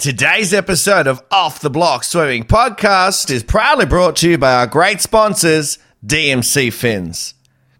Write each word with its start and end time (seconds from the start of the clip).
Today's 0.00 0.54
episode 0.54 1.06
of 1.06 1.22
Off 1.30 1.60
the 1.60 1.68
Block 1.68 2.04
Swimming 2.04 2.44
Podcast 2.44 3.30
is 3.30 3.42
proudly 3.42 3.84
brought 3.84 4.16
to 4.16 4.30
you 4.30 4.38
by 4.38 4.54
our 4.54 4.66
great 4.66 5.02
sponsors, 5.02 5.78
DMC 6.06 6.72
Fins. 6.72 7.34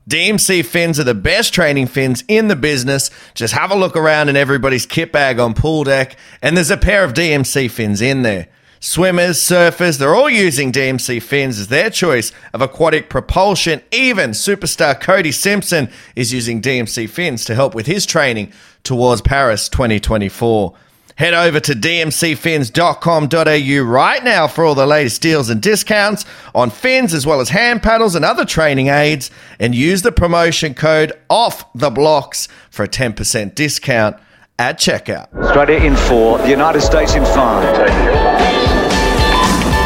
DMC 0.06 0.62
fins 0.62 1.00
are 1.00 1.04
the 1.04 1.14
best 1.14 1.54
training 1.54 1.86
fins 1.86 2.22
in 2.28 2.48
the 2.48 2.56
business. 2.56 3.10
Just 3.32 3.54
have 3.54 3.70
a 3.70 3.74
look 3.74 3.96
around 3.96 4.28
in 4.28 4.36
everybody's 4.36 4.84
kit 4.84 5.12
bag 5.12 5.38
on 5.38 5.54
pool 5.54 5.82
deck, 5.84 6.14
and 6.42 6.58
there's 6.58 6.70
a 6.70 6.76
pair 6.76 7.04
of 7.04 7.14
DMC 7.14 7.70
fins 7.70 8.02
in 8.02 8.20
there. 8.20 8.48
Swimmers, 8.80 9.38
surfers, 9.38 9.98
they're 9.98 10.14
all 10.14 10.28
using 10.28 10.72
DMC 10.72 11.22
fins 11.22 11.58
as 11.58 11.68
their 11.68 11.88
choice 11.88 12.32
of 12.52 12.60
aquatic 12.60 13.08
propulsion. 13.08 13.80
Even 13.92 14.32
superstar 14.32 15.00
Cody 15.00 15.32
Simpson 15.32 15.88
is 16.14 16.34
using 16.34 16.60
DMC 16.60 17.08
fins 17.08 17.46
to 17.46 17.54
help 17.54 17.74
with 17.74 17.86
his 17.86 18.04
training 18.04 18.52
towards 18.82 19.22
Paris 19.22 19.70
2024. 19.70 20.76
Head 21.16 21.34
over 21.34 21.58
to 21.60 21.72
dmcfins.com.au 21.74 23.82
right 23.84 24.24
now 24.24 24.46
for 24.46 24.64
all 24.64 24.74
the 24.74 24.86
latest 24.86 25.20
deals 25.22 25.50
and 25.50 25.60
discounts 25.60 26.24
on 26.54 26.70
fins 26.70 27.12
as 27.14 27.26
well 27.26 27.40
as 27.40 27.48
hand 27.50 27.82
paddles 27.82 28.14
and 28.14 28.24
other 28.24 28.44
training 28.44 28.88
aids 28.88 29.30
and 29.58 29.74
use 29.74 30.02
the 30.02 30.12
promotion 30.12 30.74
code 30.74 31.12
OFF 31.28 31.64
the 31.74 31.90
blocks 31.90 32.46
for 32.70 32.84
a 32.84 32.88
10% 32.88 33.54
discount 33.54 34.16
at 34.58 34.78
checkout. 34.78 35.32
Australia 35.34 35.78
in 35.78 35.96
four, 35.96 36.38
the 36.38 36.50
United 36.50 36.80
States 36.82 37.14
in 37.14 37.24
five. 37.24 37.64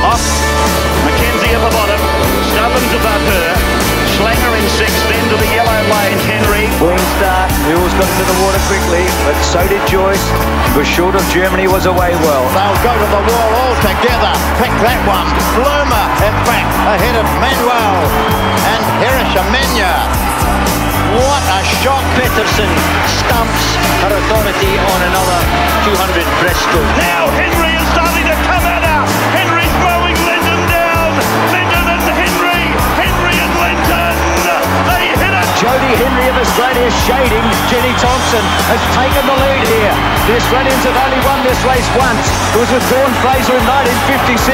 Off. 0.05 0.21
Mackenzie 1.07 1.55
at 1.55 1.63
the 1.65 1.71
bottom. 1.73 2.01
Stubbins 2.53 2.93
above 2.93 3.25
her. 3.33 3.49
Slanger 4.19 4.53
in 4.59 4.67
six. 4.77 4.91
Then 5.09 5.25
to 5.31 5.37
the 5.37 5.47
yellow 5.55 5.81
lane. 5.95 6.19
Henry. 6.29 6.54
Clean 6.85 7.01
start. 7.17 7.49
Mules 7.65 7.97
got 7.97 8.05
into 8.05 8.29
the 8.29 8.39
water 8.45 8.61
quickly, 8.69 9.09
but 9.25 9.33
so 9.41 9.65
did 9.73 9.81
Joyce. 9.89 10.21
Was 10.77 10.85
short 10.85 11.17
of 11.17 11.25
Germany, 11.33 11.65
was 11.65 11.89
away 11.89 12.13
well. 12.13 12.45
They'll 12.53 12.81
go 12.85 12.93
to 12.93 13.09
the 13.09 13.23
wall 13.25 13.51
all 13.57 13.77
together. 13.81 14.33
Pick 14.61 14.69
that 14.85 15.01
one. 15.09 15.25
Bloomer, 15.57 16.05
in 16.21 16.37
fact, 16.45 16.69
ahead 16.85 17.17
of 17.17 17.25
Manuel 17.41 17.97
and 18.69 18.85
Hirish 19.01 19.33
Amenya. 19.33 19.97
What 21.25 21.45
a 21.57 21.65
shot. 21.81 22.05
Peterson 22.21 22.69
stamps 23.17 23.65
her 24.05 24.13
authority 24.21 24.77
on 24.77 25.01
another 25.09 25.41
200 25.89 26.21
breaststroke. 26.45 26.91
Now 27.01 27.33
Henry 27.33 27.81
is 27.81 27.87
starting 27.97 28.29
to 28.29 28.37
come 28.45 28.65
at 28.69 28.85
her. 28.85 28.94
Jodie 35.65 35.97
Henry 35.97 36.29
of 36.29 36.37
Australia 36.37 36.93
shading. 37.09 37.41
Jenny 37.73 37.97
Thompson 37.97 38.45
has 38.69 38.77
taken 38.93 39.25
the 39.25 39.33
lead 39.33 39.65
here. 39.65 39.97
The 40.29 40.37
Australians 40.37 40.85
have 40.85 40.93
only 40.93 41.17
won 41.25 41.41
this 41.41 41.57
race 41.65 41.89
once. 41.97 42.21
It 42.53 42.61
was 42.61 42.69
with 42.69 42.85
Dawn 42.93 43.09
Fraser 43.25 43.57
in 43.57 43.65
1956. 44.13 44.45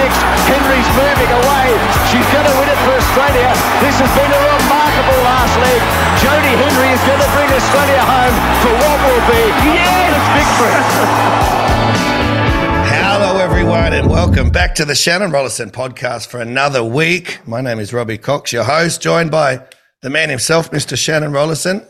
Henry's 0.47 0.87
moving 0.95 1.31
away. 1.35 1.75
She's 2.15 2.23
going 2.31 2.47
to 2.47 2.55
win 2.63 2.71
it 2.71 2.79
for 2.87 2.95
Australia. 2.95 3.51
This 3.83 3.99
has 3.99 4.07
been 4.15 4.31
a 4.31 4.43
remarkable 4.55 5.19
last 5.27 5.51
leg. 5.59 5.83
Jodie 6.23 6.55
Henry 6.63 6.95
is 6.95 7.03
going 7.03 7.23
to 7.27 7.31
bring 7.35 7.51
Australia 7.59 8.03
home 8.07 8.37
for 8.63 8.73
what 8.79 8.99
will 9.03 9.25
be 9.35 9.43
yes! 9.67 10.15
victory. 10.31 10.79
Hello, 12.87 13.43
everyone, 13.43 13.99
and 13.99 14.07
welcome 14.07 14.55
back 14.55 14.79
to 14.79 14.87
the 14.87 14.95
Shannon 14.95 15.35
Rollason 15.35 15.75
podcast 15.75 16.31
for 16.31 16.39
another 16.39 16.87
week. 16.87 17.43
My 17.51 17.61
name 17.61 17.83
is 17.83 17.91
Robbie 17.93 18.19
Cox, 18.19 18.55
your 18.55 18.63
host, 18.63 19.03
joined 19.03 19.33
by 19.33 19.67
the 20.03 20.11
man 20.11 20.29
himself, 20.31 20.71
Mr. 20.71 20.97
Shannon 20.97 21.33
Rollason. 21.33 21.87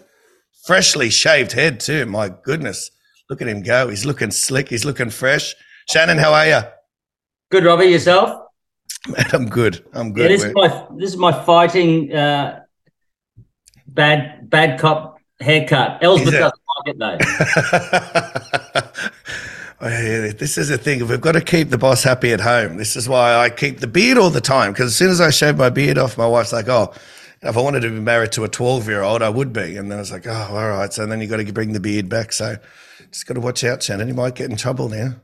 Freshly 0.67 1.11
shaved 1.11 1.53
head, 1.53 1.81
too. 1.81 2.07
My 2.07 2.29
goodness. 2.43 2.91
Look 3.29 3.41
at 3.41 3.49
him 3.49 3.63
go. 3.63 3.89
He's 3.89 4.05
looking 4.05 4.31
slick. 4.31 4.69
He's 4.69 4.85
looking 4.85 5.11
fresh. 5.11 5.55
Shannon, 5.89 6.19
how 6.19 6.33
are 6.35 6.47
you? 6.47 6.61
Good, 7.51 7.65
Robbie. 7.65 7.87
Yourself? 7.87 8.47
Man, 9.09 9.25
I'm 9.33 9.47
good. 9.49 9.85
I'm 9.95 10.09
Yeah, 10.09 10.13
good. 10.15 10.31
this 10.31 10.45
is 10.45 10.53
my 10.55 10.87
this 10.99 11.11
is 11.11 11.17
my 11.17 11.33
fighting 11.45 12.13
uh, 12.13 12.61
bad 13.87 14.51
bad 14.51 14.79
cop 14.79 15.17
haircut. 15.41 16.03
Elsbeth 16.03 16.33
doesn't 16.33 16.61
like 16.77 16.87
it 16.87 16.99
though. 16.99 17.19
This 19.81 20.59
is 20.59 20.69
the 20.69 20.77
thing. 20.77 21.07
We've 21.09 21.21
got 21.21 21.33
to 21.33 21.41
keep 21.41 21.71
the 21.71 21.79
boss 21.79 22.03
happy 22.03 22.33
at 22.33 22.41
home. 22.41 22.77
This 22.77 22.95
is 22.97 23.09
why 23.09 23.35
I 23.37 23.49
keep 23.49 23.79
the 23.81 23.87
beard 23.87 24.19
all 24.19 24.29
the 24.31 24.41
time. 24.43 24.73
Because 24.73 24.87
as 24.89 24.97
soon 24.97 25.11
as 25.11 25.21
I 25.23 25.31
shave 25.31 25.57
my 25.57 25.71
beard 25.71 25.97
off, 25.97 26.19
my 26.19 26.27
wife's 26.27 26.53
like, 26.53 26.69
"Oh, 26.69 26.93
if 27.43 27.57
I 27.57 27.61
wanted 27.61 27.81
to 27.81 27.91
be 27.91 28.01
married 28.01 28.33
to 28.33 28.45
a 28.45 28.49
twelve-year-old, 28.49 29.23
I 29.23 29.29
would 29.29 29.53
be." 29.53 29.77
And 29.77 29.91
then 29.91 29.99
I 29.99 30.01
was 30.01 30.13
like, 30.13 30.27
"Oh, 30.27 30.49
all 30.51 30.69
right." 30.69 30.93
So 30.93 31.07
then 31.07 31.21
you 31.21 31.27
got 31.27 31.39
to 31.39 31.53
bring 31.53 31.73
the 31.73 31.81
beard 31.81 32.09
back. 32.09 32.33
So 32.33 32.57
just 33.11 33.27
got 33.27 33.35
to 33.35 33.41
watch 33.41 33.65
out, 33.65 33.83
Shannon. 33.83 34.09
You 34.09 34.15
might 34.15 34.35
get 34.35 34.51
in 34.51 34.57
trouble 34.57 34.89
now. 34.89 35.17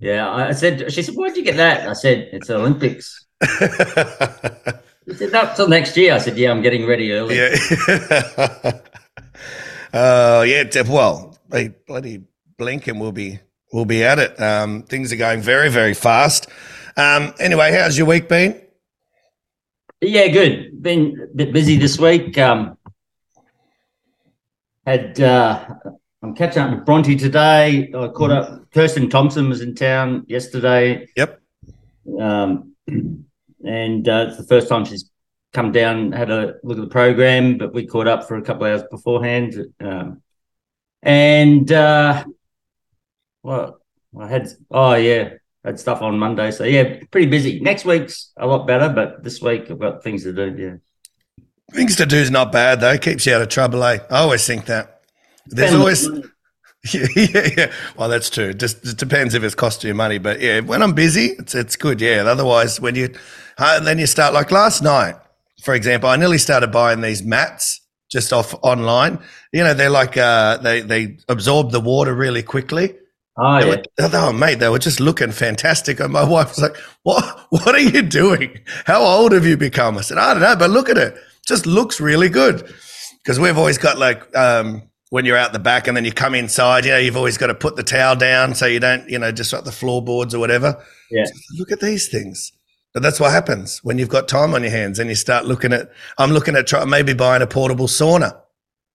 Yeah, 0.00 0.30
I 0.30 0.52
said. 0.52 0.92
She 0.92 1.02
said, 1.02 1.14
"Where'd 1.14 1.36
you 1.36 1.44
get 1.44 1.56
that?" 1.56 1.88
I 1.88 1.92
said, 1.92 2.28
"It's 2.32 2.48
the 2.48 2.56
Olympics." 2.56 3.26
She 5.06 5.14
said, 5.14 5.32
"Not 5.32 5.54
till 5.56 5.68
next 5.68 5.96
year." 5.96 6.14
I 6.14 6.18
said, 6.18 6.38
"Yeah, 6.38 6.50
I'm 6.50 6.62
getting 6.62 6.86
ready 6.86 7.12
early." 7.12 7.36
yeah. 7.36 7.54
Oh 9.92 10.42
yeah. 10.46 10.64
Well, 10.88 11.36
bloody 11.86 12.24
blink 12.56 12.86
and 12.86 13.00
we'll 13.00 13.12
be 13.12 13.40
we'll 13.72 13.84
be 13.84 14.02
at 14.02 14.18
it. 14.18 14.40
Um, 14.40 14.82
things 14.82 15.12
are 15.12 15.16
going 15.16 15.40
very 15.40 15.70
very 15.70 15.94
fast. 15.94 16.48
Um, 16.96 17.34
anyway, 17.38 17.72
how's 17.72 17.98
your 17.98 18.06
week 18.06 18.28
been? 18.28 18.60
Yeah, 20.06 20.28
good. 20.28 20.82
Been 20.82 21.18
a 21.32 21.34
bit 21.34 21.52
busy 21.52 21.78
this 21.78 21.98
week. 21.98 22.36
Um, 22.36 22.76
had 24.86 25.18
uh, 25.18 25.66
I'm 26.22 26.34
catching 26.34 26.62
up 26.62 26.74
with 26.74 26.84
Bronte 26.84 27.16
today. 27.16 27.90
I 27.96 28.08
caught 28.08 28.30
up. 28.30 28.70
Kirsten 28.70 29.08
Thompson 29.08 29.48
was 29.48 29.62
in 29.62 29.74
town 29.74 30.24
yesterday. 30.26 31.08
Yep. 31.16 31.40
Um, 32.20 32.74
and 32.86 34.06
uh, 34.06 34.26
it's 34.28 34.36
the 34.36 34.46
first 34.46 34.68
time 34.68 34.84
she's 34.84 35.10
come 35.54 35.72
down, 35.72 36.12
had 36.12 36.30
a 36.30 36.56
look 36.62 36.76
at 36.76 36.84
the 36.84 36.90
program, 36.90 37.56
but 37.56 37.72
we 37.72 37.86
caught 37.86 38.06
up 38.06 38.28
for 38.28 38.36
a 38.36 38.42
couple 38.42 38.66
of 38.66 38.72
hours 38.72 38.88
beforehand. 38.90 39.56
Um, 39.80 40.22
and 41.02 41.72
uh, 41.72 42.24
well, 43.42 43.80
I 44.20 44.28
had 44.28 44.48
oh 44.70 44.94
yeah, 44.94 45.30
had 45.64 45.80
stuff 45.80 46.02
on 46.02 46.18
Monday, 46.18 46.50
so 46.50 46.64
yeah, 46.64 47.00
pretty 47.10 47.26
busy. 47.26 47.60
Next 47.60 47.84
week's 47.84 48.32
a 48.36 48.46
lot 48.46 48.66
better, 48.66 48.88
but 48.88 49.24
this 49.24 49.40
week 49.40 49.70
I've 49.70 49.78
got 49.78 50.02
things 50.02 50.22
to 50.24 50.32
do. 50.32 50.54
Yeah, 50.56 50.76
Things 51.72 51.96
to 51.96 52.06
do 52.06 52.16
is 52.16 52.30
not 52.30 52.52
bad 52.52 52.80
though. 52.80 52.96
Keeps 52.98 53.26
you 53.26 53.34
out 53.34 53.42
of 53.42 53.48
trouble. 53.48 53.82
Eh? 53.84 53.98
I 54.10 54.18
always 54.18 54.46
think 54.46 54.66
that. 54.66 55.02
There's 55.46 55.74
always 55.74 56.06
yeah, 56.92 57.06
yeah, 57.16 57.48
yeah. 57.56 57.72
Well, 57.96 58.08
that's 58.08 58.28
true. 58.28 58.52
Just 58.52 58.84
it 58.86 58.98
depends 58.98 59.34
if 59.34 59.42
it's 59.42 59.54
cost 59.54 59.82
you 59.84 59.94
money. 59.94 60.18
But 60.18 60.40
yeah, 60.40 60.60
when 60.60 60.82
I'm 60.82 60.92
busy, 60.92 61.28
it's 61.38 61.54
it's 61.54 61.76
good. 61.76 62.00
Yeah. 62.00 62.24
Otherwise, 62.26 62.80
when 62.80 62.94
you 62.94 63.14
uh, 63.56 63.80
then 63.80 63.98
you 63.98 64.06
start 64.06 64.34
like 64.34 64.50
last 64.50 64.82
night, 64.82 65.16
for 65.62 65.74
example, 65.74 66.08
I 66.10 66.16
nearly 66.16 66.38
started 66.38 66.70
buying 66.70 67.00
these 67.00 67.22
mats 67.22 67.80
just 68.10 68.32
off 68.32 68.54
online. 68.62 69.18
You 69.52 69.64
know, 69.64 69.72
they're 69.72 69.90
like 69.90 70.16
uh, 70.16 70.58
they 70.58 70.82
they 70.82 71.16
absorb 71.28 71.70
the 71.72 71.80
water 71.80 72.14
really 72.14 72.42
quickly. 72.42 72.94
Oh 73.36 73.60
They 73.60 73.68
yeah. 73.68 74.08
were, 74.08 74.10
oh, 74.14 74.32
mate, 74.32 74.58
they 74.58 74.68
were 74.68 74.78
just 74.78 75.00
looking 75.00 75.32
fantastic. 75.32 76.00
And 76.00 76.12
my 76.12 76.24
wife 76.24 76.50
was 76.50 76.60
like, 76.60 76.76
"What? 77.02 77.46
What 77.50 77.74
are 77.74 77.78
you 77.78 78.02
doing? 78.02 78.58
How 78.84 79.02
old 79.02 79.32
have 79.32 79.46
you 79.46 79.56
become?" 79.56 79.98
I 79.98 80.02
said, 80.02 80.18
"I 80.18 80.34
don't 80.34 80.42
know, 80.42 80.56
but 80.56 80.70
look 80.70 80.88
at 80.88 80.98
it. 80.98 81.16
Just 81.46 81.66
looks 81.66 82.00
really 82.00 82.28
good." 82.28 82.72
Because 83.22 83.40
we've 83.40 83.56
always 83.56 83.78
got 83.78 83.98
like 83.98 84.36
um, 84.36 84.82
when 85.10 85.24
you're 85.24 85.36
out 85.36 85.52
the 85.52 85.58
back 85.58 85.86
and 85.86 85.96
then 85.96 86.04
you 86.04 86.12
come 86.12 86.34
inside, 86.34 86.84
you 86.84 86.90
know, 86.90 86.98
you've 86.98 87.16
always 87.16 87.38
got 87.38 87.46
to 87.46 87.54
put 87.54 87.76
the 87.76 87.82
towel 87.82 88.16
down 88.16 88.54
so 88.54 88.66
you 88.66 88.80
don't, 88.80 89.08
you 89.08 89.18
know, 89.18 89.30
disrupt 89.30 89.64
the 89.64 89.72
floorboards 89.72 90.34
or 90.34 90.40
whatever. 90.40 90.82
Yeah. 91.10 91.24
Look 91.56 91.70
at 91.72 91.80
these 91.80 92.08
things. 92.08 92.52
But 92.92 93.02
that's 93.02 93.18
what 93.18 93.32
happens 93.32 93.78
when 93.82 93.98
you've 93.98 94.08
got 94.08 94.28
time 94.28 94.54
on 94.54 94.62
your 94.62 94.70
hands 94.70 94.98
and 94.98 95.08
you 95.08 95.16
start 95.16 95.46
looking 95.46 95.72
at. 95.72 95.90
I'm 96.18 96.32
looking 96.32 96.54
at 96.56 96.66
try, 96.66 96.84
maybe 96.84 97.14
buying 97.14 97.42
a 97.42 97.46
portable 97.46 97.86
sauna. 97.86 98.40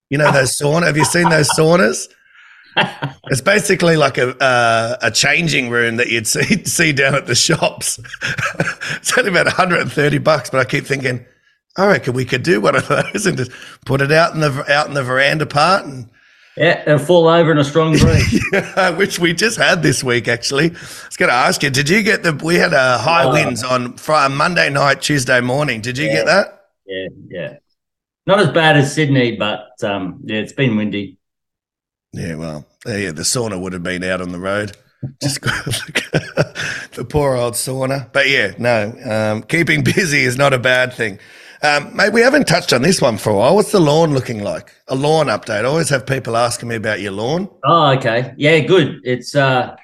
You 0.10 0.18
know 0.18 0.32
those 0.32 0.58
sauna. 0.58 0.88
Have 0.88 0.98
you 0.98 1.06
seen 1.06 1.30
those 1.30 1.50
saunas? 1.50 2.08
It's 3.26 3.42
basically 3.42 3.98
like 3.98 4.18
a 4.18 4.36
uh, 4.42 4.98
a 5.02 5.12
changing 5.12 5.70
room 5.70 5.98
that 5.98 6.08
you'd 6.10 6.28
see 6.28 6.64
see 6.66 6.92
down 6.94 7.16
at 7.16 7.26
the 7.28 7.36
shops. 7.36 8.00
it's 8.96 9.18
only 9.18 9.30
about 9.32 9.46
130 9.46 10.18
bucks, 10.20 10.50
but 10.50 10.60
I 10.60 10.66
keep 10.66 10.86
thinking, 10.86 11.26
I 11.78 11.88
reckon 11.88 12.14
we 12.14 12.26
could 12.26 12.44
do 12.44 12.62
one 12.62 12.76
of 12.76 12.88
those 13.14 13.26
and 13.26 13.38
just 13.38 13.52
put 13.86 14.02
it 14.02 14.12
out 14.12 14.34
in 14.34 14.40
the 14.40 14.66
out 14.72 14.88
in 14.88 14.94
the 14.94 15.04
veranda 15.04 15.46
part, 15.46 15.86
and 15.86 16.10
Yeah, 16.58 16.84
they'll 16.86 16.98
fall 17.00 17.28
over 17.28 17.52
in 17.52 17.58
a 17.58 17.64
strong 17.64 17.98
breeze. 17.98 18.44
which 18.98 19.20
we 19.20 19.34
just 19.34 19.58
had 19.58 19.84
this 19.84 20.04
week. 20.04 20.28
Actually, 20.28 20.72
I 20.72 21.06
was 21.08 21.18
going 21.18 21.30
to 21.30 21.36
ask 21.36 21.62
you, 21.64 21.70
did 21.70 21.90
you 21.90 22.02
get 22.04 22.24
the? 22.24 22.34
We 22.34 22.56
had 22.56 22.74
a 22.74 22.98
high 22.98 23.26
Oh. 23.26 23.34
winds 23.34 23.64
on 23.64 23.94
Friday, 23.98 24.34
Monday 24.34 24.70
night, 24.70 25.02
Tuesday 25.02 25.42
morning. 25.42 25.82
Did 25.82 25.98
you 25.98 26.08
Yeah. 26.08 26.14
get 26.14 26.26
that? 26.28 26.62
yeah, 26.86 27.08
yeah. 27.30 27.54
Not 28.26 28.40
as 28.40 28.50
bad 28.50 28.78
as 28.78 28.94
Sydney, 28.94 29.36
but 29.38 29.70
um, 29.84 30.22
yeah, 30.24 30.38
it's 30.38 30.54
been 30.54 30.76
windy. 30.78 31.18
Yeah, 32.12 32.36
well, 32.36 32.66
yeah, 32.86 33.12
the 33.12 33.24
sauna 33.24 33.60
would 33.60 33.74
have 33.74 33.84
been 33.84 34.04
out 34.04 34.22
on 34.22 34.32
the 34.32 34.40
road. 34.40 34.76
Just 35.22 35.42
the 35.42 37.06
poor 37.08 37.36
old 37.36 37.54
sauna. 37.54 38.12
But 38.12 38.30
yeah, 38.30 38.54
no, 38.58 38.94
um, 39.06 39.44
keeping 39.44 39.84
busy 39.84 40.24
is 40.24 40.38
not 40.38 40.54
a 40.54 40.60
bad 40.60 40.94
thing. 40.94 41.20
Um, 41.62 41.96
mate, 41.96 42.14
we 42.14 42.22
haven't 42.22 42.48
touched 42.48 42.72
on 42.72 42.82
this 42.82 43.02
one 43.02 43.18
for 43.18 43.32
a 43.32 43.36
while. 43.36 43.56
What's 43.56 43.72
the 43.72 43.82
lawn 43.82 44.14
looking 44.14 44.44
like? 44.44 44.74
A 44.88 44.96
lawn 44.96 45.28
update. 45.28 45.62
I 45.62 45.66
always 45.66 45.90
have 45.90 46.06
people 46.06 46.38
asking 46.38 46.70
me 46.70 46.76
about 46.76 47.02
your 47.02 47.12
lawn. 47.12 47.50
Oh, 47.66 47.92
okay. 47.98 48.34
Yeah, 48.38 48.60
good. 48.60 49.02
It's 49.04 49.36
uh 49.36 49.76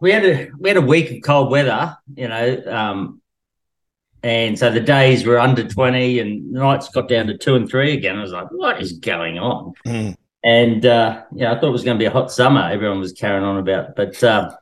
we 0.00 0.12
had 0.12 0.24
a 0.24 0.50
we 0.58 0.68
had 0.70 0.76
a 0.76 0.82
week 0.82 1.10
of 1.10 1.22
cold 1.22 1.50
weather, 1.50 1.96
you 2.14 2.28
know, 2.28 2.62
um, 2.66 3.20
and 4.22 4.58
so 4.58 4.70
the 4.70 4.80
days 4.80 5.24
were 5.24 5.38
under 5.38 5.64
twenty, 5.66 6.18
and 6.20 6.54
the 6.54 6.60
nights 6.60 6.88
got 6.88 7.08
down 7.08 7.26
to 7.28 7.38
two 7.38 7.56
and 7.56 7.68
three 7.68 7.94
again. 7.94 8.18
I 8.18 8.22
was 8.22 8.32
like, 8.32 8.48
"What 8.50 8.80
is 8.80 8.92
going 8.92 9.38
on?" 9.38 9.72
Mm. 9.86 10.16
And 10.44 10.86
uh, 10.86 11.24
yeah, 11.34 11.52
I 11.52 11.54
thought 11.54 11.68
it 11.68 11.72
was 11.72 11.84
going 11.84 11.96
to 11.96 12.02
be 12.02 12.06
a 12.06 12.10
hot 12.10 12.30
summer. 12.30 12.60
Everyone 12.70 13.00
was 13.00 13.12
carrying 13.12 13.44
on 13.44 13.58
about, 13.58 13.96
but 13.96 14.22
uh, 14.22 14.54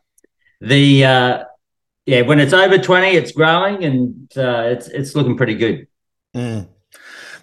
the 0.61 1.05
uh, 1.05 1.45
yeah, 2.07 2.23
when 2.23 2.41
it's 2.41 2.53
over 2.53 2.79
twenty, 2.79 3.09
it's 3.09 3.33
growing 3.33 3.85
and 3.85 4.33
uh, 4.37 4.63
it's 4.67 4.89
it's 4.89 5.15
looking 5.15 5.37
pretty 5.37 5.55
good. 5.55 5.87
Mm. 6.35 6.69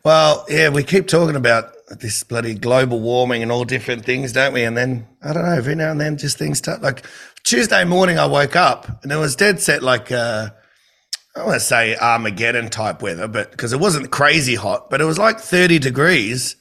Well, 0.04 0.46
yeah, 0.50 0.70
we 0.70 0.84
keep 0.84 1.08
talking 1.08 1.36
about 1.36 1.74
this 2.00 2.24
bloody 2.24 2.56
global 2.56 3.00
warming 3.00 3.44
and 3.44 3.52
all 3.52 3.66
different 3.66 4.04
things, 4.04 4.34
don't 4.34 4.54
we? 4.54 4.64
And 4.64 4.76
then 4.76 5.08
I 5.22 5.34
don't 5.34 5.46
know, 5.46 5.54
every 5.54 5.76
now 5.76 5.92
and 5.92 6.02
then 6.02 6.18
just 6.18 6.38
things 6.38 6.58
start 6.58 6.82
like 6.82 7.06
Tuesday 7.44 7.84
morning 7.84 8.18
I 8.18 8.26
woke 8.26 8.56
up 8.56 9.04
and 9.04 9.12
it 9.12 9.18
was 9.18 9.36
dead 9.36 9.60
set 9.60 9.84
like 9.84 10.12
uh 10.12 10.50
I 11.36 11.44
want 11.44 11.56
to 11.56 11.60
say 11.60 11.96
Armageddon 11.96 12.70
type 12.70 13.02
weather, 13.02 13.28
but 13.28 13.52
because 13.52 13.74
it 13.74 13.80
wasn't 13.80 14.12
crazy 14.12 14.54
hot, 14.54 14.92
but 14.92 15.02
it 15.02 15.06
was 15.06 15.18
like 15.18 15.40
30 15.40 15.80
degrees 15.80 16.56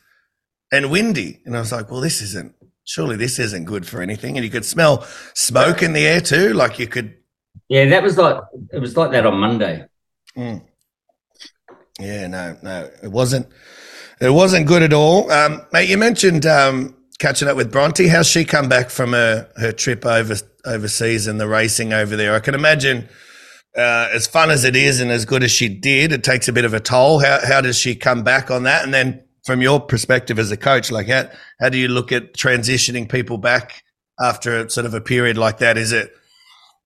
and 0.72 0.90
windy. 0.90 1.40
And 1.44 1.54
I 1.54 1.60
was 1.60 1.70
like, 1.70 1.90
well, 1.90 2.00
this 2.00 2.20
isn't, 2.22 2.54
surely 2.84 3.16
this 3.16 3.38
isn't 3.38 3.66
good 3.66 3.86
for 3.86 4.00
anything. 4.00 4.36
And 4.36 4.44
you 4.44 4.50
could 4.50 4.64
smell 4.64 5.06
smoke 5.34 5.82
in 5.82 5.92
the 5.92 6.06
air 6.06 6.20
too. 6.20 6.54
Like 6.54 6.78
you 6.78 6.88
could. 6.88 7.14
Yeah, 7.68 7.84
that 7.90 8.02
was 8.02 8.18
like, 8.18 8.42
it 8.72 8.80
was 8.80 8.96
like 8.96 9.12
that 9.12 9.26
on 9.26 9.38
Monday. 9.38 9.86
Mm. 10.36 10.62
Yeah, 12.00 12.26
no, 12.26 12.56
no, 12.62 12.90
it 13.02 13.12
wasn't. 13.12 13.46
It 14.20 14.30
wasn't 14.30 14.66
good 14.66 14.82
at 14.82 14.92
all. 14.92 15.30
Um, 15.30 15.62
mate, 15.72 15.88
you 15.88 15.98
mentioned 15.98 16.46
um, 16.46 16.96
catching 17.18 17.48
up 17.48 17.56
with 17.56 17.72
Bronte. 17.72 18.06
How's 18.06 18.28
she 18.28 18.44
come 18.44 18.68
back 18.68 18.88
from 18.88 19.12
her, 19.12 19.50
her 19.56 19.72
trip 19.72 20.06
over 20.06 20.36
overseas 20.64 21.26
and 21.26 21.40
the 21.40 21.48
racing 21.48 21.92
over 21.92 22.16
there? 22.16 22.34
I 22.34 22.40
can 22.40 22.54
imagine 22.54 23.08
uh, 23.76 24.08
as 24.12 24.26
fun 24.26 24.50
as 24.50 24.64
it 24.64 24.76
is 24.76 25.00
and 25.00 25.10
as 25.10 25.24
good 25.24 25.42
as 25.42 25.50
she 25.50 25.68
did, 25.68 26.12
it 26.12 26.22
takes 26.22 26.46
a 26.46 26.52
bit 26.52 26.64
of 26.64 26.72
a 26.72 26.80
toll. 26.80 27.18
How 27.18 27.40
how 27.44 27.60
does 27.60 27.76
she 27.76 27.94
come 27.94 28.22
back 28.22 28.50
on 28.50 28.62
that? 28.62 28.84
And 28.84 28.94
then 28.94 29.24
from 29.44 29.60
your 29.60 29.80
perspective 29.80 30.38
as 30.38 30.50
a 30.50 30.56
coach, 30.56 30.90
like 30.90 31.08
how 31.08 31.28
how 31.60 31.68
do 31.68 31.78
you 31.78 31.88
look 31.88 32.12
at 32.12 32.34
transitioning 32.34 33.10
people 33.10 33.38
back 33.38 33.82
after 34.20 34.68
sort 34.68 34.86
of 34.86 34.94
a 34.94 35.00
period 35.00 35.36
like 35.36 35.58
that? 35.58 35.76
Is 35.76 35.92
it 35.92 36.12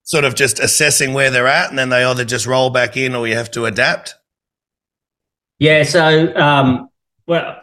sort 0.05 0.25
of 0.25 0.35
just 0.35 0.59
assessing 0.61 1.13
where 1.13 1.31
they're 1.31 1.49
at 1.49 1.71
and 1.71 1.79
then 1.79 1.89
they 1.89 2.05
either 2.05 2.25
just 2.25 2.47
roll 2.47 2.71
back 2.71 2.97
in 2.97 3.15
or 3.15 3.27
you 3.27 3.35
have 3.35 3.51
to 3.53 3.67
adapt? 3.67 4.15
Yeah, 5.59 5.83
so 5.85 6.35
um, 6.37 6.89
well, 7.27 7.61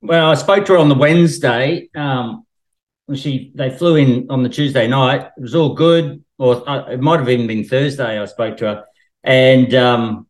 well, 0.00 0.30
I 0.30 0.34
spoke 0.34 0.66
to 0.66 0.72
her 0.72 0.78
on 0.78 0.88
the 0.88 0.94
Wednesday. 0.94 1.88
Um, 1.94 2.46
she 3.14 3.52
they 3.54 3.70
flew 3.70 3.96
in 3.96 4.26
on 4.30 4.42
the 4.42 4.48
Tuesday 4.48 4.86
night. 4.86 5.28
It 5.36 5.40
was 5.40 5.54
all 5.54 5.74
good, 5.74 6.24
or 6.38 6.68
uh, 6.68 6.86
it 6.90 7.00
might 7.00 7.20
have 7.20 7.28
even 7.28 7.46
been 7.46 7.64
Thursday. 7.64 8.18
I 8.18 8.24
spoke 8.26 8.56
to 8.58 8.66
her, 8.66 8.84
and 9.24 9.74
um, 9.74 10.26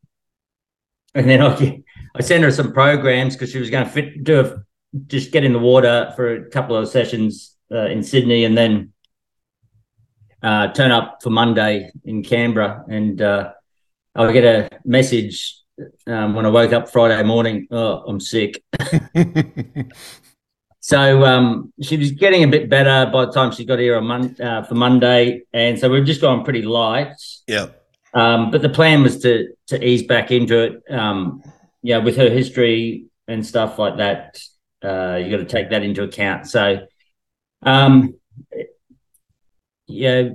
and 1.14 1.28
then 1.28 1.42
I 1.42 1.81
I 2.14 2.22
sent 2.22 2.44
her 2.44 2.50
some 2.50 2.72
programs 2.72 3.34
because 3.34 3.50
she 3.50 3.58
was 3.58 3.70
going 3.70 3.84
to 3.84 3.90
fit 3.90 4.24
do 4.24 4.40
a, 4.40 4.62
just 5.06 5.32
get 5.32 5.44
in 5.44 5.52
the 5.52 5.58
water 5.58 6.12
for 6.14 6.34
a 6.34 6.50
couple 6.50 6.76
of 6.76 6.88
sessions 6.88 7.56
uh, 7.70 7.86
in 7.86 8.02
Sydney, 8.02 8.44
and 8.44 8.56
then 8.56 8.92
uh, 10.42 10.68
turn 10.68 10.90
up 10.90 11.18
for 11.22 11.30
Monday 11.30 11.90
in 12.04 12.22
Canberra. 12.22 12.84
And 12.88 13.20
uh, 13.22 13.52
I 14.14 14.32
get 14.32 14.44
a 14.44 14.80
message 14.84 15.58
um, 16.06 16.34
when 16.34 16.44
I 16.44 16.50
woke 16.50 16.72
up 16.72 16.90
Friday 16.90 17.22
morning. 17.22 17.66
Oh, 17.70 18.04
I'm 18.06 18.20
sick. 18.20 18.62
so 20.80 21.24
um, 21.24 21.72
she 21.80 21.96
was 21.96 22.10
getting 22.10 22.44
a 22.44 22.48
bit 22.48 22.68
better 22.68 23.10
by 23.10 23.24
the 23.24 23.32
time 23.32 23.52
she 23.52 23.64
got 23.64 23.78
here 23.78 23.96
on 23.96 24.04
Mon- 24.04 24.40
uh, 24.40 24.64
for 24.64 24.74
Monday, 24.74 25.42
and 25.52 25.78
so 25.78 25.88
we've 25.88 26.04
just 26.04 26.20
gone 26.20 26.44
pretty 26.44 26.62
light. 26.62 27.14
Yeah. 27.46 27.68
Um, 28.14 28.50
but 28.50 28.60
the 28.60 28.68
plan 28.68 29.02
was 29.02 29.20
to 29.20 29.54
to 29.68 29.82
ease 29.82 30.02
back 30.02 30.30
into 30.30 30.58
it. 30.58 30.82
Um, 30.90 31.42
yeah, 31.82 31.98
with 31.98 32.16
her 32.16 32.30
history 32.30 33.06
and 33.28 33.44
stuff 33.44 33.78
like 33.78 33.98
that, 33.98 34.40
uh, 34.84 35.16
you 35.16 35.30
got 35.30 35.38
to 35.38 35.44
take 35.44 35.70
that 35.70 35.82
into 35.82 36.02
account. 36.02 36.46
So, 36.46 36.86
um, 37.62 38.14
yeah, 39.86 40.30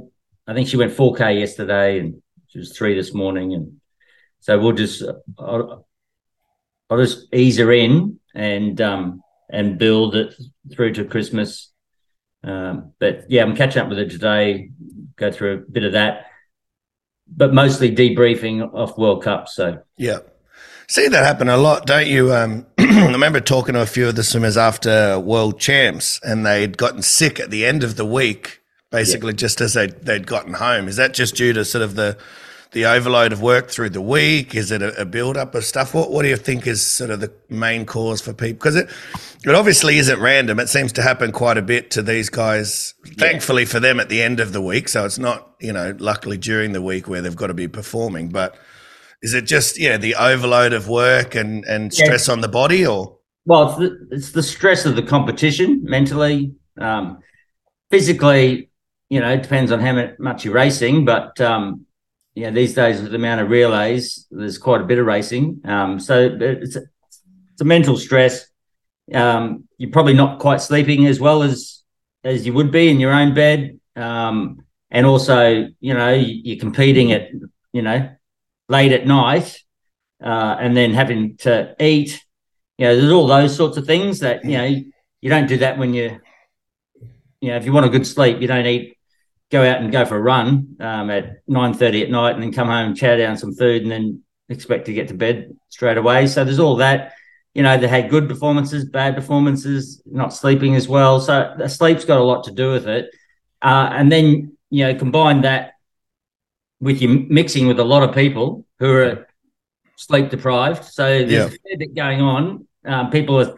I 0.45 0.53
think 0.53 0.67
she 0.67 0.77
went 0.77 0.95
4K 0.95 1.39
yesterday, 1.39 1.99
and 1.99 2.21
she 2.47 2.59
was 2.59 2.77
three 2.77 2.95
this 2.95 3.13
morning, 3.13 3.53
and 3.53 3.79
so 4.39 4.59
we'll 4.59 4.73
just 4.73 5.03
I'll, 5.39 5.87
I'll 6.89 6.97
just 6.97 7.33
ease 7.33 7.57
her 7.57 7.71
in 7.71 8.19
and 8.35 8.79
um, 8.81 9.21
and 9.49 9.77
build 9.77 10.15
it 10.15 10.35
through 10.71 10.93
to 10.93 11.05
Christmas. 11.05 11.71
Um, 12.43 12.93
but 12.99 13.25
yeah, 13.29 13.43
I'm 13.43 13.55
catching 13.55 13.81
up 13.81 13.89
with 13.89 13.97
her 13.97 14.07
today. 14.07 14.71
Go 15.15 15.31
through 15.31 15.53
a 15.53 15.71
bit 15.71 15.83
of 15.83 15.93
that, 15.93 16.27
but 17.27 17.53
mostly 17.53 17.93
debriefing 17.93 18.73
off 18.73 18.97
World 18.97 19.23
Cup. 19.23 19.49
So 19.49 19.81
yeah. 19.97 20.19
See 20.89 21.09
that 21.09 21.25
happen 21.25 21.49
a 21.49 21.57
lot, 21.57 21.85
don't 21.85 22.07
you? 22.07 22.33
Um, 22.33 22.65
I 22.77 23.11
remember 23.11 23.41
talking 23.41 23.73
to 23.73 23.81
a 23.81 23.85
few 23.85 24.07
of 24.07 24.15
the 24.15 24.23
swimmers 24.23 24.55
after 24.55 25.19
World 25.19 25.59
Champs, 25.59 26.17
and 26.23 26.45
they'd 26.45 26.77
gotten 26.77 27.01
sick 27.01 27.41
at 27.41 27.49
the 27.49 27.65
end 27.65 27.83
of 27.83 27.97
the 27.97 28.05
week, 28.05 28.61
basically 28.89 29.33
yeah. 29.33 29.37
just 29.37 29.59
as 29.59 29.73
they 29.73 29.87
they'd 29.87 30.25
gotten 30.25 30.53
home. 30.53 30.87
Is 30.87 30.95
that 30.95 31.13
just 31.13 31.35
due 31.35 31.51
to 31.51 31.65
sort 31.65 31.81
of 31.81 31.95
the 31.95 32.17
the 32.71 32.85
overload 32.85 33.33
of 33.33 33.41
work 33.41 33.69
through 33.69 33.89
the 33.89 34.01
week? 34.01 34.55
Is 34.55 34.71
it 34.71 34.81
a, 34.81 35.01
a 35.01 35.03
build 35.03 35.35
up 35.35 35.55
of 35.55 35.65
stuff? 35.65 35.93
What 35.93 36.09
What 36.09 36.21
do 36.21 36.29
you 36.29 36.37
think 36.37 36.65
is 36.65 36.85
sort 36.85 37.09
of 37.09 37.19
the 37.19 37.33
main 37.49 37.85
cause 37.85 38.21
for 38.21 38.31
people? 38.31 38.53
Because 38.53 38.77
it 38.77 38.89
it 39.43 39.53
obviously 39.53 39.97
isn't 39.97 40.21
random. 40.21 40.57
It 40.57 40.69
seems 40.69 40.93
to 40.93 41.01
happen 41.01 41.33
quite 41.33 41.57
a 41.57 41.61
bit 41.61 41.91
to 41.91 42.01
these 42.01 42.29
guys. 42.29 42.93
Yeah. 43.03 43.11
Thankfully 43.17 43.65
for 43.65 43.81
them, 43.81 43.99
at 43.99 44.07
the 44.07 44.21
end 44.21 44.39
of 44.39 44.53
the 44.53 44.61
week, 44.61 44.87
so 44.87 45.03
it's 45.03 45.19
not 45.19 45.53
you 45.59 45.73
know 45.73 45.97
luckily 45.99 46.37
during 46.37 46.71
the 46.71 46.81
week 46.81 47.09
where 47.09 47.21
they've 47.21 47.35
got 47.35 47.47
to 47.47 47.53
be 47.53 47.67
performing. 47.67 48.29
But 48.29 48.55
is 49.21 49.33
it 49.33 49.45
just 49.45 49.79
yeah 49.79 49.97
the 49.97 50.15
overload 50.15 50.73
of 50.73 50.87
work 50.87 51.35
and 51.35 51.65
and 51.65 51.93
stress 51.93 52.27
yeah. 52.27 52.33
on 52.33 52.41
the 52.41 52.47
body 52.47 52.85
or? 52.85 53.17
Well, 53.45 53.69
it's 53.69 53.77
the, 53.77 54.07
it's 54.11 54.31
the 54.31 54.43
stress 54.43 54.85
of 54.85 54.97
the 54.97 55.03
competition 55.03 55.81
mentally, 55.83 56.53
um, 56.79 57.19
physically. 57.89 58.69
You 59.09 59.21
know, 59.21 59.31
it 59.31 59.41
depends 59.41 59.71
on 59.71 59.79
how 59.79 60.09
much 60.19 60.43
you're 60.43 60.53
racing, 60.53 61.05
but 61.05 61.39
um, 61.39 61.85
yeah, 62.35 62.49
these 62.49 62.75
days 62.75 63.01
with 63.01 63.11
the 63.11 63.15
amount 63.15 63.39
of 63.39 63.49
relays, 63.49 64.27
there's 64.29 64.57
quite 64.57 64.81
a 64.81 64.83
bit 64.83 64.99
of 64.99 65.05
racing. 65.05 65.61
Um, 65.63 65.97
so 65.97 66.37
it's 66.39 66.75
a, 66.75 66.81
it's 67.53 67.61
a 67.61 67.65
mental 67.65 67.95
stress. 67.97 68.47
Um, 69.13 69.63
you're 69.77 69.91
probably 69.91 70.13
not 70.13 70.39
quite 70.39 70.61
sleeping 70.61 71.07
as 71.07 71.19
well 71.19 71.41
as 71.41 71.83
as 72.25 72.45
you 72.45 72.53
would 72.53 72.71
be 72.71 72.89
in 72.89 72.99
your 72.99 73.13
own 73.13 73.33
bed, 73.33 73.79
um, 73.95 74.61
and 74.91 75.05
also 75.05 75.67
you 75.79 75.93
know 75.93 76.13
you're 76.13 76.59
competing 76.59 77.13
at 77.13 77.29
you 77.71 77.81
know 77.81 78.09
late 78.69 78.91
at 78.91 79.05
night, 79.05 79.59
uh, 80.23 80.57
and 80.59 80.75
then 80.75 80.93
having 80.93 81.37
to 81.37 81.75
eat. 81.79 82.23
You 82.77 82.85
know, 82.85 82.97
there's 82.97 83.11
all 83.11 83.27
those 83.27 83.55
sorts 83.55 83.77
of 83.77 83.85
things 83.85 84.19
that 84.19 84.45
you 84.45 84.57
know 84.57 84.65
you 84.65 85.29
don't 85.29 85.47
do 85.47 85.57
that 85.57 85.77
when 85.77 85.93
you 85.93 86.19
you 87.41 87.49
know 87.49 87.57
if 87.57 87.65
you 87.65 87.73
want 87.73 87.85
a 87.85 87.89
good 87.89 88.05
sleep, 88.05 88.41
you 88.41 88.47
don't 88.47 88.65
eat 88.65 88.97
go 89.49 89.63
out 89.63 89.79
and 89.79 89.91
go 89.91 90.05
for 90.05 90.17
a 90.17 90.21
run 90.21 90.75
um, 90.79 91.09
at 91.09 91.37
nine 91.47 91.73
thirty 91.73 92.03
at 92.03 92.09
night, 92.09 92.35
and 92.35 92.43
then 92.43 92.51
come 92.51 92.67
home, 92.67 92.95
chow 92.95 93.15
down 93.15 93.37
some 93.37 93.53
food, 93.53 93.83
and 93.83 93.91
then 93.91 94.23
expect 94.49 94.85
to 94.85 94.93
get 94.93 95.07
to 95.09 95.13
bed 95.13 95.55
straight 95.69 95.97
away. 95.97 96.27
So 96.27 96.43
there's 96.43 96.59
all 96.59 96.77
that. 96.77 97.13
You 97.53 97.63
know, 97.63 97.75
they 97.75 97.87
had 97.87 98.11
good 98.11 98.29
performances, 98.29 98.85
bad 98.85 99.15
performances, 99.15 100.01
not 100.05 100.31
sleeping 100.31 100.75
as 100.75 100.87
well. 100.87 101.19
So 101.19 101.55
the 101.57 101.67
sleep's 101.67 102.05
got 102.05 102.19
a 102.19 102.23
lot 102.23 102.43
to 102.43 102.51
do 102.51 102.71
with 102.71 102.87
it. 102.87 103.09
Uh, 103.63 103.89
and 103.91 104.11
then 104.11 104.57
you 104.69 104.85
know, 104.85 104.95
combine 104.95 105.41
that 105.41 105.73
with 106.79 107.01
you 107.01 107.25
mixing 107.29 107.67
with 107.67 107.79
a 107.79 107.83
lot 107.83 108.03
of 108.03 108.13
people 108.13 108.65
who 108.79 108.91
are 108.93 109.27
sleep 109.95 110.29
deprived. 110.29 110.83
So 110.83 111.03
there's 111.03 111.31
yeah. 111.31 111.45
a 111.45 111.49
fair 111.49 111.77
bit 111.77 111.95
going 111.95 112.21
on. 112.21 112.67
Um, 112.85 113.09
people 113.09 113.39
are 113.41 113.55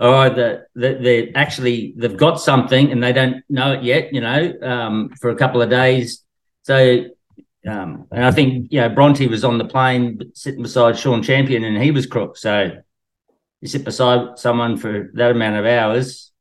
or 0.00 0.30
that 0.30 0.68
they're 0.74 1.28
actually 1.34 1.92
they've 1.94 2.16
got 2.16 2.40
something 2.40 2.90
and 2.90 3.02
they 3.02 3.12
don't 3.12 3.44
know 3.50 3.72
it 3.72 3.82
yet, 3.82 4.14
you 4.14 4.22
know, 4.22 4.54
um, 4.62 5.10
for 5.20 5.28
a 5.28 5.36
couple 5.36 5.60
of 5.60 5.68
days. 5.68 6.24
So, 6.62 7.04
um, 7.66 8.06
and 8.10 8.24
I 8.24 8.30
think 8.30 8.72
you 8.72 8.80
know 8.80 8.88
Bronte 8.88 9.26
was 9.26 9.44
on 9.44 9.58
the 9.58 9.66
plane 9.66 10.18
sitting 10.32 10.62
beside 10.62 10.98
Sean 10.98 11.22
Champion 11.22 11.64
and 11.64 11.82
he 11.82 11.90
was 11.90 12.06
crook. 12.06 12.38
So 12.38 12.70
you 13.60 13.68
sit 13.68 13.84
beside 13.84 14.38
someone 14.38 14.78
for 14.78 15.10
that 15.14 15.32
amount 15.32 15.56
of 15.56 15.66
hours, 15.66 16.32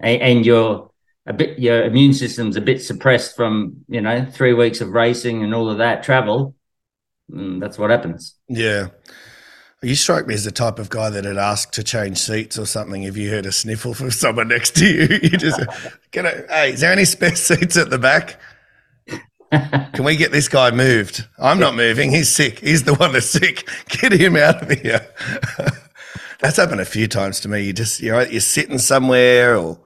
and, 0.00 0.22
and 0.22 0.46
you're 0.46 0.90
a 1.26 1.32
bit 1.32 1.58
your 1.58 1.84
immune 1.84 2.12
system's 2.12 2.56
a 2.56 2.60
bit 2.60 2.82
suppressed 2.82 3.34
from 3.36 3.84
you 3.88 4.00
know 4.00 4.26
three 4.30 4.52
weeks 4.52 4.80
of 4.80 4.90
racing 4.90 5.42
and 5.42 5.54
all 5.54 5.68
of 5.68 5.78
that 5.78 6.02
travel. 6.02 6.54
Mm, 7.30 7.60
that's 7.60 7.78
what 7.78 7.90
happens. 7.90 8.34
Yeah. 8.48 8.88
You 9.82 9.94
strike 9.94 10.26
me 10.26 10.34
as 10.34 10.44
the 10.44 10.50
type 10.50 10.78
of 10.78 10.88
guy 10.88 11.10
that'd 11.10 11.36
ask 11.36 11.70
to 11.72 11.82
change 11.84 12.18
seats 12.18 12.58
or 12.58 12.64
something 12.64 13.02
if 13.02 13.16
you 13.16 13.30
heard 13.30 13.46
a 13.46 13.52
sniffle 13.52 13.94
from 13.94 14.10
someone 14.22 14.48
next 14.48 14.74
to 14.76 14.86
you. 14.86 15.18
You 15.22 15.30
just 15.36 15.60
get 16.12 16.24
a, 16.24 16.46
hey, 16.48 16.72
is 16.72 16.80
there 16.80 16.92
any 16.92 17.04
spare 17.04 17.36
seats 17.36 17.76
at 17.76 17.90
the 17.90 17.98
back? 17.98 18.40
Can 19.52 20.04
we 20.04 20.16
get 20.16 20.32
this 20.32 20.48
guy 20.48 20.70
moved? 20.70 21.26
I'm 21.38 21.60
not 21.60 21.76
moving. 21.76 22.10
He's 22.10 22.28
sick. 22.28 22.58
He's 22.58 22.82
the 22.82 22.94
one 22.94 23.12
that's 23.12 23.26
sick. 23.26 23.68
Get 23.88 24.12
him 24.12 24.36
out 24.36 24.62
of 24.62 24.70
here. 24.70 25.06
that's 26.40 26.56
happened 26.56 26.80
a 26.80 26.84
few 26.84 27.06
times 27.06 27.38
to 27.40 27.48
me. 27.48 27.62
You 27.62 27.72
just 27.72 28.00
you're 28.00 28.26
you're 28.26 28.40
sitting 28.40 28.78
somewhere 28.78 29.56
or 29.56 29.78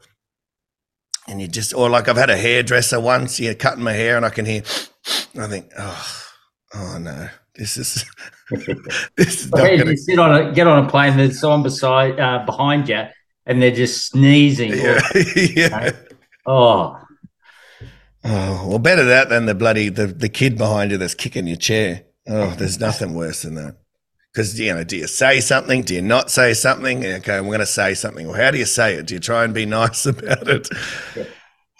and 1.30 1.40
you 1.40 1.48
just, 1.48 1.72
or 1.74 1.88
like 1.88 2.08
I've 2.08 2.16
had 2.16 2.30
a 2.30 2.36
hairdresser 2.36 3.00
once, 3.00 3.40
you 3.40 3.48
know, 3.48 3.54
cutting 3.54 3.84
my 3.84 3.92
hair, 3.92 4.16
and 4.16 4.26
I 4.26 4.30
can 4.30 4.44
hear. 4.44 4.62
I 5.38 5.46
think, 5.46 5.70
oh, 5.78 6.22
oh 6.74 6.98
no, 6.98 7.28
this 7.54 7.76
is 7.76 8.04
this 9.16 9.44
is 9.44 9.50
not 9.50 9.60
gonna 9.60 9.90
you 9.90 9.96
sit 9.96 10.18
on 10.18 10.34
a 10.34 10.52
get 10.52 10.66
on 10.66 10.84
a 10.84 10.88
plane. 10.88 11.16
There's 11.16 11.40
someone 11.40 11.62
beside 11.62 12.18
uh, 12.18 12.44
behind 12.44 12.88
you, 12.88 13.04
and 13.46 13.62
they're 13.62 13.70
just 13.70 14.10
sneezing. 14.10 14.74
yeah, 14.74 15.00
yeah. 15.36 15.90
Oh, 16.46 16.96
Oh, 18.22 18.68
well, 18.68 18.78
better 18.78 19.04
that 19.04 19.30
than 19.30 19.46
the 19.46 19.54
bloody 19.54 19.88
the, 19.88 20.06
the 20.06 20.28
kid 20.28 20.58
behind 20.58 20.90
you 20.90 20.98
that's 20.98 21.14
kicking 21.14 21.46
your 21.46 21.56
chair. 21.56 22.04
Oh, 22.28 22.50
there's 22.50 22.78
nothing 22.78 23.14
worse 23.14 23.42
than 23.42 23.54
that. 23.54 23.76
Because 24.32 24.58
you 24.58 24.72
know, 24.72 24.84
do 24.84 24.96
you 24.96 25.06
say 25.06 25.40
something? 25.40 25.82
Do 25.82 25.94
you 25.94 26.02
not 26.02 26.30
say 26.30 26.54
something? 26.54 27.04
Okay, 27.04 27.36
I'm 27.36 27.46
going 27.46 27.58
to 27.60 27.66
say 27.66 27.94
something. 27.94 28.28
Well, 28.28 28.40
how 28.40 28.50
do 28.50 28.58
you 28.58 28.64
say 28.64 28.94
it? 28.94 29.06
Do 29.06 29.14
you 29.14 29.20
try 29.20 29.44
and 29.44 29.52
be 29.52 29.66
nice 29.80 30.06
about 30.06 30.48
it? 30.48 30.68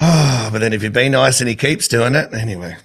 Oh, 0.00 0.48
but 0.52 0.58
then 0.60 0.72
if 0.72 0.82
you 0.82 0.90
be 0.90 1.08
nice 1.08 1.40
and 1.40 1.48
he 1.48 1.54
keeps 1.54 1.86
doing 1.86 2.14
it, 2.14 2.34
anyway, 2.34 2.76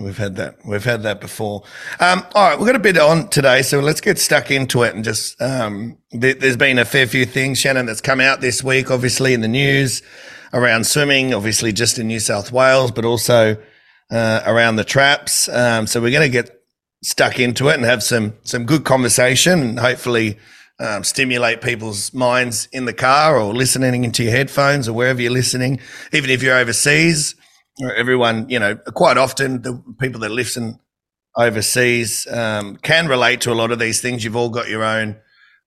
we've 0.00 0.16
had 0.16 0.36
that. 0.36 0.56
We've 0.66 0.82
had 0.84 1.02
that 1.04 1.20
before. 1.20 1.62
Um, 2.00 2.26
all 2.34 2.48
right, 2.48 2.58
we've 2.58 2.66
got 2.66 2.74
a 2.74 2.80
bit 2.80 2.98
on 2.98 3.28
today, 3.28 3.62
so 3.62 3.80
let's 3.80 4.00
get 4.00 4.18
stuck 4.18 4.50
into 4.50 4.82
it 4.82 4.94
and 4.94 5.04
just. 5.04 5.40
Um, 5.40 5.98
th- 6.10 6.38
there's 6.38 6.56
been 6.56 6.78
a 6.78 6.84
fair 6.84 7.06
few 7.06 7.24
things, 7.24 7.58
Shannon, 7.58 7.86
that's 7.86 8.00
come 8.00 8.20
out 8.20 8.40
this 8.40 8.64
week, 8.64 8.90
obviously 8.90 9.34
in 9.34 9.42
the 9.42 9.48
news 9.48 10.02
around 10.52 10.86
swimming, 10.86 11.32
obviously 11.32 11.72
just 11.72 11.98
in 11.98 12.06
New 12.06 12.20
South 12.20 12.52
Wales, 12.52 12.90
but 12.90 13.04
also 13.04 13.56
uh, 14.10 14.42
around 14.44 14.76
the 14.76 14.84
traps. 14.84 15.48
Um, 15.48 15.86
so 15.86 16.00
we're 16.00 16.10
going 16.10 16.22
to 16.22 16.28
get 16.28 16.61
stuck 17.02 17.38
into 17.38 17.68
it 17.68 17.74
and 17.74 17.84
have 17.84 18.02
some 18.02 18.34
some 18.42 18.64
good 18.64 18.84
conversation 18.84 19.60
and 19.60 19.78
hopefully 19.78 20.38
um, 20.80 21.04
stimulate 21.04 21.60
people's 21.60 22.12
minds 22.12 22.68
in 22.72 22.86
the 22.86 22.92
car 22.92 23.38
or 23.38 23.54
listening 23.54 24.04
into 24.04 24.24
your 24.24 24.32
headphones 24.32 24.88
or 24.88 24.92
wherever 24.92 25.20
you're 25.20 25.30
listening, 25.30 25.80
even 26.12 26.30
if 26.30 26.42
you're 26.42 26.56
overseas. 26.56 27.34
Everyone, 27.96 28.48
you 28.48 28.58
know, 28.58 28.76
quite 28.76 29.16
often 29.16 29.62
the 29.62 29.82
people 29.98 30.20
that 30.20 30.30
listen 30.30 30.78
overseas 31.36 32.26
um, 32.30 32.76
can 32.76 33.06
relate 33.06 33.40
to 33.42 33.52
a 33.52 33.54
lot 33.54 33.70
of 33.70 33.78
these 33.78 34.00
things. 34.00 34.24
You've 34.24 34.36
all 34.36 34.50
got 34.50 34.68
your 34.68 34.82
own 34.82 35.16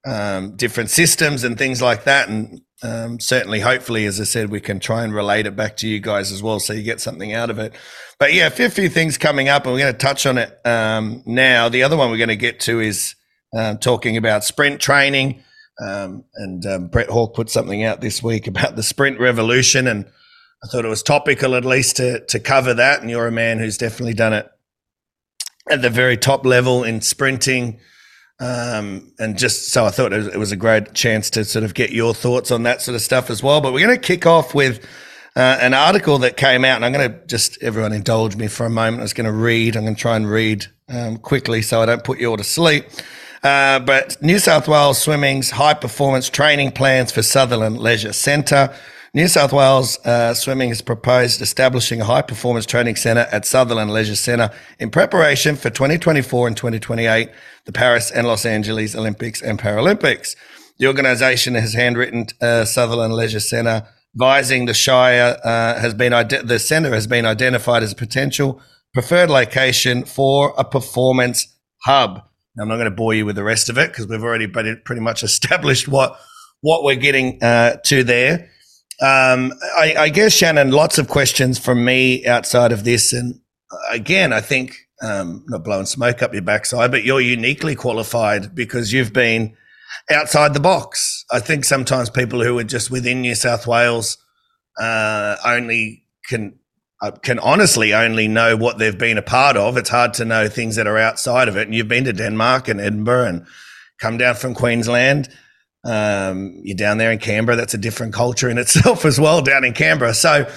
um, 0.06 0.56
different 0.56 0.90
systems 0.90 1.44
and 1.44 1.58
things 1.58 1.82
like 1.82 2.04
that, 2.04 2.30
and 2.30 2.62
um, 2.84 3.20
certainly, 3.20 3.62
hopefully, 3.62 4.06
as 4.06 4.20
I 4.20 4.26
said, 4.26 4.50
we 4.50 4.60
can 4.60 4.80
try 4.80 5.04
and 5.04 5.14
relate 5.14 5.48
it 5.48 5.56
back 5.56 5.78
to 5.78 5.88
you 5.88 6.00
guys 6.00 6.32
as 6.32 6.44
well, 6.44 6.60
so 6.60 6.74
you 6.74 6.84
get 6.84 7.02
something 7.02 7.34
out 7.34 7.50
of 7.50 7.58
it. 7.58 7.74
But 8.20 8.34
yeah, 8.34 8.48
a 8.48 8.52
few, 8.52 8.70
few 8.70 8.90
things 8.90 9.18
coming 9.18 9.50
up, 9.50 9.64
and 9.66 9.74
we're 9.74 9.80
going 9.80 9.94
to 9.94 9.98
touch 9.98 10.26
on 10.26 10.38
it 10.38 10.60
um, 10.66 11.24
now. 11.26 11.70
The 11.70 11.84
other 11.84 11.98
one 11.98 12.12
we're 12.12 12.18
going 12.18 12.30
to 12.30 12.36
get 12.36 12.60
to 12.62 12.80
is 12.80 13.16
um, 13.56 13.78
talking 13.78 14.18
about 14.18 14.44
sprint 14.44 14.82
training. 14.82 15.44
Um, 15.84 16.24
and 16.36 16.66
um, 16.66 16.88
Brett 16.88 17.10
Hawke 17.10 17.36
put 17.36 17.50
something 17.50 17.84
out 17.84 18.02
this 18.02 18.24
week 18.24 18.48
about 18.48 18.76
the 18.76 18.84
sprint 18.84 19.20
revolution, 19.20 19.88
and 19.88 20.06
I 20.64 20.68
thought 20.68 20.86
it 20.86 20.90
was 20.90 21.04
topical 21.04 21.56
at 21.56 21.66
least 21.66 21.98
to 21.98 22.26
to 22.28 22.40
cover 22.40 22.74
that. 22.74 23.02
And 23.02 23.10
you're 23.10 23.28
a 23.28 23.32
man 23.32 23.60
who's 23.60 23.78
definitely 23.78 24.14
done 24.14 24.34
it 24.34 24.50
at 25.70 25.82
the 25.82 25.90
very 25.90 26.18
top 26.18 26.46
level 26.46 26.84
in 26.84 27.02
sprinting. 27.02 27.80
Um, 28.40 29.14
and 29.18 29.38
just 29.38 29.70
so 29.70 29.86
I 29.86 29.92
thought 29.92 30.12
it 30.12 30.36
was, 30.38 30.52
a 30.52 30.58
great 30.58 30.94
chance 30.94 31.30
to 31.32 31.46
sort 31.46 31.64
of 31.64 31.74
get 31.74 31.92
your 31.92 32.14
thoughts 32.14 32.52
on 32.52 32.64
that 32.64 32.82
sort 32.82 32.96
of 32.96 33.02
stuff 33.02 33.30
as 33.30 33.42
well. 33.42 33.62
But 33.62 33.72
we're 33.72 33.86
going 33.86 33.98
to 33.98 34.02
kick 34.02 34.26
off 34.26 34.54
with 34.54 34.86
uh, 35.38 35.58
an 35.62 35.74
article 35.74 36.18
that 36.20 36.36
came 36.36 36.66
out, 36.66 36.76
and 36.76 36.86
I'm 36.86 36.92
going 36.92 37.12
to 37.12 37.26
just 37.28 37.62
everyone 37.64 37.94
indulge 37.94 38.36
me 38.36 38.48
for 38.48 38.66
a 38.66 38.70
moment. 38.70 39.00
I 39.00 39.04
was 39.04 39.14
going 39.14 39.26
to 39.26 39.32
read. 39.32 39.78
I'm 39.78 39.84
going 39.84 39.96
to 39.96 40.02
try 40.02 40.18
and 40.18 40.30
read 40.30 40.66
um, 40.90 41.18
quickly 41.18 41.62
so 41.62 41.82
I 41.82 41.86
don't 41.86 42.04
put 42.04 42.20
you 42.20 42.30
all 42.30 42.38
to 42.38 42.44
sleep. 42.44 42.86
Uh, 43.42 43.80
but 43.80 44.22
New 44.22 44.40
South 44.40 44.68
Wales 44.68 44.98
Swimming's 44.98 45.52
high 45.52 45.76
performance 45.76 46.30
training 46.30 46.72
plans 46.72 47.12
for 47.12 47.22
Sutherland 47.22 47.78
Leisure 47.78 48.14
Centre. 48.14 48.74
New 49.16 49.30
South 49.30 49.54
Wales 49.54 49.98
uh, 50.06 50.34
Swimming 50.34 50.68
has 50.68 50.82
proposed 50.82 51.42
establishing 51.42 52.02
a 52.02 52.04
high 52.04 52.22
performance 52.22 52.66
training 52.66 52.98
centre 52.98 53.30
at 53.32 53.46
Sutherland 53.46 53.90
Leisure 53.90 54.14
Centre 54.14 54.52
in 54.78 54.90
preparation 54.90 55.56
for 55.56 55.70
2024 55.70 56.48
and 56.48 56.58
2028, 56.58 57.30
the 57.64 57.72
Paris 57.72 58.12
and 58.12 58.28
Los 58.28 58.46
Angeles 58.46 58.94
Olympics 58.94 59.42
and 59.42 59.58
Paralympics. 59.58 60.36
The 60.80 60.88
organisation 60.88 61.56
has 61.56 61.72
handwritten 61.76 62.28
uh, 62.42 62.66
Sutherland 62.66 63.14
Leisure 63.14 63.40
Centre 63.40 63.88
advising 64.14 64.66
the 64.66 64.74
Shire 64.74 65.38
uh, 65.46 65.80
has 65.80 65.94
been 65.94 66.12
ide- 66.12 66.46
the 66.46 66.60
centre 66.60 66.94
has 66.94 67.08
been 67.08 67.26
identified 67.26 67.84
as 67.84 67.94
a 67.94 67.96
potential 67.96 68.62
preferred 68.94 69.30
location 69.30 70.04
for 70.04 70.54
a 70.58 70.66
performance 70.66 71.56
hub. 71.84 72.22
Now, 72.58 72.64
I'm 72.64 72.68
not 72.68 72.76
going 72.76 72.90
to 72.90 72.92
bore 72.92 73.14
you 73.14 73.26
with 73.26 73.38
the 73.38 73.46
rest 73.46 73.70
of 73.70 73.78
it 73.78 73.92
because 73.92 74.08
we've 74.08 74.22
already 74.22 74.48
pretty 74.48 75.00
much 75.00 75.24
established 75.24 75.88
what 75.88 76.20
what 76.60 76.84
we're 76.84 76.96
getting 76.98 77.42
uh, 77.42 77.78
to 77.86 78.04
there. 78.04 78.50
Um, 79.02 79.54
I, 79.78 79.96
I 79.98 80.10
guess 80.10 80.34
Shannon, 80.34 80.72
lots 80.72 80.98
of 80.98 81.08
questions 81.08 81.60
from 81.60 81.84
me 81.84 82.26
outside 82.26 82.72
of 82.72 82.84
this, 82.84 83.14
and 83.14 83.40
again, 83.92 84.32
I 84.32 84.42
think 84.42 84.78
um, 85.02 85.44
not 85.48 85.64
blowing 85.64 85.86
smoke 85.86 86.22
up 86.22 86.34
your 86.34 86.42
backside, 86.42 86.92
but 86.92 87.04
you're 87.04 87.22
uniquely 87.22 87.76
qualified 87.76 88.56
because 88.56 88.94
you've 88.94 89.14
been 89.14 89.56
outside 90.10 90.54
the 90.54 90.60
box. 90.60 91.26
I 91.32 91.40
think 91.40 91.66
sometimes 91.66 92.10
people 92.10 92.44
who 92.44 92.58
are 92.60 92.64
just 92.64 92.90
within 92.90 93.22
New 93.22 93.36
South 93.36 93.68
Wales 93.68 94.18
uh, 94.80 95.38
only 95.46 96.04
can 96.30 96.58
uh, 97.02 97.12
can 97.12 97.40
honestly 97.40 97.94
only 97.94 98.28
know 98.28 98.56
what 98.56 98.78
they've 98.78 98.98
been 98.98 99.18
a 99.18 99.22
part 99.22 99.58
of. 99.58 99.78
It's 99.78 99.90
hard 99.90 100.14
to 100.16 100.26
know 100.26 100.48
things 100.48 100.76
that 100.78 100.88
are 100.88 100.98
outside 100.98 101.48
of 101.48 101.58
it. 101.58 101.68
And 101.68 101.76
you've 101.76 101.88
been 101.88 102.06
to 102.06 102.14
Denmark 102.14 102.68
and 102.68 102.80
Edinburgh 102.80 103.26
and 103.28 103.46
come 104.00 104.18
down 104.18 104.36
from 104.36 104.54
Queensland. 104.54 105.30
Um, 105.86 106.60
you're 106.64 106.76
down 106.76 106.98
there 106.98 107.12
in 107.12 107.20
Canberra. 107.20 107.56
That's 107.56 107.76
a 107.76 107.78
different 107.78 108.14
culture 108.14 108.50
in 108.50 108.58
itself 108.58 109.06
as 109.06 109.20
well 109.20 109.42
down 109.42 109.64
in 109.64 109.74
Canberra. 109.74 110.14
So 110.14 110.48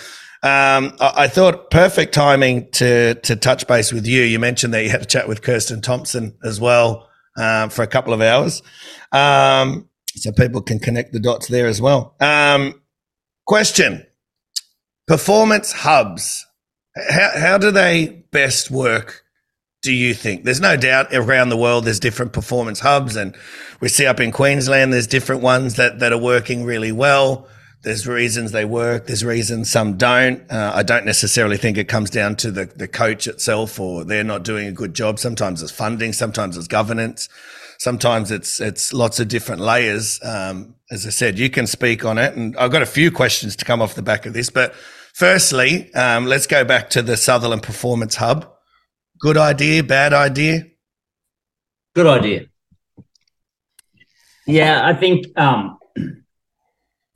um, 0.42 0.96
I, 1.00 1.12
I 1.16 1.28
thought 1.28 1.70
perfect 1.70 2.14
timing 2.14 2.70
to 2.72 3.14
to 3.14 3.36
touch 3.36 3.66
base 3.66 3.92
with 3.92 4.06
you. 4.06 4.22
You 4.22 4.38
mentioned 4.38 4.72
that 4.74 4.84
you 4.84 4.90
had 4.90 5.02
a 5.02 5.06
chat 5.06 5.28
with 5.28 5.42
Kirsten 5.42 5.80
Thompson 5.82 6.36
as 6.44 6.60
well 6.60 7.08
um, 7.36 7.70
for 7.70 7.82
a 7.82 7.88
couple 7.88 8.12
of 8.12 8.20
hours, 8.20 8.62
um, 9.12 9.88
so 10.14 10.30
people 10.32 10.62
can 10.62 10.78
connect 10.78 11.12
the 11.12 11.20
dots 11.20 11.48
there 11.48 11.66
as 11.66 11.80
well. 11.82 12.14
Um, 12.20 12.80
question: 13.46 14.06
Performance 15.08 15.72
hubs. 15.72 16.46
How 17.10 17.30
how 17.36 17.58
do 17.58 17.72
they 17.72 18.24
best 18.30 18.70
work? 18.70 19.24
Do 19.82 19.92
you 19.92 20.12
think? 20.12 20.44
There's 20.44 20.60
no 20.60 20.76
doubt 20.76 21.14
around 21.14 21.50
the 21.50 21.56
world 21.56 21.84
there's 21.84 22.00
different 22.00 22.32
performance 22.32 22.80
hubs, 22.80 23.14
and 23.14 23.36
we 23.80 23.88
see 23.88 24.06
up 24.06 24.18
in 24.18 24.32
Queensland 24.32 24.92
there's 24.92 25.06
different 25.06 25.40
ones 25.40 25.76
that 25.76 26.00
that 26.00 26.12
are 26.12 26.18
working 26.18 26.64
really 26.64 26.90
well. 26.90 27.46
There's 27.82 28.08
reasons 28.08 28.50
they 28.50 28.64
work. 28.64 29.06
There's 29.06 29.24
reasons 29.24 29.70
some 29.70 29.96
don't. 29.96 30.50
Uh, 30.50 30.72
I 30.74 30.82
don't 30.82 31.04
necessarily 31.04 31.56
think 31.56 31.78
it 31.78 31.86
comes 31.86 32.10
down 32.10 32.34
to 32.36 32.50
the, 32.50 32.66
the 32.66 32.88
coach 32.88 33.28
itself 33.28 33.78
or 33.78 34.04
they're 34.04 34.24
not 34.24 34.42
doing 34.42 34.66
a 34.66 34.72
good 34.72 34.94
job. 34.94 35.20
Sometimes 35.20 35.62
it's 35.62 35.70
funding. 35.70 36.12
Sometimes 36.12 36.56
it's 36.56 36.66
governance. 36.66 37.28
Sometimes 37.78 38.32
it's 38.32 38.60
it's 38.60 38.92
lots 38.92 39.20
of 39.20 39.28
different 39.28 39.60
layers. 39.60 40.18
Um, 40.24 40.74
as 40.90 41.06
I 41.06 41.10
said, 41.10 41.38
you 41.38 41.50
can 41.50 41.68
speak 41.68 42.04
on 42.04 42.18
it, 42.18 42.34
and 42.34 42.56
I've 42.56 42.72
got 42.72 42.82
a 42.82 42.86
few 42.86 43.12
questions 43.12 43.54
to 43.56 43.64
come 43.64 43.80
off 43.80 43.94
the 43.94 44.02
back 44.02 44.26
of 44.26 44.32
this. 44.32 44.50
But 44.50 44.74
firstly, 45.14 45.94
um, 45.94 46.26
let's 46.26 46.48
go 46.48 46.64
back 46.64 46.90
to 46.90 47.02
the 47.02 47.16
Sutherland 47.16 47.62
Performance 47.62 48.16
Hub. 48.16 48.57
Good 49.20 49.36
idea, 49.36 49.82
bad 49.82 50.12
idea. 50.12 50.64
good 51.94 52.06
idea. 52.06 52.46
Yeah, 54.46 54.86
I 54.86 54.94
think, 54.94 55.26
um, 55.36 55.78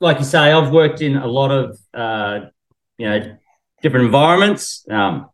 like 0.01 0.19
you 0.19 0.25
say, 0.25 0.51
I've 0.51 0.71
worked 0.71 1.01
in 1.01 1.15
a 1.15 1.27
lot 1.27 1.51
of, 1.51 1.79
uh, 1.93 2.49
you 2.97 3.09
know, 3.09 3.37
different 3.81 4.07
environments. 4.07 4.85
Um, 4.89 5.29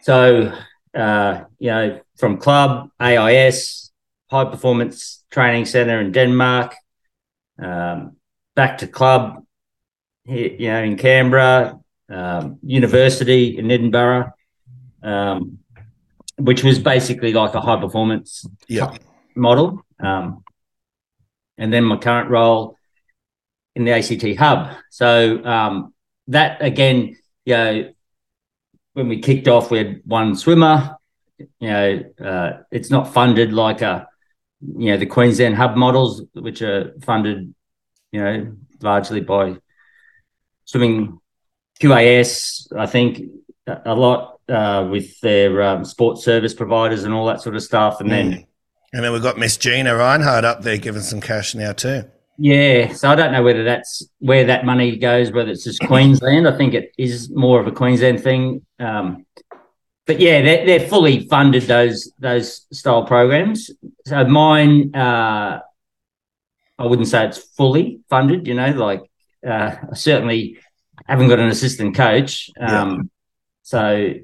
so, 0.00 0.52
uh, 0.94 1.44
you 1.58 1.70
know, 1.70 2.00
from 2.16 2.38
club, 2.38 2.88
AIS, 2.98 3.92
high 4.30 4.46
performance 4.46 5.24
training 5.30 5.66
center 5.66 6.00
in 6.00 6.10
Denmark, 6.10 6.74
um, 7.62 8.16
back 8.56 8.78
to 8.78 8.86
club, 8.86 9.44
you 10.24 10.68
know, 10.68 10.82
in 10.82 10.96
Canberra, 10.96 11.78
um, 12.08 12.58
university 12.62 13.58
in 13.58 13.70
Edinburgh, 13.70 14.32
um, 15.02 15.58
which 16.38 16.64
was 16.64 16.78
basically 16.78 17.32
like 17.32 17.54
a 17.54 17.60
high 17.60 17.80
performance 17.80 18.46
Yeah. 18.68 18.96
model. 19.34 19.84
Um, 20.00 20.42
and 21.58 21.72
then 21.72 21.84
my 21.84 21.96
current 21.96 22.30
role 22.30 22.76
in 23.74 23.84
the 23.84 23.92
ACT 23.92 24.36
hub. 24.38 24.76
So 24.90 25.44
um, 25.44 25.94
that 26.28 26.62
again, 26.62 27.16
you 27.44 27.54
know, 27.54 27.92
when 28.94 29.08
we 29.08 29.20
kicked 29.20 29.48
off, 29.48 29.70
we 29.70 29.78
had 29.78 30.02
one 30.04 30.34
swimmer. 30.36 30.96
You 31.38 31.48
know, 31.68 32.02
uh, 32.22 32.52
it's 32.70 32.90
not 32.90 33.12
funded 33.12 33.52
like 33.52 33.82
a, 33.82 34.06
you 34.60 34.90
know, 34.92 34.96
the 34.96 35.06
Queensland 35.06 35.56
hub 35.56 35.76
models, 35.76 36.22
which 36.34 36.62
are 36.62 36.92
funded, 37.02 37.54
you 38.12 38.22
know, 38.22 38.56
largely 38.80 39.20
by 39.20 39.56
swimming 40.64 41.20
QAS. 41.80 42.72
I 42.76 42.86
think 42.86 43.22
a 43.66 43.80
a 43.86 43.94
lot 43.94 44.31
uh, 44.48 44.86
with 44.90 45.20
their 45.20 45.62
um, 45.62 45.84
sports 45.84 46.24
service 46.24 46.54
providers 46.54 47.04
and 47.04 47.14
all 47.14 47.26
that 47.26 47.40
sort 47.40 47.56
of 47.56 47.62
stuff. 47.62 48.00
And 48.00 48.10
then 48.10 48.46
And 48.92 49.02
then 49.02 49.12
we've 49.12 49.22
got 49.22 49.38
Miss 49.38 49.56
Gina 49.56 49.90
Rinehart 49.90 50.44
up 50.44 50.62
there 50.62 50.76
giving 50.76 51.02
some 51.02 51.20
cash 51.20 51.54
now 51.54 51.72
too. 51.72 52.04
Yeah, 52.38 52.92
so 52.94 53.10
I 53.10 53.14
don't 53.14 53.32
know 53.32 53.42
whether 53.42 53.62
that's 53.62 54.06
where 54.18 54.44
that 54.46 54.64
money 54.64 54.96
goes, 54.96 55.30
whether 55.30 55.50
it's 55.50 55.64
just 55.64 55.80
Queensland. 55.86 56.48
I 56.48 56.56
think 56.56 56.74
it 56.74 56.92
is 56.98 57.30
more 57.30 57.60
of 57.60 57.66
a 57.66 57.72
Queensland 57.72 58.22
thing. 58.22 58.66
Um, 58.80 59.26
but 60.06 60.18
yeah, 60.18 60.42
they're, 60.42 60.66
they're 60.66 60.88
fully 60.88 61.28
funded 61.28 61.62
those 61.64 62.10
those 62.18 62.66
style 62.72 63.04
programs. 63.04 63.70
So 64.06 64.24
mine, 64.24 64.94
uh, 64.94 65.60
I 66.78 66.86
wouldn't 66.86 67.08
say 67.08 67.26
it's 67.26 67.38
fully 67.38 68.00
funded. 68.10 68.46
You 68.46 68.54
know, 68.54 68.70
like 68.70 69.02
uh, 69.46 69.76
I 69.90 69.94
certainly 69.94 70.58
haven't 71.06 71.28
got 71.28 71.38
an 71.38 71.48
assistant 71.48 71.94
coach. 71.94 72.50
Um, 72.60 72.66
yeah. 72.66 72.98
So, 73.62 74.14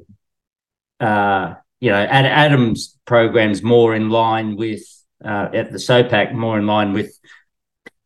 uh, 1.01 1.55
you 1.81 1.91
know, 1.91 1.97
Ad- 1.97 2.27
Adam's 2.27 2.99
program's 3.05 3.63
more 3.63 3.95
in 3.95 4.11
line 4.11 4.57
with 4.57 4.83
uh, 5.25 5.49
at 5.53 5.73
the 5.73 5.79
SOPAC, 5.79 6.33
more 6.33 6.59
in 6.59 6.67
line 6.67 6.93
with 6.93 7.19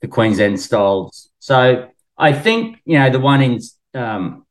the 0.00 0.08
Queensland 0.08 0.60
styles. 0.60 1.30
So 1.38 1.88
I 2.18 2.32
think 2.32 2.78
you 2.84 2.98
know 2.98 3.10
the 3.10 3.20
one 3.20 3.42
in 3.42 3.60
um, 3.94 4.46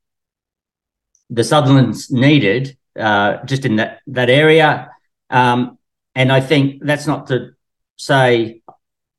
the 1.30 1.44
Sutherland's 1.44 2.12
needed 2.12 2.78
uh, 3.00 3.44
just 3.46 3.66
in 3.66 3.78
that 3.78 4.00
that 4.08 4.30
area, 4.30 4.90
um, 5.30 5.78
and 6.16 6.32
I 6.32 6.42
think 6.42 6.84
that's 6.84 7.08
not 7.08 7.28
to 7.28 7.52
say, 7.98 8.62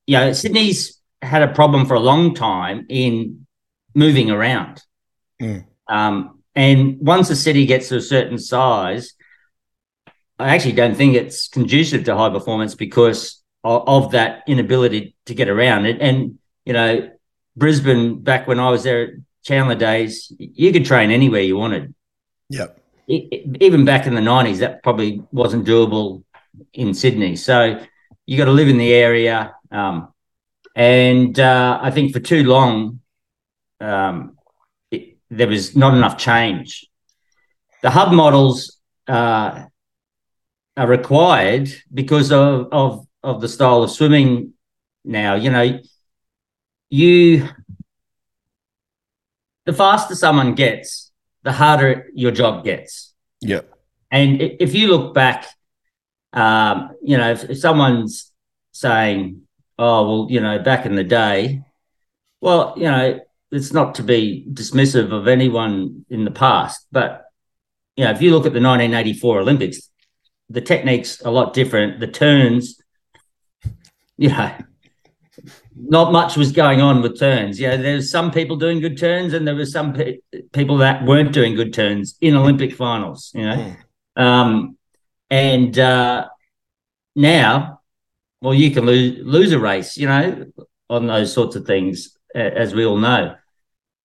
you 0.07 0.17
know, 0.17 0.33
Sydney's 0.33 1.01
had 1.21 1.43
a 1.43 1.55
problem 1.55 1.87
for 1.87 1.95
a 1.95 2.01
long 2.01 2.35
time 2.35 2.87
in 2.89 3.47
moving 3.95 4.31
around, 4.31 4.83
mm. 5.41 5.65
um, 5.89 6.42
and 6.55 6.99
once 7.01 7.31
a 7.31 7.37
city 7.37 7.67
gets 7.67 7.89
to 7.89 7.97
a 7.97 8.01
certain 8.01 8.39
size. 8.39 9.15
I 10.39 10.55
actually 10.55 10.73
don't 10.73 10.97
think 10.97 11.15
it's 11.15 11.49
conducive 11.49 12.05
to 12.05 12.17
high 12.17 12.31
performance 12.31 12.75
because 12.75 13.43
of, 13.63 13.87
of 13.87 14.13
that 14.13 14.43
inability 14.47 15.15
to 15.27 15.35
get 15.35 15.49
around 15.49 15.87
it. 15.87 16.01
And, 16.01 16.39
you 16.65 16.73
know, 16.73 17.11
Brisbane, 17.57 18.21
back 18.21 18.49
when 18.49 18.59
I 18.59 18.71
was 18.71 18.83
there 18.83 19.03
at 19.03 19.11
Chandler 19.45 19.75
days, 19.75 20.33
you 20.39 20.73
could 20.73 20.85
train 20.85 21.11
anywhere 21.11 21.43
you 21.43 21.57
wanted. 21.57 21.95
Yep. 22.49 22.79
even 23.09 23.85
back 23.85 24.07
in 24.07 24.15
the 24.15 24.21
90s, 24.21 24.59
that 24.59 24.83
probably 24.83 25.23
wasn't 25.33 25.67
doable 25.67 26.23
in 26.73 26.93
Sydney. 26.93 27.37
So 27.37 27.81
you 28.27 28.37
got 28.37 28.45
to 28.47 28.53
live 28.53 28.69
in 28.69 28.79
the 28.79 28.93
area. 28.93 29.55
Um, 29.71 30.13
and 30.75 31.39
uh, 31.39 31.79
I 31.83 31.91
think 31.91 32.13
for 32.13 32.21
too 32.21 32.45
long, 32.45 33.01
um, 33.81 34.37
it, 34.37 34.42
there 35.33 35.49
was 35.49 35.75
not 35.75 35.95
enough 35.95 36.19
change. 36.19 36.87
The 37.83 37.91
hub 37.91 38.13
models 38.13 38.79
uh, 39.09 39.65
are 40.77 40.87
required 40.87 41.71
because 41.93 42.31
of, 42.31 42.69
of 42.71 43.07
of 43.23 43.41
the 43.41 43.49
style 43.49 43.83
of 43.83 43.91
swimming 43.91 44.53
now. 45.05 45.35
You 45.35 45.51
know, 45.51 45.81
you 46.91 47.49
the 49.65 49.73
faster 49.73 50.15
someone 50.15 50.55
gets, 50.55 51.11
the 51.45 51.53
harder 51.53 52.11
your 52.15 52.33
job 52.33 52.65
gets. 52.65 53.15
Yeah. 53.41 53.63
And 54.11 54.43
if 54.43 54.75
you 54.75 54.89
look 54.89 55.15
back, 55.15 55.47
um, 56.33 56.91
you 57.03 57.17
know, 57.17 57.31
if, 57.31 57.45
if 57.45 57.59
someone's 57.59 58.31
saying, 58.73 59.43
"Oh, 59.79 60.07
well, 60.07 60.27
you 60.31 60.41
know, 60.41 60.59
back 60.59 60.85
in 60.85 60.95
the 60.95 61.05
day," 61.05 61.63
well, 62.43 62.75
you 62.77 62.85
know, 62.85 63.21
it's 63.53 63.73
not 63.73 63.95
to 63.97 64.03
be 64.03 64.47
dismissive 64.51 65.13
of 65.13 65.29
anyone 65.29 66.05
in 66.09 66.25
the 66.25 66.31
past, 66.31 66.87
but 66.91 67.27
you 67.97 68.05
know, 68.05 68.11
if 68.11 68.23
you 68.23 68.31
look 68.31 68.47
at 68.47 68.55
the 68.55 68.61
1984 68.61 69.41
Olympics, 69.41 69.91
the 70.49 70.63
technique's 70.63 71.21
a 71.21 71.31
lot 71.31 71.53
different. 71.53 72.01
The 72.01 72.07
turns 72.07 72.81
you 74.17 74.29
know, 74.29 74.53
not 75.75 76.13
much 76.13 76.37
was 76.37 76.53
going 76.53 76.81
on 76.81 77.03
with 77.03 77.19
turns. 77.19 77.59
Yeah, 77.59 77.77
there's 77.77 78.11
some 78.11 78.31
people 78.31 78.57
doing 78.57 78.81
good 78.81 78.99
turns, 78.99 79.33
and 79.33 79.47
there 79.47 79.55
were 79.55 79.67
some 79.67 79.93
pe- 79.93 80.19
people 80.53 80.79
that 80.79 81.05
weren't 81.05 81.33
doing 81.33 81.55
good 81.55 81.73
turns 81.73 82.17
in 82.21 82.35
Olympic 82.35 82.75
finals. 82.75 83.33
You 83.35 83.43
know, 83.43 83.77
mm. 84.17 84.23
um, 84.23 84.79
and 85.31 85.79
uh, 85.79 86.29
now, 87.17 87.81
well, 88.41 88.55
you 88.55 88.71
can 88.71 88.85
lose 88.87 89.19
lose 89.25 89.53
a 89.53 89.59
race. 89.59 89.97
You 89.97 90.09
know, 90.09 90.47
on 90.89 91.07
those 91.07 91.33
sorts 91.33 91.57
of 91.57 91.67
things, 91.67 92.17
as 92.35 92.75
we 92.75 92.85
all 92.85 92.99
know. 92.99 93.37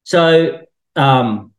So, 0.07 0.61
um, 0.95 1.51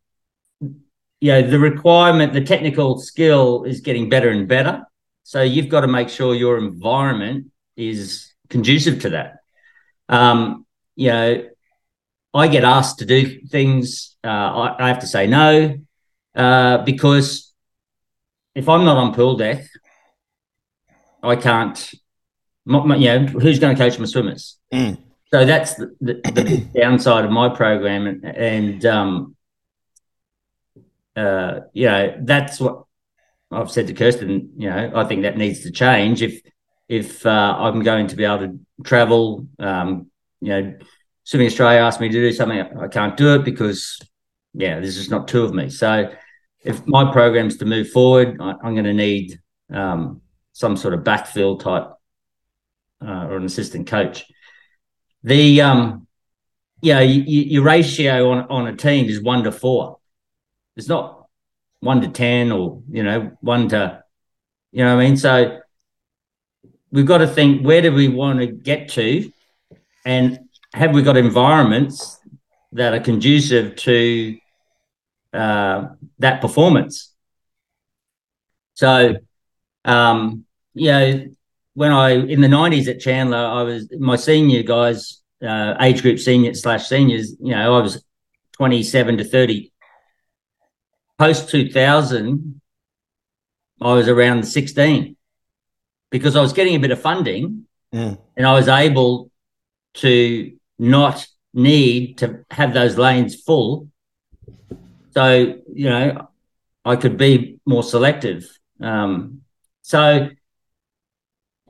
you 1.21 1.33
know, 1.33 1.43
the 1.43 1.59
requirement, 1.59 2.33
the 2.33 2.41
technical 2.41 2.99
skill 2.99 3.65
is 3.65 3.83
getting 3.83 4.09
better 4.09 4.31
and 4.31 4.49
better. 4.49 4.87
So 5.23 5.43
you've 5.43 5.69
got 5.69 5.83
to 5.83 5.87
make 5.87 6.09
sure 6.09 6.35
your 6.35 6.57
environment 6.57 7.49
is 7.77 8.33
conducive 8.49 9.03
to 9.03 9.11
that. 9.11 9.41
Um, 10.09 10.65
you 10.97 11.09
know, 11.09 11.47
I 12.33 12.49
get 12.49 12.65
asked 12.65 13.01
to 13.01 13.05
do 13.05 13.39
things. 13.49 14.17
Uh, 14.25 14.29
I, 14.29 14.85
I, 14.85 14.89
have 14.89 15.01
to 15.01 15.07
say 15.07 15.27
no 15.27 15.77
uh, 16.35 16.79
because 16.79 17.53
if 18.55 18.67
I'm 18.67 18.87
not 18.87 18.97
on 18.97 19.13
pool 19.13 19.37
deck, 19.37 19.67
I 21.23 21.37
can't. 21.37 21.93
You 22.65 22.81
know, 22.87 23.27
who's 23.27 23.59
going 23.59 23.77
to 23.77 23.83
coach 23.83 23.99
my 23.99 24.07
swimmers? 24.07 24.57
Mm. 24.73 25.03
So 25.31 25.45
that's 25.45 25.75
the, 25.75 25.95
the, 26.01 26.15
the 26.25 26.67
downside 26.81 27.25
of 27.25 27.31
my 27.31 27.51
program, 27.51 28.07
and, 28.07 28.25
and 28.25 28.87
um, 28.87 29.37
uh, 31.15 31.61
you 31.75 31.87
know, 31.87 32.17
that's 32.23 32.59
what 32.59 32.85
I've 33.51 33.71
said 33.71 33.89
to 33.89 33.95
Kirsten. 33.95 34.53
You 34.57 34.71
know, 34.71 34.93
I 34.95 35.05
think 35.05 35.23
that 35.23 35.37
needs 35.37 35.63
to 35.65 35.71
change. 35.71 36.23
If 36.23 36.41
if 36.89 37.27
uh, 37.27 37.57
I'm 37.59 37.83
going 37.83 38.07
to 38.09 38.17
be 38.17 38.25
able 38.25 38.39
to 38.39 38.59
travel. 38.83 39.47
Um, 39.59 40.11
you 40.41 40.49
know, 40.49 40.79
Swimming 41.25 41.49
Australia 41.49 41.81
asked 41.81 42.01
me 42.01 42.09
to 42.09 42.15
do 42.15 42.33
something, 42.33 42.59
I 42.59 42.89
can't 42.89 43.17
do 43.17 43.35
it 43.35 43.45
because, 43.45 43.99
yeah, 44.55 44.81
there's 44.81 44.97
just 44.97 45.11
not 45.11 45.29
two 45.29 45.45
of 45.45 45.53
me. 45.53 45.69
So 45.69 46.11
if 46.65 46.87
my 46.87 47.13
program's 47.13 47.59
to 47.59 47.67
move 47.67 47.91
forward, 47.91 48.39
I, 48.41 48.53
am 48.65 48.75
going 48.75 48.85
to 48.85 48.95
need 48.95 49.39
um, 49.71 50.23
some 50.53 50.77
sort 50.77 50.95
of 50.95 51.01
backfill 51.01 51.61
type 51.61 51.91
uh, 53.07 53.27
or 53.27 53.37
an 53.37 53.45
assistant 53.45 53.89
coach. 53.89 54.25
The 55.23 55.61
um, 55.61 56.07
you 56.81 56.95
know, 56.95 57.01
your 57.01 57.63
ratio 57.63 58.31
on 58.31 58.47
on 58.49 58.67
a 58.67 58.77
team 58.77 59.07
is 59.09 59.21
one 59.21 59.45
to 59.45 59.53
four. 59.53 59.99
It's 60.77 60.89
not 60.89 61.27
one 61.81 62.01
to 62.03 62.09
ten 62.09 62.53
or 62.53 62.83
you 62.91 63.03
know 63.03 63.37
one 63.41 63.69
to, 63.71 64.03
you 64.73 64.85
know 64.85 64.97
what 64.97 65.03
I 65.03 65.07
mean. 65.07 65.17
So 65.17 65.61
we've 66.91 67.07
got 67.07 67.19
to 67.19 67.27
think 67.27 67.65
where 67.65 67.83
do 67.83 67.93
we 67.93 68.09
want 68.09 68.41
to 68.41 68.47
get 68.47 68.89
to 68.91 69.31
and 70.05 70.39
have 70.73 70.95
we 70.95 71.03
got 71.03 71.17
environments 71.17 72.19
that 72.73 72.95
are 72.95 73.01
conducive 73.01 73.77
to 73.77 74.39
uh, 75.33 75.89
that 76.19 76.41
performance 76.41 77.15
so 78.75 79.17
um, 79.85 80.45
you 80.75 80.91
know 80.91 81.25
when 81.79 81.93
i 81.93 82.11
in 82.11 82.41
the 82.41 82.49
90s 82.49 82.89
at 82.89 83.01
chandler 83.01 83.45
i 83.59 83.63
was 83.63 83.89
my 83.99 84.17
senior 84.17 84.63
guys 84.63 85.23
uh, 85.43 85.75
age 85.81 86.03
group 86.03 86.19
senior 86.19 86.53
slash 86.55 86.89
seniors 86.89 87.37
you 87.41 87.53
know 87.55 87.77
i 87.77 87.81
was 87.81 88.05
27 88.53 89.19
to 89.19 89.25
30 89.25 89.73
post 91.19 91.49
2000 91.49 92.61
i 93.81 93.93
was 93.93 94.09
around 94.09 94.43
16 94.43 95.17
because 96.11 96.37
I 96.37 96.41
was 96.41 96.53
getting 96.53 96.75
a 96.75 96.79
bit 96.79 96.91
of 96.91 97.01
funding 97.01 97.67
mm. 97.93 98.19
and 98.37 98.47
I 98.47 98.53
was 98.53 98.69
able 98.69 99.31
to 99.95 100.53
not 100.79 101.27
need 101.53 102.19
to 102.19 102.45
have 102.51 102.75
those 102.75 102.97
lanes 102.97 103.35
full. 103.35 103.89
So, 105.11 105.61
you 105.73 105.89
know, 105.91 106.29
I 106.85 106.97
could 106.97 107.17
be 107.17 107.59
more 107.67 107.83
selective. 107.83 108.47
Um, 108.81 109.43
so, 109.83 110.31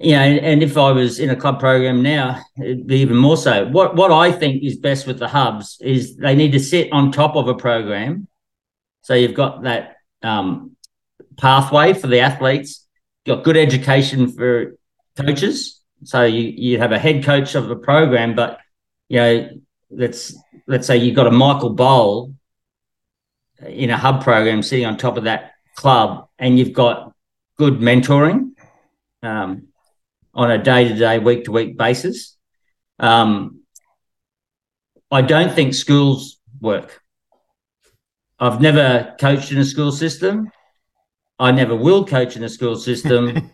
you 0.00 0.12
know, 0.12 0.20
and 0.20 0.62
if 0.62 0.76
I 0.76 0.92
was 0.92 1.18
in 1.18 1.30
a 1.30 1.36
club 1.36 1.58
program 1.58 2.02
now, 2.02 2.40
it'd 2.60 2.86
be 2.86 2.98
even 2.98 3.16
more 3.16 3.36
so. 3.36 3.66
What 3.66 3.96
what 3.96 4.12
I 4.12 4.32
think 4.32 4.62
is 4.62 4.76
best 4.76 5.06
with 5.06 5.18
the 5.18 5.28
hubs 5.28 5.78
is 5.80 6.16
they 6.16 6.34
need 6.34 6.52
to 6.52 6.60
sit 6.60 6.92
on 6.92 7.12
top 7.12 7.36
of 7.36 7.48
a 7.48 7.54
program. 7.54 8.28
So 9.02 9.14
you've 9.14 9.34
got 9.34 9.62
that 9.62 9.96
um, 10.22 10.76
pathway 11.36 11.94
for 11.94 12.06
the 12.06 12.20
athletes 12.20 12.88
got 13.28 13.44
good 13.44 13.56
education 13.56 14.32
for 14.32 14.76
coaches. 15.16 15.80
So 16.04 16.24
you 16.24 16.42
you 16.42 16.78
have 16.78 16.92
a 16.92 16.98
head 16.98 17.24
coach 17.24 17.54
of 17.54 17.70
a 17.70 17.76
program, 17.76 18.34
but 18.34 18.58
you 19.08 19.18
know, 19.18 19.50
let's 19.90 20.34
let's 20.66 20.86
say 20.86 20.96
you've 20.96 21.14
got 21.14 21.26
a 21.26 21.30
Michael 21.30 21.76
Bohl 21.76 22.34
in 23.66 23.90
a 23.90 23.96
hub 23.96 24.22
program 24.22 24.62
sitting 24.62 24.86
on 24.86 24.96
top 24.96 25.16
of 25.16 25.24
that 25.24 25.52
club, 25.76 26.28
and 26.38 26.58
you've 26.58 26.72
got 26.72 27.12
good 27.56 27.74
mentoring 27.74 28.52
um, 29.22 29.67
on 30.38 30.52
a 30.52 30.56
day 30.56 30.86
to 30.86 30.94
day, 30.94 31.18
week 31.18 31.44
to 31.44 31.50
week 31.50 31.76
basis. 31.76 32.36
Um, 33.00 33.62
I 35.10 35.20
don't 35.20 35.52
think 35.52 35.74
schools 35.74 36.38
work. 36.60 37.02
I've 38.38 38.60
never 38.60 39.16
coached 39.18 39.50
in 39.50 39.58
a 39.58 39.64
school 39.64 39.90
system. 39.90 40.48
I 41.40 41.50
never 41.50 41.74
will 41.74 42.06
coach 42.06 42.36
in 42.36 42.44
a 42.44 42.48
school 42.48 42.76
system. 42.76 43.50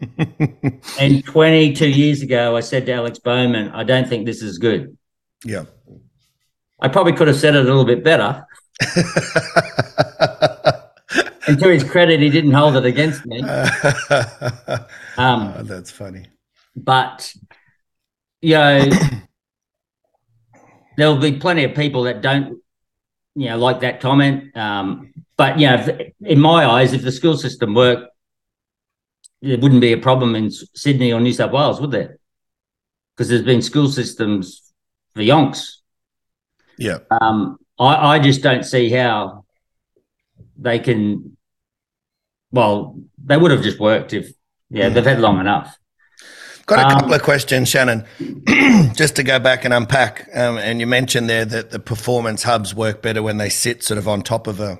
and 1.00 1.24
22 1.24 1.88
years 1.88 2.20
ago, 2.20 2.54
I 2.54 2.60
said 2.60 2.84
to 2.84 2.92
Alex 2.92 3.18
Baumann, 3.18 3.70
I 3.70 3.82
don't 3.82 4.06
think 4.06 4.26
this 4.26 4.42
is 4.42 4.58
good. 4.58 4.94
Yeah. 5.42 5.64
I 6.82 6.88
probably 6.88 7.14
could 7.14 7.28
have 7.28 7.38
said 7.38 7.54
it 7.54 7.60
a 7.60 7.64
little 7.64 7.86
bit 7.86 8.04
better. 8.04 8.46
and 11.46 11.58
to 11.60 11.68
his 11.70 11.84
credit, 11.84 12.20
he 12.20 12.28
didn't 12.28 12.52
hold 12.52 12.76
it 12.76 12.84
against 12.84 13.24
me. 13.24 13.42
Um, 15.16 15.54
Oh, 15.56 15.62
that's 15.62 15.92
funny. 15.92 16.26
But 16.76 17.34
you 18.40 18.54
know, 18.54 18.90
there'll 20.96 21.16
be 21.16 21.38
plenty 21.38 21.64
of 21.64 21.74
people 21.74 22.02
that 22.04 22.20
don't, 22.20 22.60
you 23.34 23.48
know, 23.48 23.58
like 23.58 23.80
that 23.80 24.00
comment. 24.00 24.56
Um, 24.56 25.14
but 25.36 25.58
you 25.58 25.66
know, 25.66 25.76
if, 25.76 26.12
in 26.20 26.40
my 26.40 26.66
eyes, 26.66 26.92
if 26.92 27.02
the 27.02 27.12
school 27.12 27.36
system 27.36 27.74
worked, 27.74 28.08
there 29.40 29.58
wouldn't 29.58 29.80
be 29.80 29.92
a 29.92 29.98
problem 29.98 30.34
in 30.34 30.50
Sydney 30.50 31.12
or 31.12 31.20
New 31.20 31.32
South 31.32 31.52
Wales, 31.52 31.80
would 31.80 31.90
there? 31.90 32.18
Because 33.16 33.28
there's 33.28 33.42
been 33.42 33.62
school 33.62 33.88
systems 33.88 34.72
for 35.14 35.22
yonks. 35.22 35.76
Yeah. 36.78 36.98
Um, 37.10 37.58
I, 37.78 38.16
I 38.16 38.18
just 38.18 38.42
don't 38.42 38.64
see 38.64 38.90
how 38.90 39.44
they 40.56 40.78
can. 40.78 41.36
Well, 42.52 43.00
they 43.22 43.36
would 43.36 43.50
have 43.50 43.62
just 43.62 43.80
worked 43.80 44.12
if, 44.12 44.32
yeah, 44.70 44.88
they've 44.88 45.04
had 45.04 45.20
long 45.20 45.40
enough. 45.40 45.76
Got 46.66 46.78
a 46.78 46.86
Um, 46.86 46.90
couple 47.00 47.14
of 47.14 47.22
questions, 47.22 47.68
Shannon, 47.68 48.04
just 48.94 49.16
to 49.16 49.22
go 49.22 49.38
back 49.38 49.64
and 49.64 49.74
unpack. 49.74 50.28
Um, 50.34 50.56
and 50.58 50.80
you 50.80 50.86
mentioned 50.86 51.28
there 51.28 51.44
that 51.44 51.70
the 51.70 51.78
performance 51.78 52.42
hubs 52.42 52.74
work 52.74 53.02
better 53.02 53.22
when 53.22 53.36
they 53.36 53.50
sit 53.50 53.82
sort 53.82 53.98
of 53.98 54.08
on 54.08 54.22
top 54.22 54.46
of 54.46 54.60
a 54.60 54.78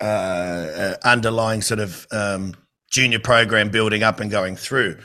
uh, 0.00 0.94
underlying 1.04 1.62
sort 1.62 1.80
of 1.80 2.06
um, 2.12 2.54
junior 2.90 3.18
program 3.18 3.70
building 3.70 4.02
up 4.02 4.20
and 4.20 4.30
going 4.30 4.56
through. 4.56 4.96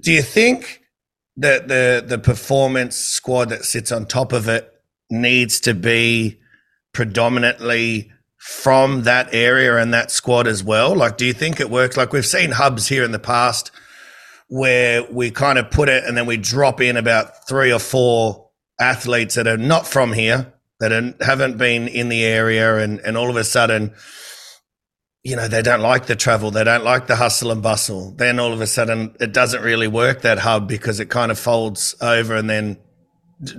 Do 0.00 0.12
you 0.12 0.22
think 0.22 0.82
that 1.38 1.68
the 1.68 2.04
the 2.06 2.18
performance 2.18 2.96
squad 2.96 3.48
that 3.50 3.64
sits 3.64 3.90
on 3.92 4.06
top 4.06 4.32
of 4.32 4.48
it 4.48 4.70
needs 5.10 5.60
to 5.60 5.74
be 5.74 6.38
predominantly 6.92 8.10
from 8.36 9.02
that 9.04 9.32
area 9.34 9.76
and 9.78 9.92
that 9.94 10.10
squad 10.10 10.46
as 10.46 10.62
well? 10.62 10.94
Like, 10.94 11.16
do 11.16 11.24
you 11.24 11.32
think 11.32 11.58
it 11.60 11.70
works? 11.70 11.96
Like 11.96 12.12
we've 12.12 12.26
seen 12.26 12.52
hubs 12.52 12.88
here 12.88 13.04
in 13.04 13.12
the 13.12 13.18
past 13.18 13.70
where 14.48 15.04
we 15.10 15.30
kind 15.30 15.58
of 15.58 15.70
put 15.70 15.88
it 15.88 16.04
and 16.04 16.16
then 16.16 16.26
we 16.26 16.36
drop 16.36 16.80
in 16.80 16.96
about 16.96 17.48
three 17.48 17.72
or 17.72 17.78
four 17.78 18.48
athletes 18.78 19.34
that 19.34 19.46
are 19.46 19.56
not 19.56 19.86
from 19.86 20.12
here 20.12 20.52
that 20.78 20.92
are, 20.92 21.14
haven't 21.24 21.56
been 21.56 21.88
in 21.88 22.08
the 22.08 22.24
area 22.24 22.76
and, 22.78 23.00
and 23.00 23.16
all 23.16 23.30
of 23.30 23.36
a 23.36 23.44
sudden 23.44 23.92
you 25.24 25.34
know 25.34 25.48
they 25.48 25.62
don't 25.62 25.80
like 25.80 26.06
the 26.06 26.14
travel 26.14 26.50
they 26.50 26.62
don't 26.62 26.84
like 26.84 27.08
the 27.08 27.16
hustle 27.16 27.50
and 27.50 27.62
bustle 27.62 28.12
then 28.12 28.38
all 28.38 28.52
of 28.52 28.60
a 28.60 28.66
sudden 28.66 29.14
it 29.18 29.32
doesn't 29.32 29.62
really 29.62 29.88
work 29.88 30.22
that 30.22 30.38
hub 30.38 30.68
because 30.68 31.00
it 31.00 31.10
kind 31.10 31.32
of 31.32 31.38
folds 31.38 31.96
over 32.00 32.36
and 32.36 32.48
then 32.48 32.78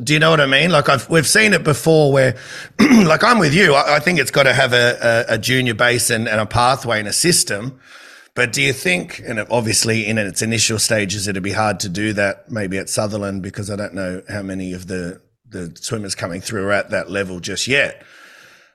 do 0.03 0.13
you 0.13 0.19
know 0.19 0.31
what 0.31 0.41
I 0.41 0.47
mean? 0.47 0.71
Like 0.71 0.89
I've 0.89 1.07
we've 1.09 1.27
seen 1.27 1.53
it 1.53 1.63
before 1.63 2.11
where, 2.11 2.35
like 2.79 3.23
I'm 3.23 3.37
with 3.37 3.53
you. 3.53 3.75
I, 3.75 3.97
I 3.97 3.99
think 3.99 4.19
it's 4.19 4.31
got 4.31 4.43
to 4.43 4.53
have 4.53 4.73
a, 4.73 5.25
a, 5.29 5.35
a 5.35 5.37
junior 5.37 5.75
base 5.75 6.09
and, 6.09 6.27
and 6.27 6.41
a 6.41 6.45
pathway 6.45 6.99
and 6.99 7.07
a 7.07 7.13
system. 7.13 7.79
But 8.37 8.53
do 8.53 8.61
you 8.61 8.71
think, 8.71 9.19
and 9.25 9.39
obviously 9.49 10.05
in 10.05 10.19
its 10.19 10.43
initial 10.43 10.77
stages, 10.77 11.27
it'd 11.27 11.41
be 11.41 11.53
hard 11.53 11.79
to 11.79 11.89
do 11.89 12.13
that 12.13 12.51
maybe 12.51 12.77
at 12.77 12.87
Sutherland 12.87 13.41
because 13.41 13.71
I 13.71 13.75
don't 13.75 13.95
know 13.95 14.21
how 14.29 14.43
many 14.43 14.73
of 14.73 14.85
the 14.85 15.23
the 15.49 15.75
swimmers 15.81 16.13
coming 16.13 16.39
through 16.39 16.67
are 16.67 16.71
at 16.71 16.91
that 16.91 17.09
level 17.09 17.39
just 17.39 17.67
yet. 17.67 18.05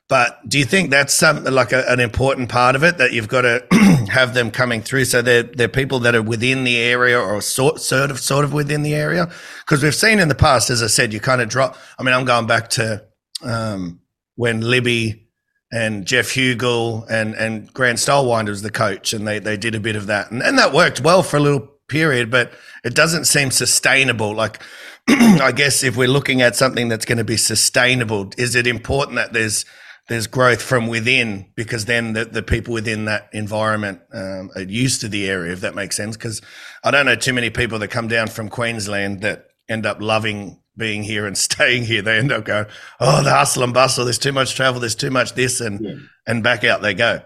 But 0.09 0.37
do 0.48 0.59
you 0.59 0.64
think 0.64 0.90
that's 0.90 1.14
some 1.14 1.44
like 1.44 1.70
a, 1.70 1.88
an 1.88 2.01
important 2.01 2.48
part 2.48 2.75
of 2.75 2.83
it 2.83 2.98
that 2.98 3.12
you've 3.12 3.29
got 3.29 3.42
to 3.42 3.64
have 4.11 4.35
them 4.35 4.51
coming 4.51 4.83
through 4.83 5.05
so 5.05 5.22
they're 5.22 5.44
they're 5.44 5.68
people 5.68 6.01
that 6.01 6.16
are 6.16 6.22
within 6.22 6.64
the 6.64 6.79
area 6.79 7.20
or 7.20 7.40
sort 7.40 7.81
sort 7.81 8.11
of 8.11 8.18
sort 8.18 8.44
of 8.44 8.53
within 8.53 8.83
the 8.83 8.96
area? 8.96 9.31
Because 9.61 9.81
we've 9.81 9.94
seen 9.94 10.18
in 10.18 10.27
the 10.27 10.35
past, 10.35 10.70
as 10.70 10.83
I 10.83 10.88
said, 10.88 11.12
you 11.12 11.20
kind 11.20 11.40
of 11.40 11.48
drop. 11.48 11.77
I 12.01 12.03
mean, 12.03 12.14
I'm 12.16 12.25
going 12.25 12.48
back 12.48 12.70
to 12.70 13.05
um, 13.44 14.01
when 14.35 14.61
Libby 14.61 15.29
and 15.72 16.06
Geoff 16.06 16.26
Huegill 16.26 17.11
and 17.11 17.35
and 17.35 17.72
Grant 17.72 17.98
Stoelwinder 17.98 18.50
was 18.50 18.62
the 18.62 18.70
coach, 18.70 19.12
and 19.12 19.26
they 19.26 19.38
they 19.38 19.56
did 19.56 19.74
a 19.74 19.80
bit 19.80 19.96
of 19.96 20.06
that, 20.06 20.30
and, 20.30 20.42
and 20.42 20.58
that 20.58 20.72
worked 20.72 21.00
well 21.00 21.22
for 21.22 21.38
a 21.38 21.40
little 21.40 21.68
period, 21.88 22.30
but 22.30 22.52
it 22.85 22.94
doesn't 22.94 23.26
seem 23.26 23.50
sustainable. 23.50 24.35
Like, 24.35 24.62
I 25.08 25.52
guess 25.52 25.82
if 25.82 25.96
we're 25.96 26.08
looking 26.08 26.42
at 26.42 26.56
something 26.56 26.88
that's 26.88 27.04
going 27.04 27.18
to 27.18 27.24
be 27.24 27.37
sustainable, 27.37 28.30
is 28.37 28.54
it 28.54 28.66
important 28.66 29.16
that 29.16 29.32
there's 29.32 29.64
there's 30.08 30.26
growth 30.26 30.61
from 30.61 30.88
within 30.88 31.46
because 31.54 31.85
then 31.85 32.12
the, 32.12 32.24
the 32.24 32.42
people 32.42 32.74
within 32.74 33.04
that 33.04 33.28
environment 33.32 34.00
um, 34.12 34.50
are 34.56 34.62
used 34.62 35.00
to 35.00 35.08
the 35.08 35.28
area, 35.28 35.52
if 35.52 35.61
that 35.61 35.74
makes 35.74 35.96
sense. 35.96 36.16
Because 36.16 36.42
I 36.82 36.90
don't 36.90 37.06
know 37.06 37.14
too 37.14 37.32
many 37.32 37.50
people 37.50 37.78
that 37.78 37.88
come 37.88 38.08
down 38.08 38.28
from 38.28 38.48
Queensland 38.48 39.20
that 39.20 39.46
end 39.68 39.87
up 39.87 40.00
loving 40.00 40.62
being 40.76 41.02
here 41.02 41.26
and 41.26 41.37
staying 41.48 41.85
here. 41.85 42.02
They 42.02 42.18
end 42.18 42.32
up 42.32 42.44
going, 42.44 42.66
oh, 43.00 43.22
the 43.22 43.30
hustle 43.30 43.62
and 43.64 43.74
bustle. 43.74 44.04
There's 44.04 44.18
too 44.18 44.32
much 44.32 44.54
travel. 44.54 44.80
There's 44.80 44.94
too 44.94 45.11
much 45.11 45.35
this, 45.35 45.61
and 45.61 45.80
Yeah. 45.85 45.94
and 46.26 46.42
back 46.42 46.64
out 46.64 46.82
they 46.82 46.94
go. 46.94 47.20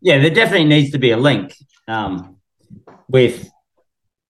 Yeah, 0.00 0.18
there 0.18 0.30
definitely 0.30 0.66
needs 0.68 0.90
to 0.92 0.98
be 0.98 1.10
a 1.10 1.16
link 1.16 1.54
um, 1.88 2.36
with 3.08 3.48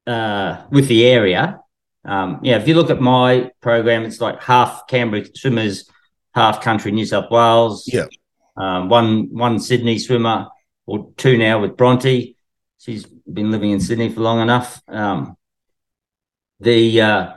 uh, 0.06 0.64
with 0.70 0.88
the 0.88 1.04
area. 1.06 1.60
Um, 2.04 2.38
yeah, 2.42 2.56
if 2.56 2.68
you 2.68 2.74
look 2.74 2.90
at 2.90 3.00
my 3.00 3.50
program, 3.60 4.04
it's 4.04 4.20
like 4.20 4.40
half 4.42 4.86
Canberra 4.86 5.24
swimmers, 5.34 5.90
half 6.34 6.60
country 6.62 6.92
New 6.92 7.04
South 7.04 7.30
Wales. 7.30 7.88
Yeah. 7.92 8.06
Um, 8.56 8.88
one 8.88 9.28
one 9.34 9.58
Sydney 9.58 9.98
swimmer 9.98 10.46
or 10.86 11.10
two 11.16 11.36
now 11.36 11.60
with 11.60 11.76
Bronte. 11.76 12.36
She's 12.78 13.04
been 13.04 13.50
living 13.50 13.70
in 13.72 13.80
Sydney 13.80 14.08
for 14.08 14.20
long 14.20 14.40
enough. 14.40 14.80
Um, 14.86 15.36
the 16.60 17.00
uh, 17.00 17.32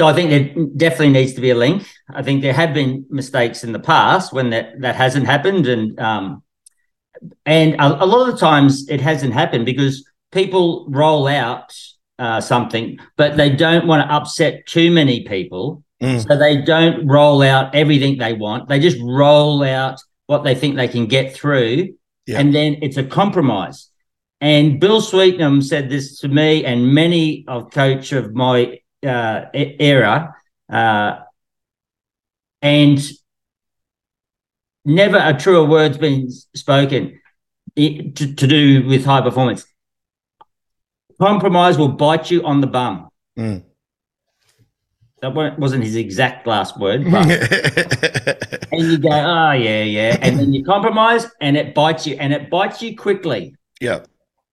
so 0.00 0.06
I 0.06 0.14
think 0.14 0.30
there 0.30 0.64
definitely 0.78 1.10
needs 1.10 1.34
to 1.34 1.42
be 1.42 1.50
a 1.50 1.54
link. 1.54 1.86
I 2.08 2.22
think 2.22 2.40
there 2.40 2.54
have 2.54 2.72
been 2.72 3.04
mistakes 3.10 3.64
in 3.64 3.72
the 3.72 3.78
past 3.78 4.32
when 4.32 4.48
that 4.48 4.80
that 4.80 4.96
hasn't 4.96 5.26
happened, 5.26 5.66
and 5.66 6.00
um, 6.00 6.42
and 7.44 7.74
a, 7.74 8.02
a 8.02 8.06
lot 8.06 8.26
of 8.26 8.32
the 8.32 8.40
times 8.40 8.88
it 8.88 9.02
hasn't 9.02 9.34
happened 9.34 9.66
because 9.66 10.08
people 10.32 10.86
roll 10.88 11.28
out 11.28 11.74
uh, 12.18 12.40
something, 12.40 12.98
but 13.18 13.36
they 13.36 13.50
don't 13.50 13.86
want 13.86 14.08
to 14.08 14.10
upset 14.10 14.64
too 14.64 14.90
many 14.90 15.24
people. 15.24 15.84
Mm. 16.00 16.26
So 16.26 16.34
they 16.34 16.62
don't 16.62 17.06
roll 17.06 17.42
out 17.42 17.74
everything 17.74 18.16
they 18.16 18.32
want. 18.32 18.70
They 18.70 18.80
just 18.80 18.96
roll 19.02 19.62
out 19.62 20.00
what 20.28 20.44
they 20.44 20.54
think 20.54 20.76
they 20.76 20.88
can 20.88 21.08
get 21.08 21.34
through. 21.34 21.94
Yeah. 22.24 22.38
And 22.38 22.54
then 22.54 22.78
it's 22.80 22.96
a 22.96 23.04
compromise. 23.04 23.90
And 24.40 24.80
Bill 24.80 25.02
Sweetenham 25.02 25.60
said 25.60 25.90
this 25.90 26.20
to 26.20 26.28
me 26.28 26.64
and 26.64 26.94
many 26.94 27.44
of 27.48 27.70
coach 27.70 28.12
of 28.12 28.34
my 28.34 28.78
uh, 29.06 29.46
era. 29.52 30.34
Uh, 30.68 31.20
and 32.62 33.00
never 34.84 35.18
a 35.18 35.36
truer 35.38 35.64
word's 35.64 35.98
been 35.98 36.30
spoken 36.30 37.20
to, 37.76 38.12
to 38.12 38.46
do 38.46 38.86
with 38.86 39.04
high 39.04 39.20
performance. 39.20 39.66
Compromise 41.20 41.78
will 41.78 41.88
bite 41.88 42.30
you 42.30 42.44
on 42.44 42.60
the 42.60 42.66
bum. 42.66 43.08
Mm. 43.38 43.64
That 45.20 45.58
wasn't 45.58 45.84
his 45.84 45.96
exact 45.96 46.46
last 46.46 46.78
word, 46.78 47.04
but 47.10 47.28
and 48.72 48.90
you 48.90 48.96
go, 48.96 49.10
oh 49.10 49.52
yeah, 49.52 49.82
yeah, 49.82 50.16
and 50.22 50.38
then 50.38 50.54
you 50.54 50.64
compromise, 50.64 51.26
and 51.42 51.58
it 51.58 51.74
bites 51.74 52.06
you, 52.06 52.16
and 52.18 52.32
it 52.32 52.48
bites 52.48 52.80
you 52.80 52.96
quickly. 52.96 53.54
yeah, 53.82 54.00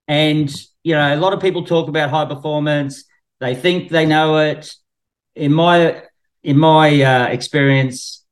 And 0.08 0.54
you 0.84 0.94
know, 0.94 1.14
a 1.14 1.16
lot 1.16 1.32
of 1.32 1.40
people 1.40 1.64
talk 1.64 1.88
about 1.88 2.10
high 2.10 2.26
performance; 2.26 3.04
they 3.40 3.54
think 3.54 3.90
they 3.90 4.06
know 4.06 4.38
it. 4.38 4.74
In 5.34 5.52
my 5.52 6.02
in 6.42 6.58
my 6.58 7.02
uh, 7.02 7.26
experience, 7.26 8.24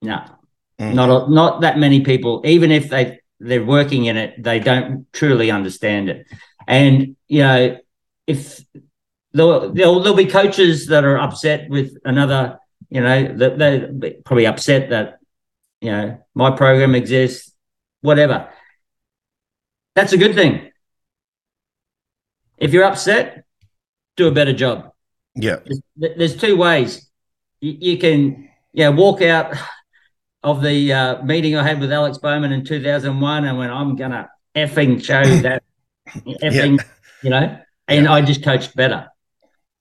no, 0.00 0.24
Mm. 0.80 0.94
not 0.94 1.10
a, 1.10 1.30
not 1.30 1.60
that 1.60 1.78
many 1.78 2.00
people. 2.00 2.42
Even 2.44 2.72
if 2.72 2.88
they 2.88 3.20
they're 3.38 3.64
working 3.64 4.06
in 4.06 4.16
it, 4.16 4.42
they 4.42 4.58
don't 4.58 5.06
truly 5.12 5.50
understand 5.50 6.08
it. 6.08 6.26
And 6.66 7.16
you 7.28 7.42
know, 7.42 7.78
if 8.26 8.64
there'll, 9.32 9.72
there'll, 9.72 10.00
there'll 10.00 10.16
be 10.16 10.26
coaches 10.26 10.86
that 10.86 11.04
are 11.04 11.18
upset 11.18 11.68
with 11.68 11.96
another, 12.04 12.58
you 12.88 13.00
know, 13.00 13.36
that 13.36 13.58
they're 13.58 14.14
probably 14.24 14.46
upset 14.46 14.90
that, 14.90 15.18
you 15.80 15.90
know, 15.90 16.18
my 16.34 16.50
program 16.50 16.94
exists, 16.94 17.52
whatever. 18.00 18.48
That's 19.94 20.12
a 20.12 20.18
good 20.18 20.34
thing. 20.34 20.70
If 22.58 22.72
you're 22.72 22.84
upset, 22.84 23.41
do 24.16 24.28
a 24.28 24.30
better 24.32 24.52
job. 24.52 24.92
yeah, 25.34 25.56
There's, 25.96 26.16
there's 26.16 26.36
two 26.36 26.56
ways. 26.56 27.08
You, 27.60 27.76
you 27.80 27.98
can, 27.98 28.48
yeah, 28.72 28.88
walk 28.90 29.22
out 29.22 29.56
of 30.42 30.62
the 30.62 30.92
uh, 30.92 31.22
meeting 31.22 31.56
I 31.56 31.62
had 31.62 31.80
with 31.80 31.92
Alex 31.92 32.18
Baumann 32.18 32.52
in 32.52 32.64
2001 32.64 33.44
and 33.44 33.58
when 33.58 33.70
I'm 33.70 33.96
going 33.96 34.10
to 34.10 34.28
effing 34.54 35.02
show 35.02 35.22
that, 35.42 35.62
effing, 36.16 36.84
you 37.22 37.30
know, 37.30 37.58
and 37.88 38.08
I 38.08 38.20
just 38.22 38.42
coached 38.42 38.74
better. 38.74 39.08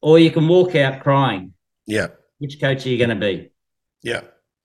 Or 0.02 0.18
you 0.20 0.32
can 0.32 0.48
walk 0.48 0.76
out 0.76 1.02
crying. 1.02 1.54
yeah, 1.86 2.08
Which 2.40 2.60
coach 2.60 2.86
are 2.86 2.90
you 2.90 2.98
going 2.98 3.10
to 3.10 3.16
be? 3.16 3.52
yeah, 4.04 4.22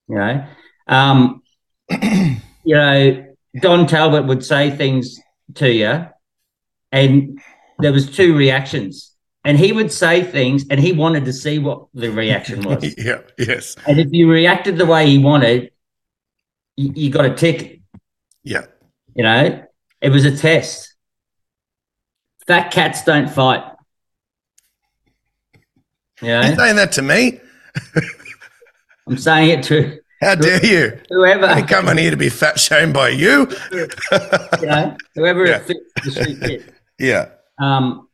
You 0.08 0.16
know, 0.16 0.46
um, 0.86 1.42
you 1.90 2.74
know, 2.74 3.34
Don 3.60 3.86
Talbot 3.86 4.26
would 4.26 4.44
say 4.44 4.70
things 4.70 5.18
to 5.54 5.70
you, 5.70 6.06
and 6.92 7.40
there 7.78 7.92
was 7.92 8.14
two 8.14 8.36
reactions, 8.36 9.14
and 9.46 9.56
he 9.56 9.72
would 9.72 9.92
say 9.92 10.22
things, 10.24 10.64
and 10.68 10.78
he 10.80 10.92
wanted 10.92 11.24
to 11.24 11.32
see 11.32 11.58
what 11.58 11.86
the 11.94 12.10
reaction 12.10 12.62
was. 12.68 12.84
yeah, 12.98 13.20
yes, 13.38 13.76
and 13.86 13.98
if 13.98 14.08
you 14.10 14.30
reacted 14.30 14.76
the 14.76 14.84
way 14.84 15.06
he 15.08 15.18
wanted, 15.18 15.70
you, 16.76 16.92
you 16.94 17.10
got 17.10 17.24
a 17.24 17.32
tick. 17.34 17.80
yeah, 18.42 18.66
You 19.14 19.22
know, 19.22 19.64
it 20.00 20.10
was 20.10 20.24
a 20.24 20.36
test. 20.36 20.94
Fat 22.46 22.70
cats 22.70 23.02
don't 23.04 23.30
fight. 23.30 23.62
yeah 26.20 26.42
You're 26.42 26.50
know, 26.50 26.56
saying 26.56 26.76
that 26.76 26.92
to 26.92 27.02
me. 27.02 27.40
I'm 29.08 29.16
saying 29.18 29.58
it 29.58 29.62
to 29.64 29.98
How 30.20 30.34
dare 30.34 30.64
you? 30.66 30.98
whoever. 31.08 31.46
I 31.46 31.62
come 31.62 31.88
on 31.88 31.98
here 31.98 32.10
to 32.10 32.16
be 32.16 32.28
fat 32.28 32.58
shamed 32.58 32.94
by 32.94 33.10
you. 33.10 33.48
you 33.72 34.66
know, 34.66 34.96
whoever 35.14 35.46
Yeah. 35.46 35.56
it 35.58 35.66
fits 35.66 35.80
the 36.02 36.10
suit 36.10 36.38
fit. 36.44 36.74
Yeah, 36.98 37.28
Um, 37.58 38.05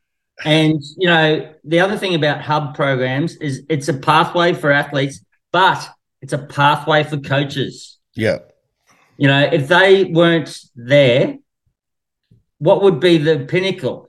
and 0.45 0.83
you 0.97 1.07
know, 1.09 1.55
the 1.65 1.81
other 1.81 1.97
thing 1.97 2.15
about 2.15 2.43
hub 2.43 2.75
programs 2.75 3.37
is 3.37 3.63
it's 3.69 3.89
a 3.89 3.95
pathway 3.95 4.53
for 4.53 4.71
athletes, 4.71 5.25
but 5.53 5.89
it's 6.21 6.33
a 6.33 6.39
pathway 6.39 7.05
for 7.05 7.19
coaches. 7.19 7.99
yeah, 8.15 8.39
You 9.17 9.29
know, 9.29 9.41
if 9.41 9.69
they 9.69 10.05
weren't 10.05 10.57
there, 10.75 11.39
what 12.59 12.83
would 12.83 13.01
be 13.01 13.19
the 13.19 13.41
pinnacle? 13.41 14.09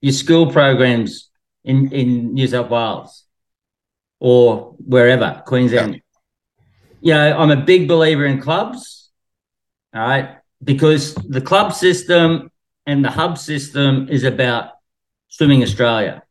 Your 0.00 0.12
school 0.12 0.50
programs 0.50 1.30
in, 1.64 1.90
in 1.92 2.34
New 2.34 2.46
South 2.46 2.68
Wales 2.68 3.24
or 4.20 4.74
wherever, 4.78 5.42
Queensland. 5.46 6.02
You 7.00 7.14
know, 7.14 7.38
I'm 7.38 7.50
a 7.50 7.56
big 7.56 7.86
believer 7.88 8.24
in 8.26 8.40
clubs, 8.40 9.10
all 9.94 10.00
right, 10.00 10.36
because 10.62 11.14
the 11.14 11.40
club 11.40 11.72
system 11.72 12.50
and 12.86 13.04
the 13.04 13.10
hub 13.10 13.38
system 13.38 14.08
is 14.10 14.24
about 14.24 14.70
swimming 15.36 15.62
Australia 15.62 16.22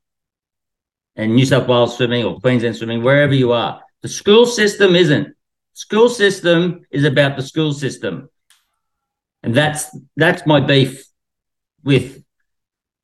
and 1.18 1.36
New 1.36 1.46
South 1.46 1.68
Wales 1.68 1.98
swimming 1.98 2.24
or 2.24 2.39
Queensland 2.39 2.78
swimming, 2.78 3.04
wherever 3.04 3.34
you 3.34 3.52
are. 3.52 3.82
The 4.02 4.08
school 4.08 4.46
system 4.46 4.96
isn't. 4.96 5.28
School 5.74 6.08
system 6.08 6.86
is 6.89 7.04
about 7.04 7.36
the 7.36 7.44
school 7.44 7.74
system. 7.74 8.30
And 9.44 9.54
that's 9.54 9.96
that's 10.16 10.46
my 10.46 10.62
beef 10.62 11.04
with 11.84 12.24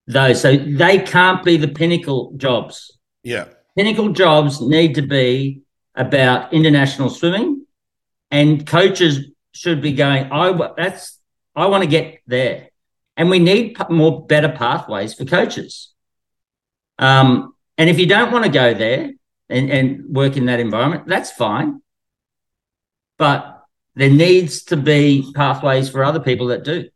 those. 0.08 0.40
So 0.40 0.56
they 0.56 1.00
can't 1.00 1.44
be 1.44 1.58
the 1.58 1.68
pinnacle 1.68 2.34
jobs. 2.38 2.98
yeah, 3.24 3.46
Pinnacle 3.76 4.10
jobs 4.10 4.62
need 4.62 4.96
to 4.96 5.02
be 5.02 5.62
about 5.96 6.54
international 6.54 7.10
swimming, 7.10 7.66
and 8.32 8.66
coaches 8.66 9.32
should 9.52 9.82
be 9.82 9.94
going. 9.94 10.32
I 10.32 10.72
that's 10.78 11.20
I 11.56 11.66
want 11.68 11.84
to 11.84 11.90
get 11.90 12.20
there, 12.26 12.69
and 13.20 13.30
we 13.30 13.38
need 13.38 13.78
more 13.90 14.26
better 14.26 14.48
pathways 14.48 15.14
for 15.14 15.26
coaches. 15.26 15.90
Um, 16.98 17.54
and 17.78 17.90
if 17.90 18.00
you 18.00 18.06
don't 18.06 18.32
want 18.32 18.46
to 18.46 18.50
go 18.50 18.74
there 18.74 19.12
and, 19.50 19.70
and 19.70 20.16
work 20.16 20.38
in 20.38 20.46
that 20.46 20.62
environment, 20.62 21.06
that's 21.06 21.30
fine. 21.30 21.82
But 23.18 23.62
there 23.96 24.10
needs 24.10 24.64
to 24.66 24.78
be 24.78 25.34
pathways 25.36 25.90
for 25.90 26.02
other 26.02 26.22
people 26.22 26.48
that 26.48 26.64
do. 26.64 26.88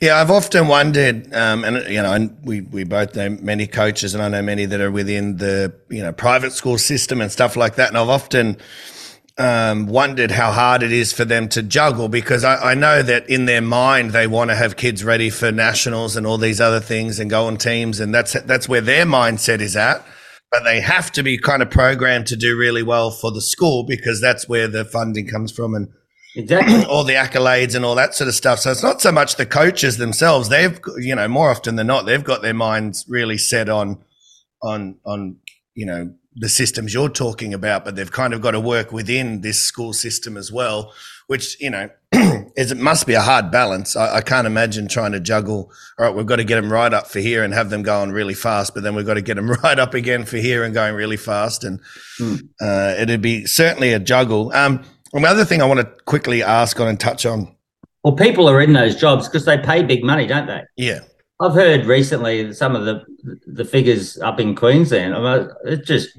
yeah. 0.00 0.16
I've 0.16 0.30
often 0.30 0.68
wondered, 0.68 1.34
um, 1.34 1.64
and 1.64 1.86
you 1.86 2.02
know, 2.02 2.14
and 2.14 2.38
we 2.42 2.62
we 2.62 2.84
both 2.84 3.14
know 3.14 3.28
many 3.28 3.66
coaches, 3.66 4.14
and 4.14 4.22
I 4.22 4.28
know 4.28 4.40
many 4.40 4.64
that 4.64 4.80
are 4.80 4.90
within 4.90 5.36
the 5.36 5.74
you 5.90 6.02
know 6.02 6.12
private 6.12 6.52
school 6.52 6.78
system 6.78 7.20
and 7.20 7.30
stuff 7.30 7.56
like 7.56 7.74
that. 7.74 7.88
And 7.88 7.98
I've 7.98 8.08
often 8.08 8.56
um, 9.40 9.86
wondered 9.86 10.32
how 10.32 10.52
hard 10.52 10.82
it 10.82 10.92
is 10.92 11.12
for 11.12 11.24
them 11.24 11.48
to 11.48 11.62
juggle 11.62 12.08
because 12.08 12.44
I, 12.44 12.72
I 12.72 12.74
know 12.74 13.02
that 13.02 13.28
in 13.28 13.46
their 13.46 13.62
mind 13.62 14.10
they 14.10 14.26
want 14.26 14.50
to 14.50 14.54
have 14.54 14.76
kids 14.76 15.02
ready 15.02 15.30
for 15.30 15.50
nationals 15.50 16.14
and 16.14 16.26
all 16.26 16.36
these 16.36 16.60
other 16.60 16.80
things 16.80 17.18
and 17.18 17.30
go 17.30 17.46
on 17.46 17.56
teams, 17.56 18.00
and 18.00 18.14
that's 18.14 18.34
that's 18.42 18.68
where 18.68 18.82
their 18.82 19.06
mindset 19.06 19.60
is 19.60 19.76
at. 19.76 20.04
But 20.50 20.64
they 20.64 20.80
have 20.80 21.10
to 21.12 21.22
be 21.22 21.38
kind 21.38 21.62
of 21.62 21.70
programmed 21.70 22.26
to 22.26 22.36
do 22.36 22.56
really 22.56 22.82
well 22.82 23.10
for 23.10 23.32
the 23.32 23.40
school 23.40 23.84
because 23.86 24.20
that's 24.20 24.48
where 24.48 24.68
the 24.68 24.84
funding 24.84 25.26
comes 25.26 25.52
from 25.52 25.74
and 25.74 25.88
Exactly. 26.36 26.84
all 26.88 27.04
the 27.04 27.14
accolades 27.14 27.74
and 27.74 27.84
all 27.84 27.94
that 27.94 28.14
sort 28.14 28.28
of 28.28 28.34
stuff. 28.34 28.60
So 28.60 28.70
it's 28.70 28.82
not 28.82 29.00
so 29.00 29.10
much 29.10 29.36
the 29.36 29.46
coaches 29.46 29.96
themselves. 29.96 30.48
They've, 30.48 30.78
you 30.98 31.14
know, 31.14 31.28
more 31.28 31.50
often 31.50 31.76
than 31.76 31.86
not, 31.86 32.06
they've 32.06 32.22
got 32.22 32.42
their 32.42 32.54
minds 32.54 33.04
really 33.08 33.38
set 33.38 33.68
on, 33.68 34.02
on, 34.62 34.98
on, 35.04 35.38
you 35.74 35.86
know, 35.86 36.12
the 36.34 36.48
systems 36.48 36.94
you're 36.94 37.08
talking 37.08 37.52
about, 37.52 37.84
but 37.84 37.96
they've 37.96 38.10
kind 38.10 38.32
of 38.32 38.40
got 38.40 38.52
to 38.52 38.60
work 38.60 38.92
within 38.92 39.40
this 39.40 39.62
school 39.62 39.92
system 39.92 40.36
as 40.36 40.52
well, 40.52 40.92
which, 41.26 41.60
you 41.60 41.70
know, 41.70 41.90
is 42.56 42.70
it 42.70 42.78
must 42.78 43.06
be 43.06 43.14
a 43.14 43.20
hard 43.20 43.50
balance. 43.50 43.96
I, 43.96 44.16
I 44.16 44.20
can't 44.20 44.46
imagine 44.46 44.86
trying 44.86 45.12
to 45.12 45.20
juggle. 45.20 45.72
All 45.98 46.06
right, 46.06 46.14
we've 46.14 46.26
got 46.26 46.36
to 46.36 46.44
get 46.44 46.60
them 46.60 46.72
right 46.72 46.92
up 46.92 47.08
for 47.08 47.18
here 47.18 47.42
and 47.42 47.52
have 47.52 47.70
them 47.70 47.82
going 47.82 48.12
really 48.12 48.34
fast, 48.34 48.74
but 48.74 48.82
then 48.82 48.94
we've 48.94 49.06
got 49.06 49.14
to 49.14 49.22
get 49.22 49.34
them 49.34 49.50
right 49.62 49.78
up 49.78 49.94
again 49.94 50.24
for 50.24 50.36
here 50.36 50.62
and 50.62 50.72
going 50.72 50.94
really 50.94 51.16
fast. 51.16 51.64
And 51.64 51.80
uh, 52.60 52.94
it'd 52.98 53.22
be 53.22 53.44
certainly 53.46 53.92
a 53.92 53.98
juggle. 53.98 54.52
Um, 54.52 54.84
another 55.12 55.44
thing 55.44 55.62
I 55.62 55.66
want 55.66 55.80
to 55.80 55.86
quickly 56.04 56.42
ask 56.42 56.78
on 56.78 56.88
and 56.88 56.98
touch 56.98 57.26
on. 57.26 57.54
Well, 58.04 58.14
people 58.14 58.48
are 58.48 58.60
in 58.60 58.72
those 58.72 58.96
jobs 58.96 59.28
because 59.28 59.44
they 59.44 59.58
pay 59.58 59.82
big 59.82 60.02
money, 60.02 60.26
don't 60.26 60.46
they? 60.46 60.62
Yeah, 60.76 61.00
I've 61.40 61.54
heard 61.54 61.86
recently 61.86 62.52
some 62.52 62.76
of 62.76 62.84
the 62.84 63.04
the 63.46 63.64
figures 63.64 64.18
up 64.18 64.38
in 64.40 64.54
Queensland. 64.54 65.14
I 65.14 65.38
mean, 65.38 65.50
it 65.64 65.84
just 65.84 66.16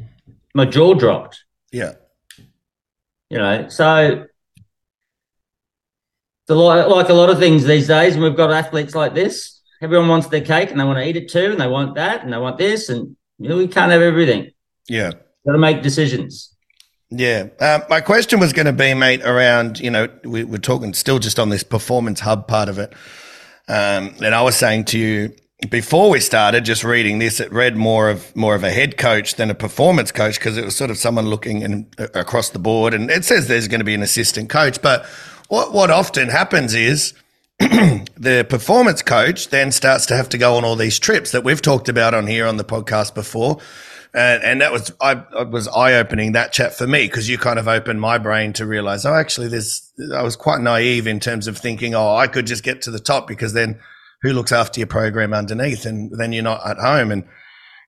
my 0.53 0.65
jaw 0.65 0.93
dropped. 0.95 1.43
yeah, 1.71 1.93
You 3.29 3.37
know, 3.37 3.69
so 3.69 4.25
the 6.47 6.55
like, 6.55 6.87
like 6.87 7.09
a 7.09 7.13
lot 7.13 7.29
of 7.29 7.39
things 7.39 7.63
these 7.63 7.87
days, 7.87 8.15
and 8.15 8.23
we've 8.23 8.35
got 8.35 8.51
athletes 8.51 8.95
like 8.95 9.13
this. 9.13 9.61
Everyone 9.81 10.09
wants 10.09 10.27
their 10.27 10.41
cake 10.41 10.69
and 10.71 10.79
they 10.79 10.83
want 10.83 10.97
to 10.99 11.07
eat 11.07 11.15
it 11.15 11.29
too, 11.29 11.51
and 11.51 11.59
they 11.59 11.67
want 11.67 11.95
that 11.95 12.23
and 12.23 12.33
they 12.33 12.37
want 12.37 12.57
this, 12.57 12.89
and 12.89 13.15
you 13.37 13.49
know, 13.49 13.57
we 13.57 13.67
can't 13.67 13.91
have 13.91 14.01
everything. 14.01 14.51
yeah. 14.87 15.11
Got 15.45 15.53
to 15.53 15.57
make 15.57 15.81
decisions. 15.81 16.55
Yeah. 17.09 17.47
Um, 17.59 17.81
my 17.89 17.99
question 17.99 18.39
was 18.39 18.53
going 18.53 18.67
to 18.67 18.73
be, 18.73 18.93
mate, 18.93 19.23
around, 19.23 19.79
you 19.79 19.89
know, 19.89 20.07
we, 20.23 20.43
we're 20.43 20.59
talking 20.59 20.93
still 20.93 21.17
just 21.17 21.39
on 21.39 21.49
this 21.49 21.63
performance 21.63 22.19
hub 22.19 22.47
part 22.47 22.69
of 22.69 22.77
it. 22.77 22.93
Um, 23.71 24.15
and 24.21 24.35
I 24.35 24.41
was 24.41 24.57
saying 24.57 24.85
to 24.85 24.99
you 24.99 25.33
before 25.69 26.09
we 26.09 26.19
started 26.19 26.65
just 26.65 26.83
reading 26.83 27.19
this, 27.19 27.39
it 27.39 27.51
read 27.53 27.77
more 27.77 28.09
of 28.09 28.35
more 28.35 28.53
of 28.53 28.65
a 28.65 28.71
head 28.71 28.97
coach 28.97 29.35
than 29.35 29.49
a 29.49 29.55
performance 29.55 30.11
coach 30.11 30.37
because 30.39 30.57
it 30.57 30.65
was 30.65 30.75
sort 30.75 30.89
of 30.89 30.97
someone 30.97 31.27
looking 31.27 31.61
in, 31.61 31.87
across 31.97 32.49
the 32.49 32.59
board. 32.59 32.93
And 32.93 33.09
it 33.09 33.23
says 33.23 33.47
there's 33.47 33.69
going 33.69 33.79
to 33.79 33.85
be 33.85 33.93
an 33.93 34.01
assistant 34.01 34.49
coach. 34.49 34.81
But 34.81 35.05
what, 35.47 35.71
what 35.71 35.89
often 35.89 36.27
happens 36.27 36.73
is 36.73 37.13
the 37.59 38.45
performance 38.49 39.01
coach 39.01 39.49
then 39.49 39.71
starts 39.71 40.05
to 40.07 40.17
have 40.17 40.27
to 40.29 40.37
go 40.37 40.55
on 40.55 40.65
all 40.65 40.75
these 40.75 40.99
trips 40.99 41.31
that 41.31 41.45
we've 41.45 41.61
talked 41.61 41.87
about 41.87 42.13
on 42.13 42.27
here 42.27 42.47
on 42.47 42.57
the 42.57 42.65
podcast 42.65 43.13
before. 43.13 43.59
And, 44.13 44.43
and 44.43 44.61
that 44.61 44.71
was 44.71 44.91
I, 44.99 45.13
was 45.43 45.67
eye 45.69 45.93
opening 45.93 46.33
that 46.33 46.51
chat 46.51 46.73
for 46.73 46.85
me 46.85 47.05
because 47.05 47.29
you 47.29 47.37
kind 47.37 47.57
of 47.57 47.67
opened 47.67 48.01
my 48.01 48.17
brain 48.17 48.51
to 48.53 48.65
realize 48.65 49.05
oh 49.05 49.13
actually 49.13 49.47
there's 49.47 49.89
I 50.13 50.21
was 50.21 50.35
quite 50.35 50.59
naive 50.59 51.07
in 51.07 51.21
terms 51.21 51.47
of 51.47 51.57
thinking 51.57 51.95
oh 51.95 52.15
I 52.15 52.27
could 52.27 52.45
just 52.45 52.63
get 52.63 52.81
to 52.83 52.91
the 52.91 52.99
top 52.99 53.25
because 53.25 53.53
then 53.53 53.79
who 54.21 54.33
looks 54.33 54.51
after 54.51 54.81
your 54.81 54.87
program 54.87 55.33
underneath 55.33 55.85
and 55.85 56.11
then 56.17 56.33
you're 56.33 56.43
not 56.43 56.65
at 56.69 56.77
home 56.77 57.11
and 57.11 57.23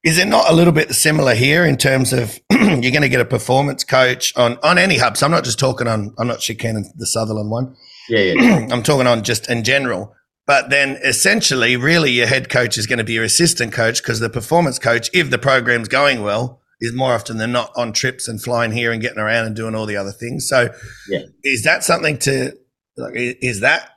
is 0.05 0.17
it 0.17 0.27
not 0.27 0.49
a 0.49 0.53
little 0.53 0.73
bit 0.73 0.93
similar 0.93 1.35
here 1.35 1.65
in 1.65 1.75
terms 1.75 2.13
of 2.13 2.39
you're 2.51 2.91
going 2.91 3.01
to 3.01 3.09
get 3.09 3.19
a 3.19 3.25
performance 3.25 3.83
coach 3.83 4.33
on 4.37 4.57
on 4.63 4.77
any 4.77 4.99
hub 4.99 5.17
so 5.17 5.25
I'm 5.25 5.31
not 5.31 5.43
just 5.43 5.59
talking 5.59 5.87
on 5.87 6.15
I'm 6.17 6.27
not 6.27 6.39
chicaning 6.39 6.85
the 6.95 7.05
Sutherland 7.05 7.51
one 7.51 7.75
Yeah, 8.09 8.33
yeah. 8.33 8.67
I'm 8.71 8.83
talking 8.83 9.07
on 9.07 9.23
just 9.23 9.49
in 9.49 9.63
general. 9.63 10.15
But 10.45 10.69
then 10.69 10.97
essentially, 11.03 11.77
really, 11.77 12.11
your 12.11 12.27
head 12.27 12.49
coach 12.49 12.77
is 12.77 12.85
going 12.85 12.97
to 12.97 13.03
be 13.05 13.13
your 13.13 13.23
assistant 13.23 13.71
coach 13.71 14.01
because 14.01 14.19
the 14.19 14.29
performance 14.29 14.77
coach, 14.77 15.09
if 15.13 15.29
the 15.29 15.37
program's 15.37 15.87
going 15.87 16.21
well, 16.21 16.59
is 16.81 16.93
more 16.93 17.13
often 17.13 17.37
than 17.37 17.53
not 17.53 17.71
on 17.77 17.93
trips 17.93 18.27
and 18.27 18.41
flying 18.41 18.71
here 18.73 18.91
and 18.91 19.01
getting 19.01 19.19
around 19.19 19.45
and 19.45 19.55
doing 19.55 19.73
all 19.73 19.85
the 19.85 19.95
other 19.95 20.11
things. 20.11 20.47
So, 20.47 20.69
Yeah. 21.07 21.21
is 21.43 21.63
that 21.63 21.83
something 21.83 22.17
to, 22.19 22.57
like, 22.97 23.13
is 23.15 23.61
that, 23.61 23.91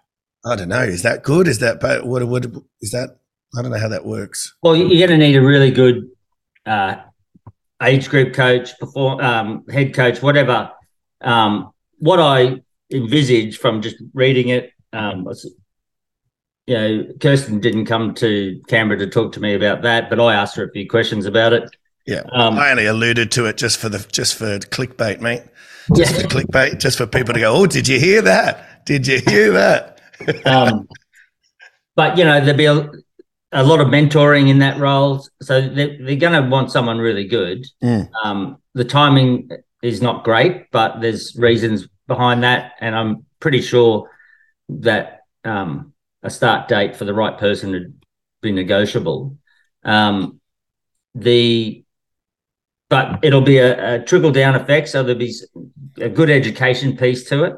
I 0.45 0.55
don't 0.55 0.69
know, 0.69 0.83
is 0.83 1.03
that 1.03 1.25
good? 1.25 1.49
Is 1.49 1.59
that, 1.59 1.81
but 1.81 2.07
what, 2.07 2.23
would 2.27 2.63
is 2.81 2.93
that, 2.93 3.19
I 3.59 3.63
don't 3.63 3.73
know 3.73 3.79
how 3.79 3.89
that 3.89 4.05
works. 4.07 4.55
Well, 4.63 4.77
you're 4.77 5.09
going 5.09 5.19
to 5.19 5.27
need 5.27 5.35
a 5.35 5.43
really 5.43 5.73
good 5.73 6.09
uh, 6.65 6.97
age 7.83 8.09
group 8.09 8.35
coach, 8.35 8.79
perform 8.79 9.21
um, 9.21 9.65
head 9.69 9.93
coach, 9.93 10.23
whatever. 10.23 10.71
Um, 11.23 11.73
what 11.99 12.21
I 12.21 12.63
envisage 12.93 13.59
from 13.59 13.83
just 13.83 13.97
reading 14.15 14.51
it, 14.51 14.71
um, 14.93 15.27
you 16.67 16.75
know, 16.75 17.07
Kirsten 17.21 17.61
didn't 17.61 17.87
come 17.87 18.15
to 18.15 18.61
Canberra 18.69 18.99
to 18.99 19.07
talk 19.07 19.33
to 19.33 19.41
me 19.41 19.55
about 19.55 19.83
that, 19.83 20.11
but 20.11 20.21
I 20.21 20.35
asked 20.35 20.57
her 20.57 20.65
a 20.65 20.71
few 20.71 20.89
questions 20.89 21.27
about 21.27 21.53
it. 21.53 21.69
Yeah. 22.07 22.23
Um, 22.33 22.59
I 22.59 22.71
only 22.71 22.87
alluded 22.87 23.31
to 23.33 23.47
it 23.47 23.57
just 23.57 23.79
for 23.79 23.89
the, 23.89 24.05
just 24.11 24.37
for 24.37 24.59
clickbait, 24.59 25.21
mate. 25.21 25.43
Yeah. 25.95 26.05
Just 26.05 26.21
for 26.21 26.29
clickbait, 26.29 26.79
just 26.79 26.99
for 26.99 27.07
people 27.07 27.35
to 27.35 27.41
go, 27.41 27.55
oh, 27.55 27.67
did 27.67 27.87
you 27.87 28.01
hear 28.01 28.23
that? 28.23 28.85
Did 28.87 29.07
you 29.07 29.21
hear 29.27 29.53
that? 29.53 30.01
um, 30.47 30.89
but 31.95 32.17
you 32.17 32.25
know 32.25 32.41
there'll 32.41 32.57
be 32.57 32.67
a, 32.67 32.91
a 33.53 33.65
lot 33.65 33.81
of 33.81 33.89
mentoring 33.89 34.49
in 34.49 34.61
that 34.61 34.79
role, 34.79 35.27
so 35.43 35.61
they're, 35.61 35.97
they're 35.99 36.17
going 36.17 36.43
to 36.43 36.49
want 36.49 36.71
someone 36.71 36.99
really 36.99 37.27
good. 37.27 37.67
Mm. 37.83 38.09
Um, 38.25 38.59
the 38.75 38.85
timing 38.85 39.51
is 39.83 40.01
not 40.03 40.25
great, 40.25 40.71
but 40.71 41.01
there's 41.01 41.35
reasons 41.37 41.89
behind 42.07 42.45
that, 42.45 42.73
and 42.81 42.95
I'm 42.95 43.27
pretty 43.41 43.63
sure 43.63 44.11
that 44.69 45.23
um, 45.45 45.93
a 46.27 46.31
start 46.31 46.69
date 46.69 46.97
for 46.97 47.05
the 47.05 47.15
right 47.15 47.39
person 47.39 47.71
would 47.73 48.03
be 48.43 48.53
negotiable. 48.53 49.39
Um, 49.85 50.41
the 51.15 51.85
but 52.89 53.25
it'll 53.25 53.41
be 53.41 53.59
a, 53.59 53.97
a 53.97 54.05
trickle 54.05 54.31
down 54.31 54.55
effect. 54.55 54.89
So 54.89 55.03
there'll 55.03 55.19
be 55.19 55.35
a 56.01 56.09
good 56.09 56.31
education 56.31 56.97
piece 56.97 57.29
to 57.31 57.45
it. 57.45 57.55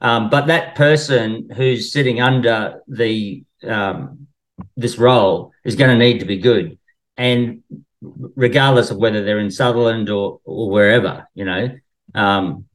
Um, 0.00 0.30
but 0.30 0.46
that 0.46 0.76
person 0.76 1.50
who's 1.56 1.92
sitting 1.92 2.20
under 2.20 2.82
the 2.86 3.44
um, 3.66 4.28
this 4.76 4.98
role 4.98 5.52
is 5.64 5.74
going 5.74 5.90
to 5.90 6.04
need 6.04 6.20
to 6.20 6.26
be 6.26 6.38
good, 6.38 6.78
and 7.16 7.62
regardless 8.36 8.92
of 8.92 8.98
whether 8.98 9.24
they're 9.24 9.40
in 9.40 9.50
Sutherland 9.50 10.08
or 10.08 10.40
or 10.44 10.70
wherever, 10.70 11.28
you 11.34 11.44
know, 11.44 11.70
um, 12.14 12.66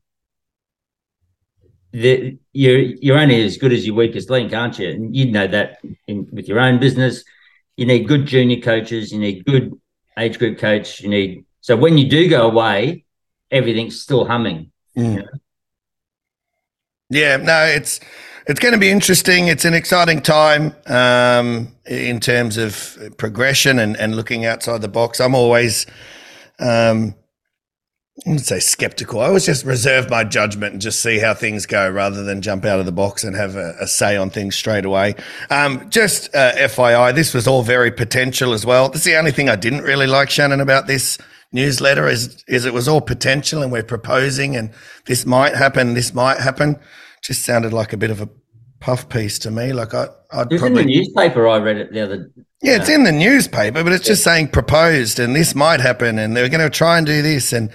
the, 1.94 2.38
you're 2.52 2.80
you're 2.80 3.18
only 3.18 3.44
as 3.44 3.58
good 3.58 3.72
as 3.72 3.86
your 3.86 3.96
weakest 3.96 4.30
link, 4.30 4.52
aren't 4.52 4.80
you? 4.80 4.90
And 4.90 5.16
you 5.16 5.32
know 5.32 5.48
that 5.48 5.78
in, 6.08 6.28
with 6.32 6.48
your 6.48 6.60
own 6.60 6.80
business, 6.80 7.24
you 7.78 7.86
need 7.86 8.08
good 8.08 8.26
junior 8.26 8.60
coaches, 8.60 9.12
you 9.12 9.20
need 9.20 9.46
good 9.46 9.80
age 10.18 10.38
group 10.38 10.60
coach, 10.60 11.00
you 11.00 11.10
need 11.10 11.46
so 11.64 11.78
when 11.78 11.98
you 11.98 12.10
do 12.10 12.30
go 12.30 12.46
away, 12.46 13.06
everything's 13.50 14.02
still 14.02 14.26
humming. 14.26 14.72
Mm. 14.98 15.14
You 15.14 15.20
know? 15.22 15.28
Yeah, 17.10 17.38
no, 17.38 17.64
it's 17.64 18.02
it's 18.48 18.60
going 18.60 18.74
to 18.74 18.80
be 18.80 18.90
interesting. 18.90 19.48
It's 19.48 19.64
an 19.64 19.74
exciting 19.74 20.22
time 20.22 20.76
um, 20.88 21.74
in 21.86 22.20
terms 22.20 22.58
of 22.58 22.98
progression 23.18 23.80
and, 23.80 23.96
and 23.96 24.16
looking 24.16 24.46
outside 24.46 24.82
the 24.82 24.90
box. 24.90 25.22
I'm 25.22 25.36
always, 25.36 25.86
um, 26.60 27.16
I 28.16 28.30
wouldn't 28.30 28.46
say 28.46 28.60
skeptical. 28.60 29.22
I 29.22 29.26
always 29.26 29.46
just 29.48 29.66
reserve 29.66 30.08
my 30.08 30.24
judgment 30.24 30.74
and 30.74 30.82
just 30.82 31.02
see 31.02 31.18
how 31.18 31.34
things 31.34 31.66
go 31.66 31.90
rather 31.90 32.24
than 32.24 32.44
jump 32.44 32.64
out 32.64 32.80
of 32.80 32.86
the 32.86 32.92
box 32.92 33.24
and 33.24 33.36
have 33.36 33.56
a, 33.56 33.74
a 33.82 33.88
say 33.88 34.16
on 34.16 34.30
things 34.30 34.56
straight 34.56 34.86
away. 34.86 35.16
Um, 35.50 35.90
just 35.90 36.34
uh, 36.36 36.54
FYI, 36.54 37.16
this 37.16 37.34
was 37.34 37.48
all 37.48 37.64
very 37.64 37.92
potential 37.92 38.54
as 38.54 38.68
well. 38.68 38.90
This 38.90 39.02
is 39.02 39.06
the 39.06 39.18
only 39.18 39.32
thing 39.32 39.50
I 39.50 39.56
didn't 39.56 39.82
really 39.82 40.06
like, 40.06 40.30
Shannon, 40.30 40.62
about 40.62 40.86
this 40.86 41.18
newsletter 41.52 42.08
is 42.08 42.44
is 42.48 42.66
it 42.66 42.74
was 42.74 42.88
all 42.88 43.02
potential 43.02 43.62
and 43.62 43.72
we're 43.72 43.84
proposing 43.84 44.56
and 44.56 44.72
this 45.06 45.26
might 45.26 45.56
happen, 45.56 45.96
this 45.96 46.14
might 46.14 46.40
happen. 46.40 46.80
Just 47.24 47.44
sounded 47.44 47.74
like 47.74 47.94
a 47.94 47.98
bit 47.98 48.12
of 48.12 48.22
a 48.22 48.30
puff 48.80 49.10
piece 49.10 49.40
to 49.40 49.50
me. 49.50 49.74
Like 49.74 49.96
I, 49.96 50.08
I'd 50.32 50.52
it's 50.52 50.62
probably 50.62 50.82
in 50.82 50.88
the 50.88 50.98
newspaper. 50.98 51.48
I 51.48 51.58
read 51.58 51.78
it 51.78 51.92
the 51.92 52.02
other. 52.02 52.32
Yeah, 52.62 52.76
it's 52.76 52.90
in 52.90 53.06
the 53.06 53.12
newspaper, 53.12 53.84
but 53.84 53.92
it's 53.92 54.06
just 54.06 54.24
saying 54.24 54.50
proposed 54.50 55.20
and 55.20 55.36
this 55.36 55.56
might 55.56 55.80
happen 55.80 56.20
and 56.20 56.38
they're 56.38 56.50
going 56.50 56.62
to 56.62 56.70
try 56.70 56.98
and 57.00 57.08
do 57.08 57.24
this 57.24 57.54
and 57.54 57.72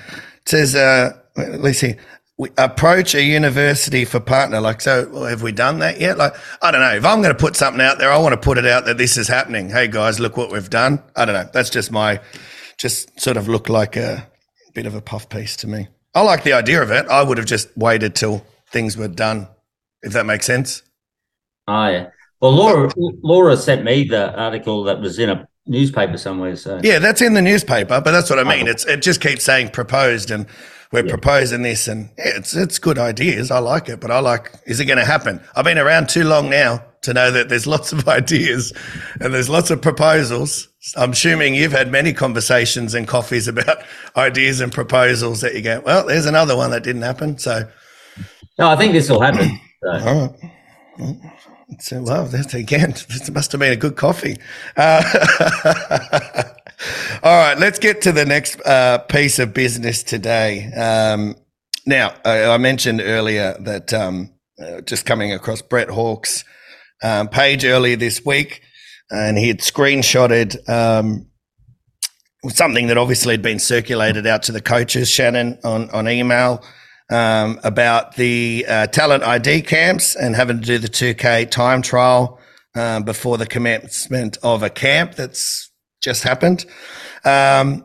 says 0.49 0.75
uh, 0.75 1.13
let's 1.37 1.79
see. 1.79 1.95
We 2.39 2.51
approach 2.57 3.15
a 3.15 3.23
university 3.23 4.05
for 4.05 4.21
partner. 4.21 4.61
Like, 4.61 4.81
so 4.81 5.09
well, 5.13 5.25
have 5.25 5.43
we 5.43 5.51
done 5.51 5.81
that 5.81 6.01
yet? 6.01 6.19
Like, 6.19 6.35
I 6.63 6.71
don't 6.71 6.81
know. 6.81 6.95
If 6.95 7.05
I'm 7.05 7.21
going 7.21 7.35
to 7.35 7.39
put 7.39 7.57
something 7.57 7.81
out 7.81 7.99
there, 7.99 8.13
I 8.13 8.19
want 8.19 8.33
to 8.33 8.41
put 8.41 8.59
it 8.59 8.67
out 8.67 8.85
that 8.87 8.97
this 8.97 9.17
is 9.17 9.27
happening. 9.27 9.69
Hey 9.71 9.89
guys, 9.89 10.21
look 10.21 10.37
what 10.37 10.53
we've 10.53 10.71
done. 10.71 11.03
I 11.17 11.25
don't 11.25 11.35
know. 11.35 11.49
That's 11.53 11.71
just 11.71 11.91
my 11.91 12.21
just 12.79 13.21
sort 13.21 13.37
of 13.37 13.49
looked 13.49 13.69
like 13.69 13.97
a 13.97 14.29
bit 14.73 14.87
of 14.87 14.95
a 14.95 15.01
puff 15.01 15.29
piece 15.29 15.57
to 15.57 15.67
me. 15.67 15.89
I 16.15 16.23
like 16.23 16.45
the 16.45 16.53
idea 16.53 16.81
of 16.81 16.91
it. 16.93 17.07
I 17.09 17.23
would 17.23 17.39
have 17.39 17.47
just 17.47 17.77
waited 17.77 18.15
till 18.15 18.47
things 18.71 18.97
were 18.97 19.09
done, 19.09 19.49
if 20.03 20.13
that 20.13 20.27
makes 20.27 20.47
sense. 20.47 20.83
Oh 21.67 21.89
yeah. 21.89 22.11
Well, 22.41 22.53
Laura 22.53 22.91
Laura 22.97 23.57
sent 23.57 23.83
me 23.85 24.05
the 24.05 24.33
article 24.39 24.85
that 24.85 25.01
was 25.01 25.19
in 25.19 25.29
a 25.29 25.49
newspaper 25.69 26.19
somewhere. 26.19 26.57
So 26.57 26.81
yeah, 26.83 26.99
that's 26.99 27.23
in 27.23 27.35
the 27.35 27.43
newspaper, 27.43 28.01
but 28.01 28.11
that's 28.11 28.31
what 28.31 28.39
I 28.39 28.45
mean. 28.45 28.67
Oh. 28.67 28.71
It's 28.71 28.85
it 28.87 29.03
just 29.03 29.21
keeps 29.21 29.45
saying 29.45 29.71
proposed, 29.71 30.31
and 30.31 30.47
we're 30.91 31.05
yeah. 31.05 31.11
proposing 31.11 31.63
this, 31.63 31.87
and 31.87 32.11
yeah, 32.19 32.37
it's 32.37 32.57
it's 32.57 32.79
good 32.79 32.99
ideas. 32.99 33.51
I 33.51 33.59
like 33.59 33.89
it, 33.89 34.01
but 34.01 34.11
I 34.11 34.21
like 34.21 34.53
is 34.67 34.81
it 34.81 34.87
going 34.87 34.99
to 34.99 35.05
happen? 35.05 35.41
I've 35.55 35.65
been 35.65 35.79
around 35.79 36.09
too 36.09 36.25
long 36.25 36.51
now 36.51 36.85
to 37.03 37.15
know 37.15 37.31
that 37.31 37.49
there's 37.49 37.67
lots 37.75 37.93
of 37.93 38.09
ideas 38.09 38.73
and 39.21 39.33
there's 39.33 39.49
lots 39.49 39.71
of 39.71 39.81
proposals. 39.81 40.69
I'm 40.97 41.13
assuming 41.13 41.55
you've 41.55 41.73
had 41.73 41.91
many 41.91 42.13
conversations 42.13 42.95
and 42.95 43.07
coffees 43.07 43.49
about 43.49 43.83
ideas 44.17 44.61
and 44.61 44.73
proposals 44.73 45.41
that 45.43 45.55
you 45.55 45.63
go, 45.63 45.81
well, 45.85 46.07
there's 46.07 46.27
another 46.27 46.57
one 46.57 46.71
that 46.71 46.83
didn't 46.83 47.03
happen. 47.03 47.39
So, 47.39 47.69
no, 48.59 48.71
I 48.71 48.77
think 48.77 48.93
this 48.93 49.11
will 49.11 49.21
happen. 49.21 49.61
So. 49.83 49.91
All 49.91 50.37
right. 50.99 51.33
So, 51.81 52.03
well, 52.03 52.25
that's 52.27 52.55
again, 52.55 52.93
this 52.93 53.31
must 53.31 53.53
have 53.53 53.61
been 53.61 53.73
a 53.73 53.77
good 53.77 53.97
coffee. 53.97 54.37
Uh, 54.77 55.03
all 57.23 57.37
right, 57.37 57.59
let's 57.59 57.79
get 57.79 58.03
to 58.03 58.13
the 58.13 58.25
next 58.25 58.61
uh, 58.65 58.99
piece 58.99 59.39
of 59.39 59.55
business 59.55 60.03
today. 60.03 60.73
Um, 60.73 61.37
now, 61.87 62.15
I, 62.25 62.45
I, 62.45 62.59
mentioned 62.59 63.01
earlier 63.01 63.57
that 63.61 63.93
um, 63.95 64.33
uh, 64.63 64.83
just 64.83 65.07
coming 65.07 65.33
across 65.33 65.63
Brett 65.63 65.89
Hawke's 65.89 66.45
um, 67.03 67.29
page 67.29 67.65
earlier 67.65 67.97
this 67.97 68.25
week, 68.25 68.63
and 69.11 69.39
he 69.39 69.49
had 69.49 69.61
screenshotted 69.61 70.69
um, 70.69 71.29
something 72.49 72.89
that 72.89 72.99
obviously 72.99 73.33
had 73.33 73.43
been 73.43 73.59
circulated 73.59 74.27
out 74.27 74.43
to 74.45 74.53
the 74.53 74.61
coaches, 74.61 75.09
Shannon, 75.09 75.59
on, 75.65 75.89
on 75.91 76.09
email 76.09 76.63
um, 77.11 77.59
about 77.65 78.17
the 78.17 78.67
uh, 78.69 78.87
talent 78.89 79.25
ID 79.25 79.63
camps 79.63 80.15
and 80.15 80.37
having 80.37 80.61
to 80.61 80.67
do 80.67 80.79
the 80.79 80.89
2K 80.89 81.51
time 81.51 81.83
trial 81.83 82.39
um, 82.75 83.03
before 83.03 83.39
the 83.39 83.47
commencement 83.47 84.39
of 84.43 84.63
a 84.63 84.71
camp 84.71 85.15
that's 85.15 85.71
just 86.03 86.23
happened. 86.23 86.65
Um, 87.25 87.85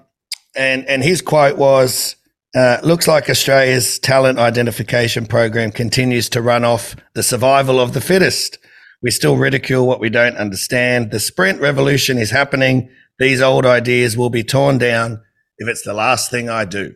and, 0.55 0.85
and 0.87 1.03
his 1.03 1.21
quote 1.21 1.57
was, 1.57 2.15
uh, 2.55 2.77
looks 2.83 3.07
like 3.07 3.29
Australia's 3.29 3.97
talent 3.97 4.37
identification 4.37 5.25
program 5.25 5.71
continues 5.71 6.29
to 6.29 6.41
run 6.41 6.63
off 6.63 6.95
the 7.15 7.23
survival 7.23 7.79
of 7.79 7.93
the 7.93 8.01
fittest. 8.01 8.59
We 9.01 9.09
still 9.09 9.37
ridicule 9.37 9.87
what 9.87 9.99
we 9.99 10.09
don't 10.09 10.37
understand. 10.37 11.11
The 11.11 11.19
sprint 11.19 11.59
revolution 11.59 12.17
is 12.17 12.29
happening. 12.29 12.89
These 13.17 13.41
old 13.41 13.65
ideas 13.65 14.15
will 14.15 14.29
be 14.29 14.43
torn 14.43 14.77
down 14.77 15.23
if 15.57 15.67
it's 15.67 15.83
the 15.83 15.93
last 15.93 16.29
thing 16.29 16.49
I 16.49 16.65
do. 16.65 16.95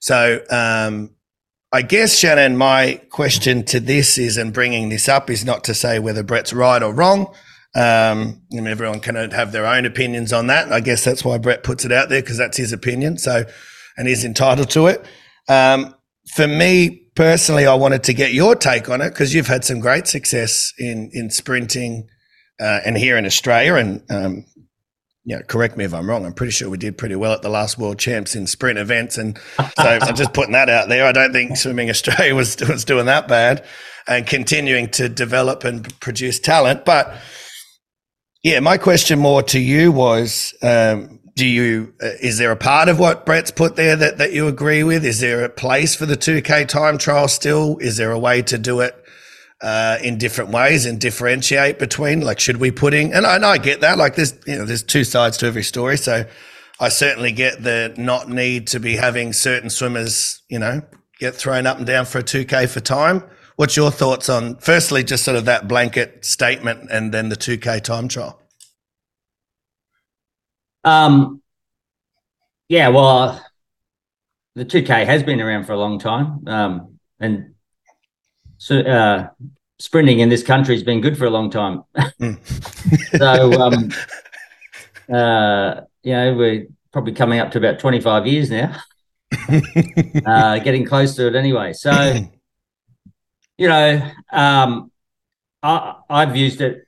So, 0.00 0.42
um, 0.50 1.13
I 1.74 1.82
guess, 1.82 2.16
Shannon, 2.16 2.56
my 2.56 3.00
question 3.10 3.64
to 3.64 3.80
this 3.80 4.16
is, 4.16 4.36
and 4.36 4.52
bringing 4.52 4.90
this 4.90 5.08
up 5.08 5.28
is 5.28 5.44
not 5.44 5.64
to 5.64 5.74
say 5.74 5.98
whether 5.98 6.22
Brett's 6.22 6.52
right 6.52 6.80
or 6.80 6.94
wrong. 6.94 7.34
Um, 7.74 8.42
everyone 8.56 9.00
can 9.00 9.16
have 9.32 9.50
their 9.50 9.66
own 9.66 9.84
opinions 9.84 10.32
on 10.32 10.46
that. 10.46 10.72
I 10.72 10.78
guess 10.78 11.02
that's 11.02 11.24
why 11.24 11.36
Brett 11.38 11.64
puts 11.64 11.84
it 11.84 11.90
out 11.90 12.10
there 12.10 12.22
because 12.22 12.38
that's 12.38 12.58
his 12.58 12.72
opinion. 12.72 13.18
So, 13.18 13.42
and 13.96 14.06
he's 14.06 14.24
entitled 14.24 14.70
to 14.70 14.86
it. 14.86 15.04
Um, 15.48 15.96
for 16.32 16.46
me 16.46 17.08
personally, 17.16 17.66
I 17.66 17.74
wanted 17.74 18.04
to 18.04 18.14
get 18.14 18.32
your 18.32 18.54
take 18.54 18.88
on 18.88 19.00
it 19.00 19.10
because 19.10 19.34
you've 19.34 19.48
had 19.48 19.64
some 19.64 19.80
great 19.80 20.06
success 20.06 20.72
in 20.78 21.10
in 21.12 21.28
sprinting 21.28 22.08
uh, 22.60 22.82
and 22.86 22.96
here 22.96 23.18
in 23.18 23.26
Australia. 23.26 23.74
And 23.74 24.00
um, 24.10 24.44
you 25.24 25.36
know, 25.36 25.42
correct 25.42 25.76
me 25.76 25.84
if 25.84 25.94
I'm 25.94 26.08
wrong. 26.08 26.26
I'm 26.26 26.34
pretty 26.34 26.52
sure 26.52 26.68
we 26.68 26.76
did 26.76 26.98
pretty 26.98 27.16
well 27.16 27.32
at 27.32 27.42
the 27.42 27.48
last 27.48 27.78
World 27.78 27.98
Champs 27.98 28.36
in 28.36 28.46
sprint 28.46 28.78
events, 28.78 29.16
and 29.16 29.38
so 29.58 29.64
I'm 29.78 30.14
just 30.14 30.34
putting 30.34 30.52
that 30.52 30.68
out 30.68 30.88
there. 30.88 31.06
I 31.06 31.12
don't 31.12 31.32
think 31.32 31.56
Swimming 31.56 31.88
Australia 31.88 32.34
was 32.36 32.56
was 32.68 32.84
doing 32.84 33.06
that 33.06 33.26
bad, 33.26 33.64
and 34.06 34.26
continuing 34.26 34.90
to 34.90 35.08
develop 35.08 35.64
and 35.64 35.98
produce 36.00 36.38
talent. 36.38 36.84
But 36.84 37.16
yeah, 38.42 38.60
my 38.60 38.76
question 38.76 39.18
more 39.18 39.42
to 39.44 39.58
you 39.58 39.92
was. 39.92 40.54
Um, 40.62 41.20
do 41.36 41.46
you 41.48 41.92
uh, 42.00 42.10
is 42.20 42.38
there 42.38 42.52
a 42.52 42.56
part 42.56 42.88
of 42.88 43.00
what 43.00 43.26
Brett's 43.26 43.50
put 43.50 43.74
there 43.74 43.96
that, 43.96 44.18
that 44.18 44.32
you 44.32 44.46
agree 44.46 44.84
with? 44.84 45.04
Is 45.04 45.18
there 45.18 45.44
a 45.44 45.48
place 45.48 45.92
for 45.96 46.06
the 46.06 46.16
2K 46.16 46.68
time 46.68 46.96
trial 46.96 47.26
still? 47.26 47.76
Is 47.78 47.96
there 47.96 48.12
a 48.12 48.18
way 48.20 48.40
to 48.42 48.56
do 48.56 48.78
it 48.78 49.03
uh, 49.64 49.96
in 50.02 50.18
different 50.18 50.50
ways 50.50 50.84
and 50.84 51.00
differentiate 51.00 51.78
between 51.78 52.20
like 52.20 52.38
should 52.38 52.58
we 52.58 52.70
put 52.70 52.92
in 52.92 53.14
and 53.14 53.26
I, 53.26 53.36
and 53.36 53.46
I 53.46 53.56
get 53.56 53.80
that 53.80 53.96
like 53.96 54.14
there's 54.14 54.34
you 54.46 54.56
know 54.56 54.66
there's 54.66 54.82
two 54.82 55.04
sides 55.04 55.38
to 55.38 55.46
every 55.46 55.62
story. 55.62 55.96
So 55.96 56.26
I 56.78 56.90
certainly 56.90 57.32
get 57.32 57.62
the 57.62 57.94
not 57.96 58.28
need 58.28 58.66
to 58.68 58.78
be 58.78 58.96
having 58.96 59.32
certain 59.32 59.70
swimmers 59.70 60.42
you 60.50 60.58
know 60.58 60.82
get 61.18 61.34
thrown 61.34 61.66
up 61.66 61.78
and 61.78 61.86
down 61.86 62.04
for 62.04 62.18
a 62.18 62.22
2k 62.22 62.68
for 62.68 62.80
time. 62.80 63.24
What's 63.56 63.74
your 63.74 63.90
thoughts 63.90 64.28
on 64.28 64.56
firstly 64.56 65.02
just 65.02 65.24
sort 65.24 65.38
of 65.38 65.46
that 65.46 65.66
blanket 65.66 66.26
statement 66.26 66.90
and 66.90 67.14
then 67.14 67.30
the 67.30 67.36
2k 67.36 67.82
time 67.82 68.08
trial? 68.08 68.38
Um 70.84 71.40
yeah 72.68 72.88
well 72.88 73.42
the 74.56 74.66
2k 74.66 75.06
has 75.06 75.22
been 75.22 75.40
around 75.40 75.64
for 75.64 75.72
a 75.72 75.78
long 75.78 75.98
time. 75.98 76.46
Um 76.46 76.98
and 77.18 77.54
so 78.58 78.80
uh, 78.80 79.28
sprinting 79.78 80.20
in 80.20 80.28
this 80.28 80.42
country 80.42 80.74
has 80.74 80.82
been 80.82 81.00
good 81.00 81.18
for 81.18 81.24
a 81.24 81.30
long 81.30 81.50
time. 81.50 81.82
Hmm. 82.18 82.34
so, 83.16 83.52
um, 83.60 83.90
uh, 85.12 85.80
you 86.02 86.12
know, 86.12 86.34
we're 86.34 86.66
probably 86.92 87.12
coming 87.12 87.40
up 87.40 87.50
to 87.52 87.58
about 87.58 87.78
25 87.78 88.26
years 88.26 88.50
now, 88.50 88.76
uh, 90.26 90.58
getting 90.60 90.84
close 90.84 91.16
to 91.16 91.26
it 91.26 91.34
anyway. 91.34 91.72
So, 91.72 91.90
you 93.58 93.68
know, 93.68 94.10
um, 94.32 94.90
I, 95.62 95.96
have 96.10 96.36
used 96.36 96.60
it 96.60 96.86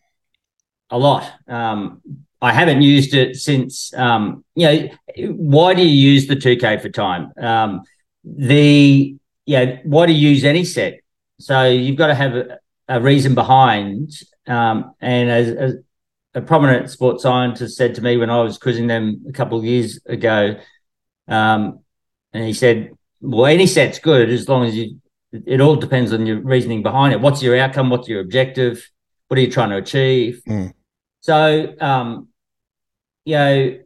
a 0.90 0.98
lot. 0.98 1.30
Um, 1.48 2.02
I 2.40 2.52
haven't 2.52 2.82
used 2.82 3.14
it 3.14 3.36
since, 3.36 3.92
um, 3.94 4.44
you 4.54 4.66
know, 4.66 4.88
why 5.32 5.74
do 5.74 5.82
you 5.82 6.12
use 6.12 6.26
the 6.26 6.36
2K 6.36 6.82
for 6.82 6.90
time? 6.90 7.32
Um, 7.38 7.82
the, 8.24 9.16
yeah, 9.46 9.78
why 9.84 10.06
do 10.06 10.12
you 10.12 10.28
use 10.28 10.44
any 10.44 10.64
set? 10.64 11.00
So 11.40 11.64
you've 11.64 11.96
got 11.96 12.08
to 12.08 12.14
have 12.14 12.36
a, 12.36 12.58
a 12.88 13.00
reason 13.00 13.34
behind. 13.34 14.12
Um, 14.46 14.94
and 15.00 15.30
as, 15.30 15.48
as, 15.48 15.74
a 16.34 16.40
prominent 16.42 16.90
sports 16.90 17.22
scientist 17.22 17.78
said 17.78 17.94
to 17.94 18.02
me 18.02 18.18
when 18.18 18.28
I 18.28 18.42
was 18.42 18.58
quizzing 18.58 18.88
them 18.88 19.24
a 19.26 19.32
couple 19.32 19.58
of 19.58 19.64
years 19.64 19.98
ago, 20.04 20.56
um, 21.28 21.80
and 22.34 22.44
he 22.44 22.52
said, 22.52 22.90
"Well, 23.22 23.46
any 23.46 23.66
set's 23.66 23.98
good 23.98 24.28
as 24.28 24.48
long 24.48 24.66
as 24.66 24.76
you. 24.76 25.00
It 25.32 25.62
all 25.62 25.76
depends 25.76 26.12
on 26.12 26.26
your 26.26 26.40
reasoning 26.40 26.82
behind 26.82 27.14
it. 27.14 27.22
What's 27.22 27.42
your 27.42 27.58
outcome? 27.58 27.88
What's 27.88 28.06
your 28.06 28.20
objective? 28.20 28.86
What 29.28 29.38
are 29.38 29.40
you 29.40 29.50
trying 29.50 29.70
to 29.70 29.76
achieve?" 29.76 30.42
Mm. 30.46 30.74
So, 31.20 31.74
um, 31.80 32.28
you 33.24 33.34
know, 33.34 33.78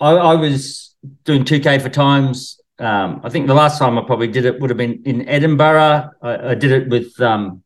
I, 0.00 0.10
I 0.10 0.34
was 0.34 0.96
doing 1.24 1.44
2K 1.44 1.80
for 1.80 1.88
times. 1.88 2.60
Um, 2.78 3.20
I 3.24 3.28
think 3.28 3.46
the 3.46 3.54
last 3.54 3.78
time 3.78 3.98
I 3.98 4.02
probably 4.02 4.28
did 4.28 4.44
it 4.44 4.60
would 4.60 4.70
have 4.70 4.76
been 4.76 5.02
in 5.04 5.28
Edinburgh. 5.28 6.10
I, 6.22 6.50
I 6.50 6.54
did 6.54 6.72
it 6.72 6.88
with 6.88 7.20
um, 7.20 7.62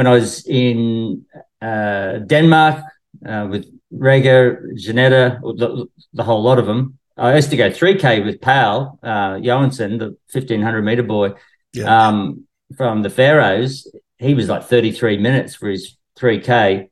when 0.00 0.06
I 0.06 0.12
was 0.12 0.46
in 0.46 1.26
uh, 1.60 2.20
Denmark 2.20 2.82
uh, 3.26 3.48
with 3.50 3.66
Rega, 3.90 4.56
Jeanette, 4.74 5.42
the, 5.42 5.88
the, 6.14 6.22
whole 6.22 6.42
lot 6.42 6.58
of 6.58 6.64
them. 6.64 6.96
I 7.18 7.34
used 7.36 7.50
to 7.50 7.56
go 7.58 7.68
3K 7.68 8.24
with 8.24 8.40
Pal 8.40 8.98
uh, 9.02 9.34
Joensen, 9.44 9.98
the 9.98 10.16
1500 10.32 10.80
meter 10.80 11.02
boy 11.02 11.32
Yeah. 11.74 11.84
um, 12.08 12.46
from 12.78 13.02
the 13.02 13.10
Faroes. 13.10 13.86
He 14.16 14.32
was 14.32 14.48
like 14.48 14.64
33 14.64 15.18
minutes 15.18 15.54
for 15.54 15.68
his 15.68 15.98
3K. 16.18 16.88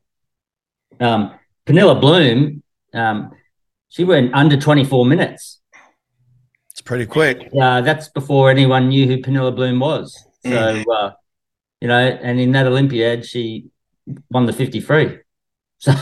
Um, 1.00 1.32
Pernille 1.64 1.98
Blume, 1.98 2.62
um, 2.92 3.30
she 3.88 4.04
went 4.04 4.34
under 4.34 4.58
24 4.58 5.06
minutes. 5.06 5.60
It's 6.72 6.82
pretty 6.82 7.06
quick. 7.06 7.48
Uh, 7.58 7.80
that's 7.80 8.10
before 8.10 8.50
anyone 8.50 8.90
knew 8.90 9.06
who 9.06 9.16
Pernille 9.22 9.56
Blume 9.56 9.80
was. 9.80 10.14
So, 10.44 10.84
uh, 10.92 11.12
you 11.80 11.88
know, 11.88 11.98
and 11.98 12.40
in 12.40 12.52
that 12.52 12.66
Olympiad, 12.66 13.24
she 13.26 13.66
won 14.30 14.46
the 14.46 14.52
50 14.52 14.80
free. 14.80 15.18
So, 15.80 15.92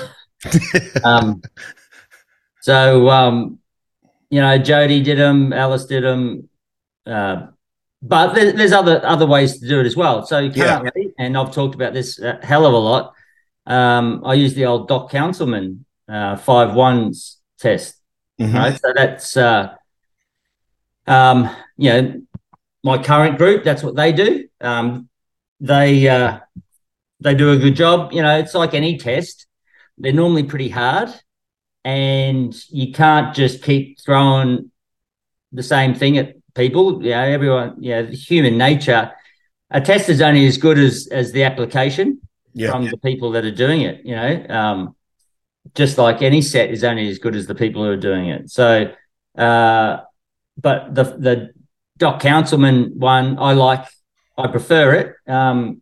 um, 1.05 1.43
so, 2.61 3.11
um, 3.11 3.59
you 4.31 4.41
know, 4.41 4.59
Jodie 4.59 5.05
did 5.05 5.19
them, 5.19 5.53
Alice 5.53 5.85
did 5.85 6.03
them. 6.03 6.49
Uh, 7.05 7.49
but 8.03 8.35
there, 8.35 8.53
there's 8.53 8.73
other 8.73 9.05
other 9.05 9.27
ways 9.27 9.61
to 9.61 9.69
do 9.69 9.81
it 9.81 9.87
as 9.87 9.97
well. 9.97 10.25
So 10.25 10.39
Yeah. 10.39 10.81
and 11.19 11.37
I've 11.37 11.53
talked 11.53 11.75
about 11.75 11.93
this 11.93 12.19
a 12.19 12.39
hell 12.43 12.65
of 12.67 12.73
a 12.73 12.79
lot. 12.79 13.13
Um, 13.67 14.23
I 14.25 14.35
use 14.35 14.55
the 14.55 14.65
old 14.67 14.89
Doc 14.89 15.11
Counsilman 15.11 15.85
uh, 16.09 16.37
five 16.37 16.75
ones 16.75 17.39
test 17.59 17.97
Mhm. 18.41 18.55
right? 18.55 18.79
So 18.81 18.93
that's 18.95 19.37
uh, 19.37 19.75
um, 21.07 21.51
you 21.77 21.91
know, 21.91 22.23
my 22.83 23.03
current 23.03 23.39
group. 23.39 23.65
That's 23.65 23.83
what 23.83 23.97
they 23.97 24.13
do. 24.13 24.49
Um, 24.61 25.09
they 25.61 26.09
uh, 26.09 26.41
they 27.21 27.35
do 27.35 27.53
a 27.53 27.57
good 27.57 27.77
job. 27.77 28.13
You 28.13 28.23
know, 28.23 28.39
it's 28.39 28.55
like 28.55 28.75
any 28.75 28.99
test. 28.99 29.47
They're 29.99 30.13
normally 30.13 30.43
pretty 30.45 30.69
hard, 30.69 31.09
and 31.85 32.55
you 32.69 32.93
can't 32.93 33.35
just 33.35 33.63
keep 33.63 33.99
throwing 34.01 34.71
the 35.53 35.63
same 35.63 35.95
thing 35.95 36.19
at 36.19 36.35
people. 36.55 37.03
You 37.03 37.11
know, 37.11 37.23
everyone. 37.23 37.83
You 37.83 37.91
know, 37.91 38.07
human 38.07 38.59
nature. 38.59 39.13
A 39.71 39.81
test 39.81 40.09
is 40.09 40.21
only 40.21 40.47
as 40.47 40.59
good 40.59 40.79
as 40.79 41.09
as 41.11 41.33
the 41.33 41.45
application 41.45 42.21
Yeah. 42.55 42.71
from 42.71 42.85
the 42.87 42.99
people 42.99 43.33
that 43.33 43.45
are 43.45 43.51
doing 43.55 43.81
it. 43.83 44.05
You 44.05 44.15
know, 44.17 44.47
um, 44.49 44.97
just 45.75 45.99
like 45.99 46.23
any 46.23 46.43
set 46.43 46.71
is 46.71 46.85
only 46.85 47.09
as 47.09 47.19
good 47.19 47.35
as 47.35 47.47
the 47.47 47.55
people 47.55 47.83
who 47.83 47.91
are 47.91 47.97
doing 47.97 48.29
it. 48.29 48.51
So, 48.51 48.93
uh, 49.37 50.01
but 50.61 50.95
the 50.95 51.05
the 51.05 51.51
Doc 51.99 52.21
Counsilman 52.21 52.95
one, 52.97 53.39
I 53.39 53.53
like, 53.55 53.87
I 54.39 54.47
prefer 54.49 54.95
it 54.95 55.15
um, 55.31 55.81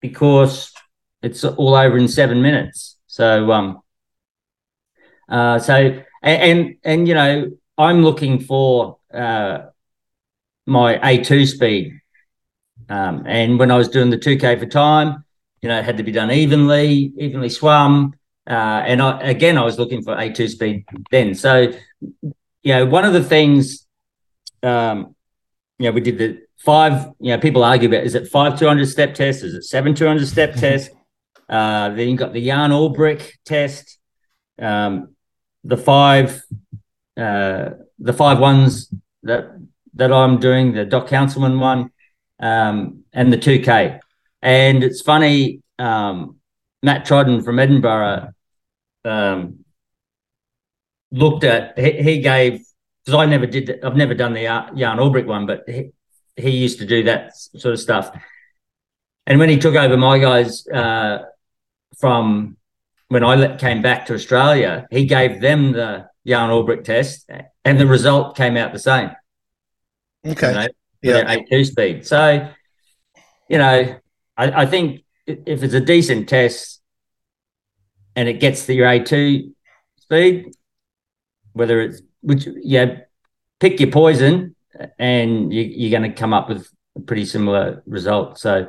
because 0.00 0.72
it's 1.22 1.44
all 1.44 1.74
over 1.74 1.98
in 1.98 2.08
seven 2.08 2.42
minutes. 2.42 2.96
So, 3.06 3.52
um, 3.52 3.82
uh, 5.28 5.58
so 5.58 5.74
and, 6.22 6.42
and 6.42 6.76
and 6.84 7.08
you 7.08 7.14
know, 7.14 7.52
I'm 7.76 8.02
looking 8.02 8.40
for 8.40 8.98
uh, 9.12 9.66
my 10.66 10.98
A2 10.98 11.46
speed. 11.46 12.00
Um, 12.88 13.24
and 13.26 13.58
when 13.58 13.70
I 13.70 13.76
was 13.76 13.88
doing 13.88 14.10
the 14.10 14.18
2K 14.18 14.58
for 14.58 14.66
time, 14.66 15.24
you 15.60 15.68
know, 15.68 15.78
it 15.78 15.84
had 15.84 15.96
to 15.96 16.02
be 16.02 16.12
done 16.12 16.30
evenly, 16.30 17.12
evenly 17.16 17.48
swum. 17.48 18.14
Uh, 18.46 18.82
and 18.86 19.00
I, 19.00 19.20
again, 19.20 19.56
I 19.56 19.64
was 19.64 19.78
looking 19.78 20.02
for 20.02 20.14
A2 20.14 20.48
speed 20.48 20.84
then. 21.10 21.34
So, 21.34 21.72
you 22.10 22.74
know, 22.74 22.86
one 22.86 23.04
of 23.04 23.12
the 23.12 23.22
things, 23.22 23.86
um, 24.62 25.14
you 25.78 25.86
know, 25.86 25.92
we 25.92 26.00
did 26.00 26.18
the 26.18 26.42
five, 26.64 27.08
you 27.18 27.32
know, 27.32 27.38
people 27.38 27.64
argue 27.64 27.88
about 27.88 28.04
is 28.04 28.14
it 28.14 28.28
five 28.28 28.58
200 28.58 28.86
step 28.86 29.14
test? 29.14 29.42
Is 29.42 29.54
it 29.54 29.64
seven 29.64 29.94
200 29.94 30.26
step 30.26 30.54
test? 30.56 30.90
Uh, 31.48 31.90
then 31.90 32.08
you've 32.08 32.18
got 32.18 32.32
the 32.32 32.44
Jan 32.44 32.70
Olbrecht 32.70 33.32
test, 33.44 33.98
um, 34.60 35.14
the 35.64 35.76
five, 35.76 36.42
uh, 37.16 37.70
the 37.98 38.12
five 38.12 38.38
ones 38.38 38.92
that 39.22 39.50
that 39.94 40.10
I'm 40.10 40.38
doing, 40.38 40.72
the 40.72 40.86
Doc 40.86 41.08
Counsilman 41.08 41.58
one, 41.58 41.90
um, 42.40 43.04
and 43.12 43.30
the 43.30 43.36
2K. 43.36 44.00
And 44.40 44.82
it's 44.82 45.02
funny, 45.02 45.60
um, 45.78 46.36
Matt 46.82 47.04
Trodden 47.04 47.44
from 47.44 47.58
Edinburgh 47.58 48.32
um, 49.04 49.64
looked 51.10 51.44
at, 51.44 51.78
he, 51.78 52.02
he 52.02 52.20
gave, 52.20 52.64
because 53.04 53.20
I 53.20 53.26
never 53.26 53.44
did, 53.44 53.84
I've 53.84 53.96
never 53.96 54.14
done 54.14 54.32
the 54.32 54.44
Jan 54.44 54.98
Olbrecht 54.98 55.26
one, 55.26 55.44
but 55.44 55.64
he, 55.68 55.90
he 56.36 56.50
used 56.50 56.78
to 56.78 56.86
do 56.86 57.04
that 57.04 57.36
sort 57.36 57.74
of 57.74 57.80
stuff. 57.80 58.10
And 59.26 59.38
when 59.38 59.48
he 59.48 59.58
took 59.58 59.74
over 59.74 59.96
my 59.96 60.18
guys 60.18 60.66
uh, 60.66 61.24
from 61.98 62.56
when 63.08 63.22
I 63.22 63.56
came 63.56 63.82
back 63.82 64.06
to 64.06 64.14
Australia, 64.14 64.86
he 64.90 65.06
gave 65.06 65.40
them 65.40 65.72
the 65.72 66.08
Jan 66.26 66.50
Olbrecht 66.50 66.84
test, 66.84 67.30
and 67.64 67.78
the 67.78 67.86
result 67.86 68.36
came 68.36 68.56
out 68.56 68.72
the 68.72 68.78
same. 68.78 69.10
Okay. 70.26 70.48
You 70.48 70.54
know, 70.54 70.66
Yeah. 71.02 71.16
yeah. 71.32 71.36
A2 71.36 71.66
speed. 71.66 72.06
So, 72.06 72.48
you 73.48 73.58
know, 73.58 73.96
I, 74.36 74.62
I 74.62 74.66
think 74.66 75.04
if 75.26 75.62
it's 75.62 75.74
a 75.74 75.80
decent 75.80 76.28
test 76.28 76.80
and 78.16 78.28
it 78.28 78.40
gets 78.40 78.66
to 78.66 78.74
your 78.74 78.86
A2 78.86 79.52
speed, 80.00 80.54
whether 81.52 81.80
it's 81.82 82.00
which 82.22 82.46
yeah, 82.62 83.00
pick 83.60 83.78
your 83.80 83.90
poison 83.90 84.51
and 84.98 85.52
you, 85.52 85.62
you're 85.62 85.98
going 85.98 86.10
to 86.10 86.16
come 86.16 86.32
up 86.32 86.48
with 86.48 86.68
a 86.96 87.00
pretty 87.00 87.24
similar 87.24 87.82
result. 87.86 88.38
So, 88.38 88.68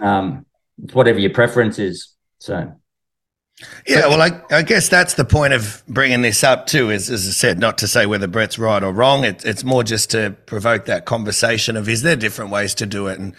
um, 0.00 0.46
whatever 0.92 1.18
your 1.18 1.30
preference 1.30 1.78
is. 1.78 2.14
So, 2.38 2.72
Yeah, 3.86 4.08
well, 4.08 4.20
I, 4.20 4.42
I 4.54 4.62
guess 4.62 4.88
that's 4.88 5.14
the 5.14 5.24
point 5.24 5.54
of 5.54 5.82
bringing 5.88 6.22
this 6.22 6.44
up 6.44 6.66
too. 6.66 6.90
Is 6.90 7.08
as 7.08 7.26
I 7.26 7.30
said, 7.30 7.58
not 7.58 7.78
to 7.78 7.88
say 7.88 8.04
whether 8.06 8.26
Brett's 8.26 8.58
right 8.58 8.82
or 8.82 8.92
wrong. 8.92 9.24
It, 9.24 9.44
it's 9.44 9.64
more 9.64 9.82
just 9.82 10.10
to 10.10 10.36
provoke 10.46 10.84
that 10.84 11.06
conversation 11.06 11.76
of 11.76 11.88
is 11.88 12.02
there 12.02 12.16
different 12.16 12.50
ways 12.50 12.74
to 12.76 12.86
do 12.86 13.06
it, 13.06 13.18
and 13.18 13.34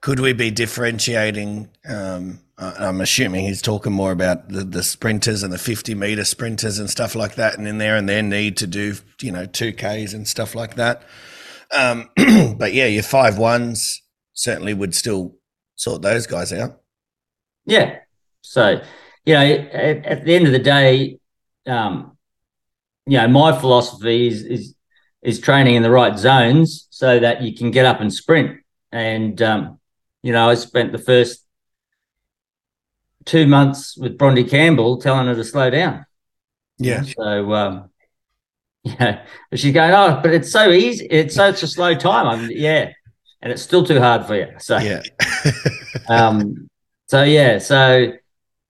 could 0.00 0.20
we 0.20 0.32
be 0.32 0.50
differentiating? 0.50 1.68
Um, 1.88 2.40
I'm 2.58 3.00
assuming 3.00 3.46
he's 3.46 3.62
talking 3.62 3.92
more 3.92 4.12
about 4.12 4.48
the, 4.48 4.64
the 4.64 4.82
sprinters 4.82 5.42
and 5.42 5.52
the 5.52 5.58
50 5.58 5.94
meter 5.94 6.24
sprinters 6.24 6.78
and 6.78 6.90
stuff 6.90 7.14
like 7.14 7.36
that, 7.36 7.56
and 7.56 7.66
in 7.66 7.78
there 7.78 7.96
and 7.96 8.08
their 8.08 8.22
need 8.22 8.56
to 8.58 8.66
do 8.66 8.94
you 9.20 9.32
know 9.32 9.46
two 9.46 9.72
Ks 9.72 10.12
and 10.12 10.28
stuff 10.28 10.54
like 10.54 10.74
that. 10.76 11.02
Um, 11.72 12.10
but 12.56 12.74
yeah, 12.74 12.86
your 12.86 13.02
five 13.02 13.38
ones 13.38 14.02
certainly 14.32 14.74
would 14.74 14.94
still 14.94 15.36
sort 15.76 16.02
those 16.02 16.26
guys 16.26 16.52
out. 16.52 16.80
Yeah. 17.64 17.98
So, 18.42 18.80
you 19.24 19.34
know, 19.34 19.44
at, 19.44 20.04
at 20.04 20.24
the 20.24 20.34
end 20.34 20.46
of 20.46 20.52
the 20.52 20.58
day, 20.58 21.18
um, 21.66 22.16
you 23.06 23.18
know, 23.18 23.28
my 23.28 23.58
philosophy 23.58 24.28
is 24.28 24.42
is 24.42 24.74
is 25.22 25.40
training 25.40 25.74
in 25.74 25.82
the 25.82 25.90
right 25.90 26.18
zones 26.18 26.86
so 26.90 27.18
that 27.20 27.42
you 27.42 27.54
can 27.54 27.70
get 27.70 27.86
up 27.86 28.00
and 28.00 28.12
sprint. 28.12 28.60
And 28.92 29.40
um, 29.42 29.79
you 30.22 30.32
know, 30.32 30.48
I 30.48 30.54
spent 30.54 30.92
the 30.92 30.98
first 30.98 31.44
two 33.24 33.46
months 33.46 33.96
with 33.96 34.18
Bronte 34.18 34.44
Campbell 34.44 34.98
telling 34.98 35.26
her 35.26 35.34
to 35.34 35.44
slow 35.44 35.70
down. 35.70 36.06
Yeah, 36.78 37.02
So, 37.02 37.52
um, 37.52 37.90
yeah, 38.84 39.24
but 39.50 39.58
she's 39.58 39.74
going, 39.74 39.92
oh, 39.92 40.20
but 40.22 40.32
it's 40.32 40.50
so 40.50 40.70
easy. 40.70 41.06
It's 41.10 41.34
such 41.34 41.62
a 41.62 41.66
slow 41.66 41.94
time. 41.94 42.26
I'm, 42.26 42.50
yeah, 42.50 42.92
and 43.42 43.52
it's 43.52 43.62
still 43.62 43.84
too 43.84 44.00
hard 44.00 44.26
for 44.26 44.36
you. 44.36 44.48
So, 44.58 44.78
yeah, 44.78 45.02
um, 46.08 46.68
so 47.06 47.22
yeah, 47.22 47.58
so 47.58 48.12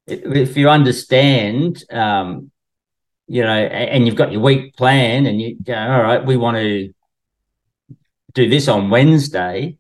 if 0.07 0.57
you 0.57 0.69
understand, 0.69 1.85
um, 1.91 2.51
you 3.29 3.43
know, 3.43 3.51
and 3.51 4.07
you've 4.07 4.17
got 4.17 4.33
your 4.33 4.41
week 4.41 4.77
plan, 4.77 5.27
and 5.27 5.41
you 5.41 5.57
go, 5.63 5.75
all 5.75 6.03
right, 6.03 6.25
we 6.25 6.37
want 6.37 6.57
to 6.57 6.93
do 8.35 8.49
this 8.49 8.67
on 8.67 8.91
Wednesday. 8.91 9.77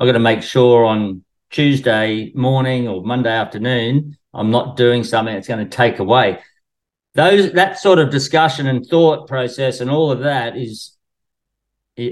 I've 0.00 0.06
got 0.06 0.12
to 0.12 0.18
make 0.18 0.42
sure 0.42 0.86
on 0.86 1.22
Tuesday 1.50 2.32
morning 2.34 2.88
or 2.88 3.02
Monday 3.02 3.30
afternoon, 3.30 4.16
I'm 4.32 4.50
not 4.50 4.78
doing 4.78 5.04
something 5.04 5.34
that's 5.34 5.46
going 5.46 5.62
to 5.68 5.76
take 5.76 5.98
away 5.98 6.38
those. 7.14 7.52
That 7.52 7.78
sort 7.78 7.98
of 7.98 8.10
discussion 8.10 8.66
and 8.66 8.86
thought 8.86 9.28
process 9.28 9.80
and 9.80 9.90
all 9.90 10.10
of 10.10 10.20
that 10.20 10.56
is, 10.56 10.96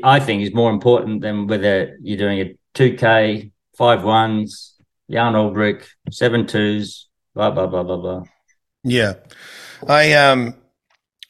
I 0.02 0.20
think, 0.20 0.42
is 0.42 0.52
more 0.52 0.70
important 0.70 1.22
than 1.22 1.46
whether 1.46 1.96
you're 2.02 2.18
doing 2.18 2.40
a 2.40 2.58
two 2.74 2.94
k, 2.94 3.52
five 3.76 4.04
ones, 4.04 4.74
Jan 5.10 5.32
Olbrecht, 5.32 5.86
seven 6.10 6.46
twos, 6.46 7.08
blah 7.34 7.50
blah 7.50 7.66
blah 7.66 7.84
blah 7.84 7.96
blah. 7.96 8.22
Yeah, 8.84 9.14
I 9.86 10.12
um, 10.12 10.56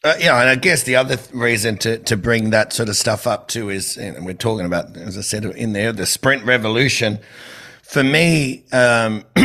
uh, 0.05 0.15
yeah, 0.21 0.41
and 0.41 0.49
I 0.49 0.55
guess 0.55 0.85
the 0.85 0.97
other 0.97 1.17
th- 1.17 1.31
reason 1.33 1.77
to 1.79 1.99
to 1.99 2.17
bring 2.17 2.51
that 2.51 2.73
sort 2.73 2.89
of 2.89 2.97
stuff 2.97 3.27
up 3.27 3.49
too 3.49 3.71
is, 3.71 3.97
and 3.97 4.25
we're 4.25 4.35
talking 4.35 4.67
about, 4.67 4.97
as 4.97 5.19
I 5.19 5.23
said 5.23 5.45
in 5.45 5.73
there, 5.73 5.93
the 5.93 6.07
sprint 6.07 6.45
revolution. 6.45 7.19
For 7.83 8.05
me, 8.05 8.65
um, 8.71 9.25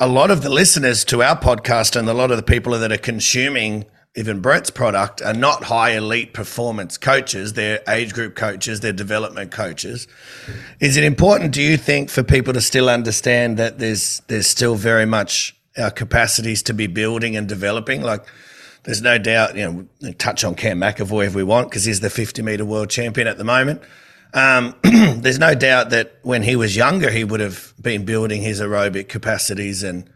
a 0.00 0.08
lot 0.08 0.30
of 0.30 0.42
the 0.42 0.48
listeners 0.48 1.04
to 1.06 1.22
our 1.22 1.38
podcast 1.38 1.96
and 1.96 2.08
a 2.08 2.14
lot 2.14 2.30
of 2.30 2.38
the 2.38 2.42
people 2.42 2.72
that 2.72 2.90
are 2.90 2.96
consuming 2.96 3.84
even 4.16 4.40
Brett's 4.40 4.70
product 4.70 5.22
are 5.22 5.34
not 5.34 5.64
high 5.64 5.90
elite 5.90 6.34
performance 6.34 6.98
coaches. 6.98 7.52
They're 7.52 7.80
age 7.88 8.12
group 8.12 8.34
coaches, 8.34 8.80
they're 8.80 8.92
development 8.92 9.52
coaches. 9.52 10.08
Is 10.80 10.96
it 10.96 11.04
important, 11.04 11.54
do 11.54 11.62
you 11.62 11.76
think, 11.76 12.10
for 12.10 12.24
people 12.24 12.52
to 12.54 12.60
still 12.60 12.88
understand 12.90 13.56
that 13.58 13.78
there's 13.78 14.20
there's 14.26 14.48
still 14.48 14.74
very 14.74 15.06
much 15.06 15.56
our 15.78 15.90
capacities 15.90 16.62
to 16.64 16.74
be 16.74 16.88
building 16.88 17.36
and 17.36 17.48
developing? 17.48 18.02
Like 18.02 18.26
there's 18.84 19.02
no 19.02 19.18
doubt, 19.18 19.56
you 19.56 19.88
know, 20.02 20.12
touch 20.12 20.44
on 20.44 20.54
Cam 20.54 20.80
McEvoy 20.80 21.26
if 21.26 21.34
we 21.34 21.42
want, 21.42 21.70
because 21.70 21.84
he's 21.84 22.00
the 22.00 22.10
50 22.10 22.42
meter 22.42 22.64
world 22.64 22.90
champion 22.90 23.26
at 23.26 23.38
the 23.38 23.44
moment. 23.44 23.82
Um, 24.32 24.74
there's 24.82 25.38
no 25.38 25.54
doubt 25.54 25.90
that 25.90 26.18
when 26.22 26.42
he 26.42 26.56
was 26.56 26.76
younger, 26.76 27.10
he 27.10 27.24
would 27.24 27.40
have 27.40 27.74
been 27.80 28.04
building 28.04 28.42
his 28.42 28.60
aerobic 28.60 29.08
capacities 29.08 29.82
and 29.82 30.08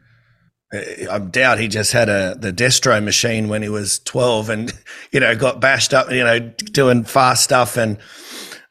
I 1.10 1.18
doubt 1.18 1.60
he 1.60 1.68
just 1.68 1.92
had 1.92 2.08
a 2.08 2.34
the 2.38 2.52
destro 2.52 3.02
machine 3.02 3.48
when 3.48 3.62
he 3.62 3.68
was 3.68 4.00
12 4.00 4.50
and 4.50 4.72
you 5.12 5.20
know 5.20 5.36
got 5.36 5.60
bashed 5.60 5.94
up 5.94 6.10
you 6.10 6.24
know 6.24 6.40
doing 6.40 7.04
fast 7.04 7.44
stuff 7.44 7.76
and 7.76 7.98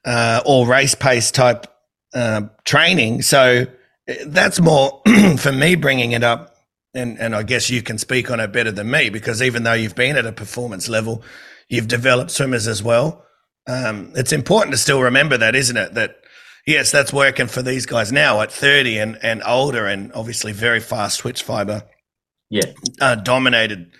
uh, 0.06 0.42
all 0.46 0.66
race 0.66 0.96
pace 0.96 1.32
type 1.32 1.66
uh, 2.14 2.42
training 2.66 3.22
so 3.22 3.66
eh, 4.08 4.16
that's 4.26 4.60
more 4.60 5.02
for 5.38 5.52
me 5.52 5.76
bringing 5.76 6.12
it 6.12 6.24
up 6.24 6.53
and 6.94 7.20
and 7.20 7.36
I 7.36 7.44
guess 7.44 7.70
you 7.70 7.82
can 7.82 7.98
speak 7.98 8.30
on 8.32 8.40
it 8.40 8.52
better 8.54 8.72
than 8.72 8.90
me 8.92 9.10
because 9.10 9.42
even 9.42 9.64
though 9.64 9.74
you've 9.74 9.96
been 9.96 10.18
at 10.18 10.26
a 10.26 10.32
performance 10.32 10.88
level 10.90 11.24
you've 11.70 11.88
developed 11.88 12.32
swimmers 12.32 12.68
as 12.68 12.84
well 12.84 13.26
um, 13.68 14.12
it's 14.16 14.32
important 14.34 14.72
to 14.74 14.78
still 14.78 15.02
remember 15.02 15.38
that 15.38 15.56
isn't 15.56 15.78
it 15.78 15.94
that 15.94 16.18
yes 16.68 16.92
that's 16.92 17.14
working 17.14 17.48
for 17.48 17.62
these 17.62 17.86
guys 17.86 18.12
now 18.12 18.42
at 18.42 18.52
30 18.52 18.98
and 19.00 19.20
and 19.24 19.42
older 19.46 19.86
and 19.88 20.12
obviously 20.14 20.52
very 20.52 20.80
fast 20.80 21.20
twitch 21.22 21.44
fiber 21.44 21.84
Yeah. 22.50 22.72
uh, 23.02 23.16
dominated 23.16 23.92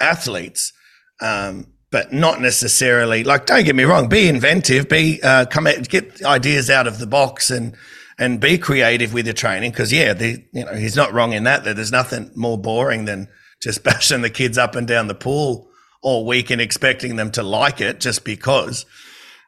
athletes, 0.00 0.72
um, 1.20 1.66
but 1.92 2.12
not 2.12 2.40
necessarily 2.40 3.24
like. 3.24 3.46
Don't 3.46 3.64
get 3.64 3.76
me 3.76 3.84
wrong. 3.84 4.08
Be 4.08 4.28
inventive. 4.28 4.88
Be 4.88 5.20
uh, 5.22 5.44
come 5.46 5.66
out, 5.66 5.88
get 5.88 6.24
ideas 6.24 6.70
out 6.70 6.86
of 6.86 6.98
the 6.98 7.06
box 7.06 7.50
and 7.50 7.76
and 8.20 8.38
be 8.38 8.58
creative 8.58 9.12
with 9.14 9.26
your 9.26 9.34
training. 9.34 9.70
Because 9.72 9.92
yeah, 9.92 10.12
the 10.12 10.44
you 10.52 10.64
know 10.64 10.74
he's 10.74 10.94
not 10.94 11.12
wrong 11.12 11.32
in 11.32 11.44
that. 11.44 11.64
That 11.64 11.74
there's 11.74 11.90
nothing 11.90 12.30
more 12.36 12.58
boring 12.58 13.06
than 13.06 13.28
just 13.60 13.82
bashing 13.84 14.22
the 14.22 14.30
kids 14.30 14.58
up 14.58 14.76
and 14.76 14.86
down 14.86 15.08
the 15.08 15.14
pool 15.14 15.68
all 16.02 16.24
week 16.24 16.50
and 16.50 16.60
expecting 16.60 17.16
them 17.16 17.32
to 17.32 17.42
like 17.42 17.80
it 17.80 17.98
just 17.98 18.24
because. 18.24 18.86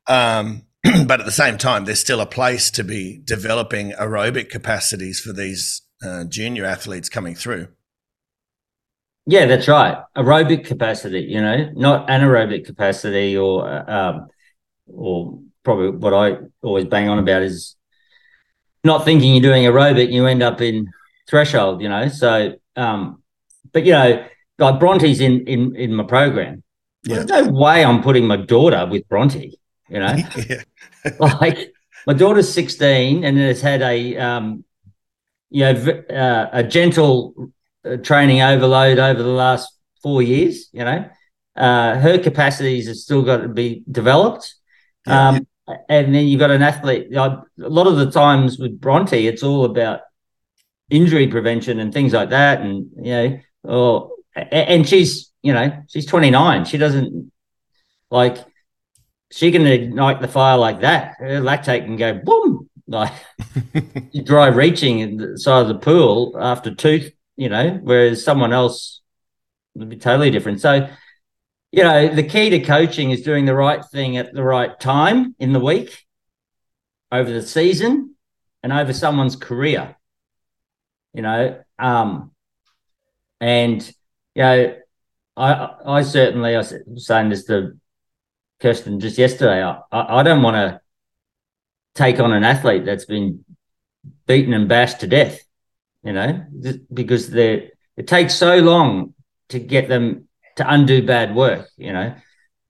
Um, 0.09 0.67
but 1.07 1.21
at 1.21 1.27
the 1.27 1.33
same 1.33 1.59
time, 1.59 1.85
there's 1.85 2.01
still 2.01 2.21
a 2.21 2.27
place 2.27 2.71
to 2.73 2.83
be 2.83 3.21
developing 3.25 3.93
aerobic 3.93 4.51
capacities 4.51 5.21
for 5.21 5.33
these 5.33 5.83
uh, 6.05 6.25
junior 6.25 6.65
athletes 6.65 7.09
coming 7.09 7.35
through. 7.35 7.69
Yeah, 9.27 9.47
that's 9.47 9.69
right. 9.69 10.03
Aerobic 10.17 10.67
capacity, 10.67 11.21
you 11.21 11.41
know, 11.41 11.71
not 11.75 12.09
anaerobic 12.09 12.67
capacity, 12.67 13.37
or 13.37 13.89
um, 13.89 14.27
or 14.89 15.39
probably 15.63 15.91
what 15.91 16.13
I 16.13 16.39
always 16.61 16.87
bang 16.87 17.09
on 17.09 17.21
about 17.21 17.43
is 17.43 17.77
not 18.85 19.05
thinking 19.05 19.35
you're 19.35 19.43
doing 19.43 19.65
aerobic, 19.65 20.13
you 20.13 20.27
end 20.27 20.43
up 20.43 20.61
in 20.61 20.89
threshold, 21.29 21.83
you 21.83 21.89
know. 21.89 22.09
So, 22.09 22.55
um, 22.77 23.23
but 23.73 23.85
you 23.85 23.93
know, 23.93 24.27
like 24.59 24.81
Bronte's 24.81 25.21
in 25.21 25.47
in 25.47 25.77
in 25.77 25.95
my 25.95 26.05
program. 26.05 26.63
Yeah. 27.05 27.23
There's 27.23 27.47
no 27.47 27.53
way 27.53 27.85
I'm 27.85 28.03
putting 28.03 28.27
my 28.27 28.37
daughter 28.37 28.87
with 28.87 29.09
Bronte, 29.09 29.59
you 29.89 29.99
know. 29.99 30.17
yeah. 30.49 30.63
like 31.19 31.73
my 32.07 32.13
daughter's 32.13 32.53
16 32.53 33.25
and 33.25 33.39
has 33.39 33.61
had 33.61 33.83
a 33.83 34.17
um 34.17 34.65
you 35.51 35.61
know 35.65 35.75
v- 35.75 36.15
uh, 36.15 36.49
a 36.53 36.63
gentle 36.63 37.51
uh, 37.85 37.97
training 37.97 38.41
overload 38.41 38.99
over 38.99 39.23
the 39.23 39.29
last 39.29 39.73
four 40.03 40.23
years 40.23 40.69
you 40.73 40.85
know 40.85 41.05
uh 41.57 41.99
her 41.99 42.19
capacities 42.19 42.87
have 42.87 42.97
still 42.97 43.23
got 43.23 43.39
to 43.39 43.49
be 43.49 43.83
developed 43.91 44.55
um 45.07 45.47
and 45.89 46.15
then 46.15 46.27
you've 46.27 46.41
got 46.41 46.51
an 46.51 46.63
athlete 46.63 47.11
know, 47.11 47.45
a 47.63 47.69
lot 47.69 47.87
of 47.87 47.97
the 47.97 48.11
times 48.11 48.59
with 48.59 48.81
bronte 48.81 49.27
it's 49.27 49.43
all 49.43 49.65
about 49.65 50.01
injury 50.91 51.29
prevention 51.29 51.79
and 51.79 51.93
things 51.93 52.13
like 52.13 52.31
that 52.31 52.61
and 52.61 52.91
you 52.97 53.13
know 53.13 53.39
or 53.65 54.11
and 54.51 54.89
she's 54.89 55.33
you 55.43 55.53
know 55.53 55.71
she's 55.89 56.07
29 56.07 56.65
she 56.65 56.79
doesn't 56.79 57.31
like 58.11 58.45
she 59.33 59.51
can 59.51 59.67
ignite 59.67 60.21
the 60.21 60.29
fire 60.29 60.59
like 60.59 60.81
that. 60.81 61.17
Her 61.19 61.41
lactate 61.41 61.87
can 61.87 61.97
go 61.97 62.21
boom, 62.23 62.69
like 62.87 63.13
dry 64.25 64.49
reaching 64.49 64.99
in 65.01 65.17
the 65.17 65.39
side 65.39 65.63
of 65.63 65.69
the 65.69 65.79
pool 65.79 66.37
after 66.39 66.75
tooth, 66.75 67.11
you 67.37 67.49
know, 67.49 67.81
whereas 67.83 68.23
someone 68.23 68.53
else 68.53 69.01
would 69.75 69.89
be 69.89 69.97
totally 69.97 70.31
different. 70.31 70.61
So, 70.61 70.87
you 71.73 71.83
know, 71.83 72.15
the 72.15 72.23
key 72.23 72.51
to 72.51 72.61
coaching 72.61 73.11
is 73.11 73.23
doing 73.23 73.47
the 73.47 73.55
right 73.55 73.83
thing 73.83 74.19
at 74.19 74.35
the 74.35 74.43
right 74.43 74.79
time 74.79 75.35
in 75.39 75.55
the 75.55 75.59
week, 75.59 76.05
over 77.11 77.33
the 77.33 77.43
season, 77.43 78.15
and 78.63 78.73
over 78.73 78.93
someone's 78.93 79.37
career. 79.37 79.97
You 81.15 81.23
know, 81.23 81.63
um, 81.79 82.31
and 83.41 83.83
you 84.35 84.43
know, 84.43 84.77
I 85.37 85.71
I 85.85 86.03
certainly 86.03 86.55
I 86.55 86.59
was 86.59 86.75
saying 86.97 87.31
this 87.31 87.45
to 87.47 87.79
Kirsten 88.61 89.01
just 89.01 89.17
yesterday. 89.17 89.63
I, 89.65 89.81
I 89.91 90.23
don't 90.23 90.43
want 90.43 90.57
to 90.57 90.81
take 91.95 92.21
on 92.21 92.33
an 92.33 92.45
athlete 92.45 92.85
that's 92.85 93.07
been 93.07 93.47
beaten 94.27 94.53
and 94.53 94.69
bashed 94.69 95.01
to 95.01 95.07
death, 95.07 95.41
you 96.05 96.13
know, 96.13 96.45
because 96.93 97.31
they 97.31 97.71
it 97.97 98.07
takes 98.07 98.35
so 98.35 98.59
long 98.59 99.15
to 99.49 99.59
get 99.59 99.89
them 99.89 100.29
to 100.57 100.73
undo 100.73 101.05
bad 101.05 101.35
work, 101.35 101.69
you 101.77 101.93
know. 101.93 102.15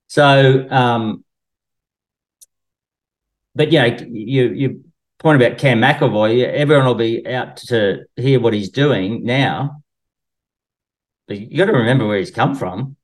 So, 0.08 0.68
um, 0.70 1.24
but 3.54 3.72
yeah, 3.72 3.98
you 4.08 4.48
you 4.52 4.84
point 5.18 5.40
about 5.42 5.58
Cam 5.58 5.80
McEvoy. 5.80 6.44
Everyone 6.44 6.86
will 6.86 6.94
be 6.94 7.26
out 7.26 7.56
to 7.58 8.04
hear 8.16 8.40
what 8.40 8.54
he's 8.54 8.70
doing 8.70 9.24
now, 9.24 9.82
but 11.28 11.38
you 11.38 11.56
got 11.56 11.66
to 11.66 11.72
remember 11.72 12.06
where 12.06 12.18
he's 12.18 12.30
come 12.30 12.54
from. 12.54 12.96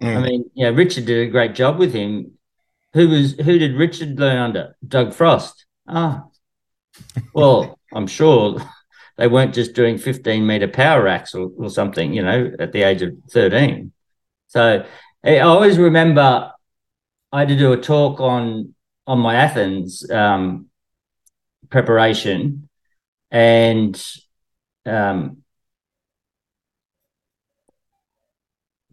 I 0.00 0.20
mean, 0.20 0.50
yeah, 0.54 0.68
Richard 0.68 1.06
did 1.06 1.26
a 1.26 1.30
great 1.30 1.54
job 1.54 1.78
with 1.78 1.92
him. 1.92 2.38
Who 2.94 3.08
was 3.08 3.32
who 3.32 3.58
did 3.58 3.76
Richard 3.76 4.18
learn 4.18 4.38
under? 4.38 4.76
Doug 4.86 5.12
Frost. 5.12 5.66
Ah, 5.86 6.24
well, 7.34 7.78
I'm 7.92 8.06
sure 8.06 8.60
they 9.16 9.26
weren't 9.26 9.54
just 9.54 9.74
doing 9.74 9.98
15 9.98 10.46
meter 10.46 10.68
power 10.68 11.02
racks 11.02 11.34
or, 11.34 11.50
or 11.56 11.70
something, 11.70 12.12
you 12.12 12.22
know, 12.22 12.52
at 12.58 12.72
the 12.72 12.82
age 12.82 13.02
of 13.02 13.12
13. 13.30 13.92
So 14.48 14.84
I 15.24 15.38
always 15.40 15.78
remember 15.78 16.52
I 17.32 17.40
had 17.40 17.48
to 17.48 17.56
do 17.56 17.72
a 17.72 17.76
talk 17.76 18.20
on 18.20 18.74
on 19.06 19.18
my 19.18 19.34
Athens 19.36 20.08
um, 20.10 20.66
preparation, 21.70 22.68
and 23.30 24.02
um, 24.84 25.38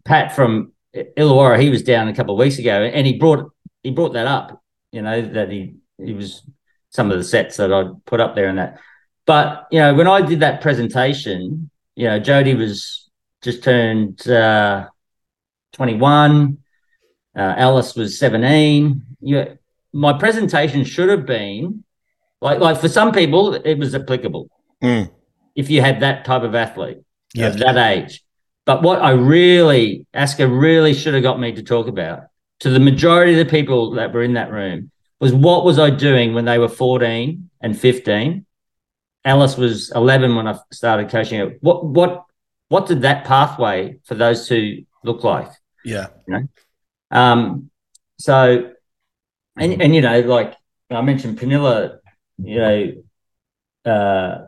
Pat 0.04 0.34
from 0.34 0.72
Illawarra, 0.94 1.60
he 1.60 1.70
was 1.70 1.82
down 1.82 2.08
a 2.08 2.14
couple 2.14 2.34
of 2.34 2.38
weeks 2.38 2.58
ago, 2.58 2.82
and 2.82 3.06
he 3.06 3.18
brought 3.18 3.50
he 3.82 3.90
brought 3.90 4.12
that 4.14 4.26
up. 4.26 4.62
You 4.92 5.02
know 5.02 5.22
that 5.22 5.50
he 5.50 5.76
he 6.02 6.12
was 6.12 6.42
some 6.90 7.10
of 7.10 7.18
the 7.18 7.24
sets 7.24 7.56
that 7.56 7.72
I'd 7.72 8.04
put 8.04 8.20
up 8.20 8.34
there 8.34 8.48
and 8.48 8.58
that. 8.58 8.78
But 9.26 9.66
you 9.70 9.80
know, 9.80 9.94
when 9.94 10.06
I 10.06 10.22
did 10.22 10.40
that 10.40 10.60
presentation, 10.60 11.70
you 11.94 12.06
know, 12.06 12.20
Jodie 12.20 12.56
was 12.56 13.10
just 13.42 13.62
turned 13.64 14.26
uh, 14.28 14.88
twenty 15.76 15.94
one. 15.94 16.58
Uh, 17.36 17.54
Alice 17.66 17.94
was 17.94 18.18
seventeen. 18.18 19.02
Yeah, 19.20 19.54
my 19.92 20.12
presentation 20.18 20.84
should 20.84 21.08
have 21.10 21.26
been 21.26 21.84
like 22.40 22.58
like 22.60 22.80
for 22.80 22.88
some 22.88 23.12
people 23.12 23.54
it 23.54 23.78
was 23.78 23.94
applicable 23.94 24.48
Mm. 24.82 25.10
if 25.54 25.70
you 25.70 25.80
had 25.80 26.00
that 26.00 26.24
type 26.26 26.42
of 26.42 26.54
athlete 26.54 26.98
of 27.52 27.58
that 27.58 27.76
age. 27.78 28.22
But 28.66 28.82
what 28.82 29.00
I 29.00 29.12
really, 29.12 30.06
ASCA 30.12 30.46
really 30.50 30.92
should 30.92 31.14
have 31.14 31.22
got 31.22 31.40
me 31.40 31.52
to 31.52 31.62
talk 31.62 31.86
about 31.88 32.24
to 32.60 32.68
the 32.68 32.80
majority 32.80 33.32
of 33.32 33.38
the 33.38 33.50
people 33.50 33.92
that 33.92 34.12
were 34.12 34.22
in 34.22 34.34
that 34.34 34.50
room 34.50 34.90
was 35.20 35.32
what 35.32 35.64
was 35.64 35.78
I 35.78 35.88
doing 35.90 36.34
when 36.34 36.44
they 36.44 36.58
were 36.58 36.68
14 36.68 37.48
and 37.62 37.78
15? 37.78 38.44
Alice 39.24 39.56
was 39.56 39.90
11 39.94 40.36
when 40.36 40.46
I 40.46 40.58
started 40.72 41.08
coaching 41.08 41.40
her. 41.40 41.56
What, 41.60 41.86
what, 41.86 42.24
what 42.68 42.86
did 42.86 43.02
that 43.02 43.24
pathway 43.24 43.96
for 44.04 44.14
those 44.14 44.46
two 44.46 44.84
look 45.04 45.24
like? 45.24 45.48
Yeah. 45.86 46.08
Um, 47.10 47.70
so, 48.18 48.72
and, 49.58 49.80
and, 49.80 49.94
you 49.94 50.00
know, 50.00 50.20
like 50.20 50.54
I 50.90 51.00
mentioned, 51.00 51.38
Pernille, 51.38 51.98
you 52.38 52.58
know, 52.58 52.92
uh, 53.90 54.46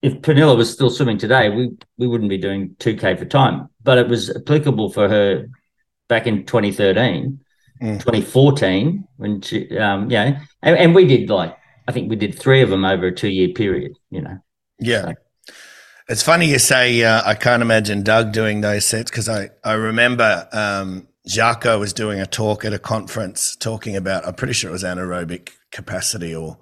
if 0.00 0.14
Pernille 0.22 0.56
was 0.56 0.72
still 0.72 0.90
swimming 0.90 1.18
today, 1.18 1.50
we 1.50 1.70
we 1.98 2.06
wouldn't 2.06 2.30
be 2.30 2.38
doing 2.38 2.76
2K 2.78 3.18
for 3.18 3.24
time. 3.24 3.68
But 3.82 3.98
it 3.98 4.08
was 4.08 4.34
applicable 4.34 4.90
for 4.90 5.08
her 5.08 5.48
back 6.08 6.26
in 6.26 6.46
2013, 6.46 7.40
Mm. 7.80 8.00
2014, 8.00 9.06
when 9.18 9.40
she, 9.40 9.78
um, 9.78 10.10
you 10.10 10.16
know, 10.16 10.36
and, 10.62 10.76
and 10.76 10.94
we 10.96 11.06
did 11.06 11.30
like, 11.30 11.56
I 11.86 11.92
think 11.92 12.10
we 12.10 12.16
did 12.16 12.36
three 12.36 12.60
of 12.60 12.70
them 12.70 12.84
over 12.84 13.06
a 13.06 13.14
two 13.14 13.28
year 13.28 13.50
period, 13.50 13.92
you 14.10 14.22
know. 14.22 14.38
Yeah. 14.80 15.12
It's 16.10 16.22
funny 16.22 16.46
you 16.46 16.58
say 16.58 17.04
uh, 17.04 17.20
I 17.26 17.34
can't 17.34 17.60
imagine 17.60 18.02
Doug 18.02 18.32
doing 18.32 18.62
those 18.62 18.86
sets 18.86 19.10
because 19.10 19.28
I, 19.28 19.50
I 19.62 19.74
remember 19.74 20.48
um, 20.52 21.06
Jacco 21.26 21.78
was 21.78 21.92
doing 21.92 22.18
a 22.18 22.24
talk 22.24 22.64
at 22.64 22.72
a 22.72 22.78
conference 22.78 23.54
talking 23.54 23.94
about, 23.94 24.26
I'm 24.26 24.32
pretty 24.32 24.54
sure 24.54 24.70
it 24.70 24.72
was 24.72 24.84
anaerobic 24.84 25.50
capacity 25.70 26.34
or, 26.34 26.60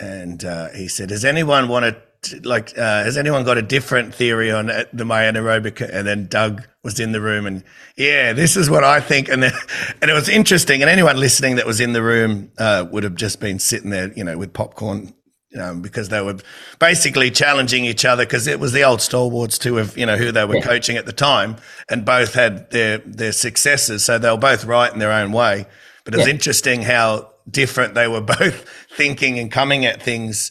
and 0.00 0.44
uh, 0.44 0.70
he 0.70 0.88
said, 0.88 1.10
Does 1.10 1.24
anyone 1.24 1.68
want 1.68 1.96
to, 2.22 2.40
like, 2.40 2.76
uh, 2.76 3.04
has 3.04 3.16
anyone 3.16 3.44
got 3.44 3.56
a 3.56 3.62
different 3.62 4.12
theory 4.12 4.50
on 4.50 4.68
uh, 4.68 4.82
the 4.92 5.04
my 5.04 5.22
anaerobic? 5.22 5.80
And 5.80 6.04
then 6.04 6.26
Doug 6.26 6.66
was 6.82 6.98
in 6.98 7.12
the 7.12 7.20
room 7.20 7.46
and, 7.46 7.62
yeah, 7.96 8.32
this 8.32 8.56
is 8.56 8.68
what 8.68 8.82
I 8.82 8.98
think. 8.98 9.28
And 9.28 9.44
then, 9.44 9.52
and 10.02 10.10
it 10.10 10.14
was 10.14 10.28
interesting. 10.28 10.82
And 10.82 10.90
anyone 10.90 11.18
listening 11.18 11.54
that 11.56 11.66
was 11.66 11.78
in 11.80 11.92
the 11.92 12.02
room 12.02 12.50
uh, 12.58 12.84
would 12.90 13.04
have 13.04 13.14
just 13.14 13.38
been 13.38 13.60
sitting 13.60 13.90
there, 13.90 14.12
you 14.14 14.24
know, 14.24 14.36
with 14.36 14.52
popcorn 14.52 15.14
um, 15.58 15.80
because 15.82 16.08
they 16.08 16.20
were 16.20 16.36
basically 16.78 17.30
challenging 17.30 17.84
each 17.84 18.04
other 18.04 18.24
because 18.24 18.46
it 18.46 18.60
was 18.60 18.72
the 18.72 18.82
old 18.84 19.00
stalwarts 19.00 19.58
too 19.58 19.78
of 19.78 19.96
you 19.96 20.06
know 20.06 20.16
who 20.16 20.32
they 20.32 20.44
were 20.44 20.56
Yeah. 20.56 20.62
coaching 20.62 20.96
at 20.96 21.06
the 21.06 21.12
time, 21.12 21.56
and 21.88 22.04
both 22.04 22.34
had 22.34 22.70
their 22.70 22.98
their 22.98 23.32
successes, 23.32 24.04
so 24.04 24.18
they 24.18 24.30
were 24.30 24.36
both 24.36 24.64
right 24.64 24.92
in 24.92 24.98
their 24.98 25.12
own 25.12 25.32
way. 25.32 25.66
But 26.04 26.14
it 26.14 26.18
was 26.18 26.26
Yeah. 26.26 26.34
interesting 26.34 26.82
how 26.82 27.30
different 27.50 27.94
they 27.94 28.08
were 28.08 28.20
both 28.38 28.64
thinking 28.96 29.38
and 29.38 29.50
coming 29.50 29.84
at 29.86 30.02
things 30.02 30.50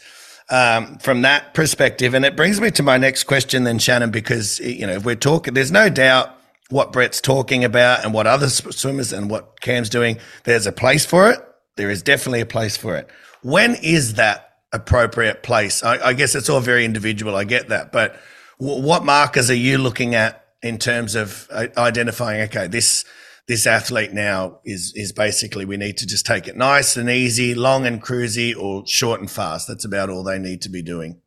um, 0.49 0.97
from 0.99 1.24
that 1.24 1.53
perspective. 1.53 2.14
And 2.14 2.24
it 2.24 2.36
brings 2.36 2.62
me 2.62 2.70
to 2.72 2.84
my 2.84 2.97
next 2.97 3.24
question, 3.24 3.64
then 3.64 3.80
Shannon, 3.80 4.12
because 4.12 4.60
you 4.60 4.86
know 4.86 4.93
if 4.93 5.03
we're 5.06 5.16
talking, 5.16 5.53
there's 5.53 5.72
no 5.72 5.89
doubt 5.89 6.32
what 6.70 6.91
Brett's 6.91 7.22
talking 7.22 7.64
about 7.64 8.03
and 8.03 8.14
what 8.14 8.26
other 8.28 8.49
swimmers 8.49 9.14
and 9.14 9.30
what 9.30 9.62
Cam's 9.62 9.89
doing. 9.89 10.18
There's 10.45 10.66
a 10.66 10.72
place 10.72 11.06
for 11.06 11.30
it. 11.30 11.39
There 11.78 11.89
is 11.91 12.01
definitely 12.01 12.41
a 12.41 12.45
place 12.45 12.76
for 12.78 12.95
it. 12.95 13.08
When 13.43 13.76
is 13.76 14.16
that 14.16 14.55
appropriate 14.76 15.43
place? 15.43 15.84
I, 15.84 16.09
I 16.09 16.13
guess 16.13 16.36
it's 16.36 16.49
all 16.49 16.59
very 16.59 16.86
individual. 16.86 17.36
I 17.36 17.43
get 17.43 17.69
that, 17.69 17.91
but 17.91 18.19
w- 18.59 18.82
what 18.82 19.03
markers 19.03 19.49
are 19.49 19.55
you 19.55 19.78
looking 19.78 20.15
at 20.15 20.45
in 20.61 20.78
terms 20.78 21.15
of 21.15 21.47
uh, 21.51 21.67
identifying? 21.78 22.41
Okay, 22.41 22.67
this 22.67 23.05
this 23.47 23.67
athlete 23.67 24.13
now 24.13 24.59
is 24.65 24.91
is 24.95 25.11
basically 25.11 25.65
we 25.65 25.78
need 25.78 25.97
to 25.97 26.07
just 26.07 26.26
take 26.26 26.47
it 26.47 26.57
nice 26.57 26.97
and 26.97 27.09
easy, 27.09 27.53
long 27.53 27.86
and 27.86 28.01
cruisy, 28.01 28.55
or 28.55 28.84
short 28.88 29.19
and 29.19 29.30
fast. 29.30 29.67
That's 29.67 29.86
about 29.86 30.09
all 30.09 30.23
they 30.23 30.39
need 30.39 30.61
to 30.63 30.69
be 30.69 30.82
doing. 30.82 31.21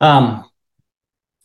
Um, 0.00 0.44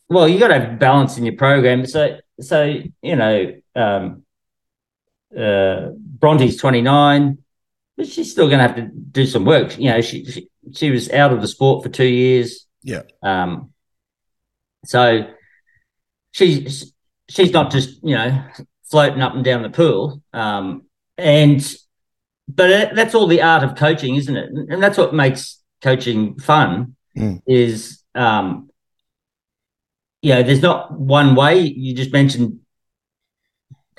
well, 0.08 0.28
you 0.28 0.38
got 0.38 0.48
to 0.48 0.76
balance 0.78 1.16
in 1.16 1.24
your 1.24 1.36
program. 1.36 1.86
So, 1.86 2.18
so 2.40 2.64
you 3.02 3.16
know, 3.16 3.54
um, 3.76 4.24
uh, 5.36 5.90
Bronte's 5.96 6.56
twenty 6.56 6.82
nine, 6.82 7.38
but 7.98 8.06
she's 8.06 8.30
still 8.30 8.46
going 8.46 8.60
to 8.60 8.66
have 8.66 8.76
to 8.76 8.88
do 8.88 9.26
some 9.26 9.44
work. 9.44 9.76
You 9.76 9.90
know, 9.90 10.00
she, 10.00 10.24
she 10.24 10.48
she 10.72 10.90
was 10.90 11.10
out 11.10 11.32
of 11.32 11.42
the 11.42 11.48
sport 11.48 11.82
for 11.82 11.90
two 11.90 12.06
years. 12.06 12.66
Yeah. 12.82 13.02
Um, 13.22 13.72
so 14.84 15.26
she's 16.30 16.92
she's 17.28 17.50
not 17.50 17.72
just 17.72 18.02
you 18.04 18.14
know 18.14 18.44
floating 18.84 19.20
up 19.20 19.34
and 19.34 19.44
down 19.44 19.62
the 19.62 19.70
pool. 19.70 20.22
Um, 20.32 20.84
and 21.18 21.60
but 22.48 22.94
that's 22.94 23.16
all 23.16 23.26
the 23.26 23.42
art 23.42 23.64
of 23.64 23.74
coaching, 23.74 24.14
isn't 24.14 24.36
it? 24.36 24.50
And 24.70 24.80
that's 24.80 24.96
what 24.96 25.12
makes 25.12 25.60
coaching 25.82 26.38
fun. 26.38 26.94
Mm. 27.16 27.42
Is 27.46 28.04
um, 28.14 28.70
you 30.22 30.34
know, 30.34 30.44
there's 30.44 30.62
not 30.62 30.96
one 30.96 31.34
way. 31.34 31.58
You 31.58 31.94
just 31.94 32.12
mentioned, 32.12 32.60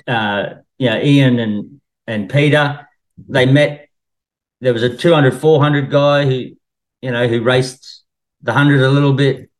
uh, 0.06 0.54
you 0.78 0.88
know, 0.88 0.98
Ian 0.98 1.38
and 1.38 1.80
and 2.06 2.30
Peter. 2.30 2.88
They 3.28 3.44
met. 3.44 3.89
There 4.60 4.72
was 4.72 4.82
a 4.82 4.94
200, 4.94 5.34
400 5.34 5.90
guy 5.90 6.24
who, 6.24 6.50
you 7.00 7.10
know, 7.10 7.26
who 7.28 7.42
raced 7.42 8.04
the 8.42 8.52
100 8.52 8.82
a 8.82 8.90
little 8.90 9.12
bit. 9.12 9.50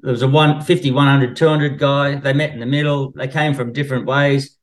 There 0.00 0.12
was 0.12 0.22
a 0.22 0.28
150, 0.28 0.90
100, 0.90 1.36
200 1.36 1.78
guy. 1.78 2.14
They 2.16 2.32
met 2.32 2.52
in 2.52 2.60
the 2.60 2.66
middle. 2.66 3.12
They 3.12 3.28
came 3.28 3.54
from 3.54 3.72
different 3.72 4.06
ways. 4.06 4.56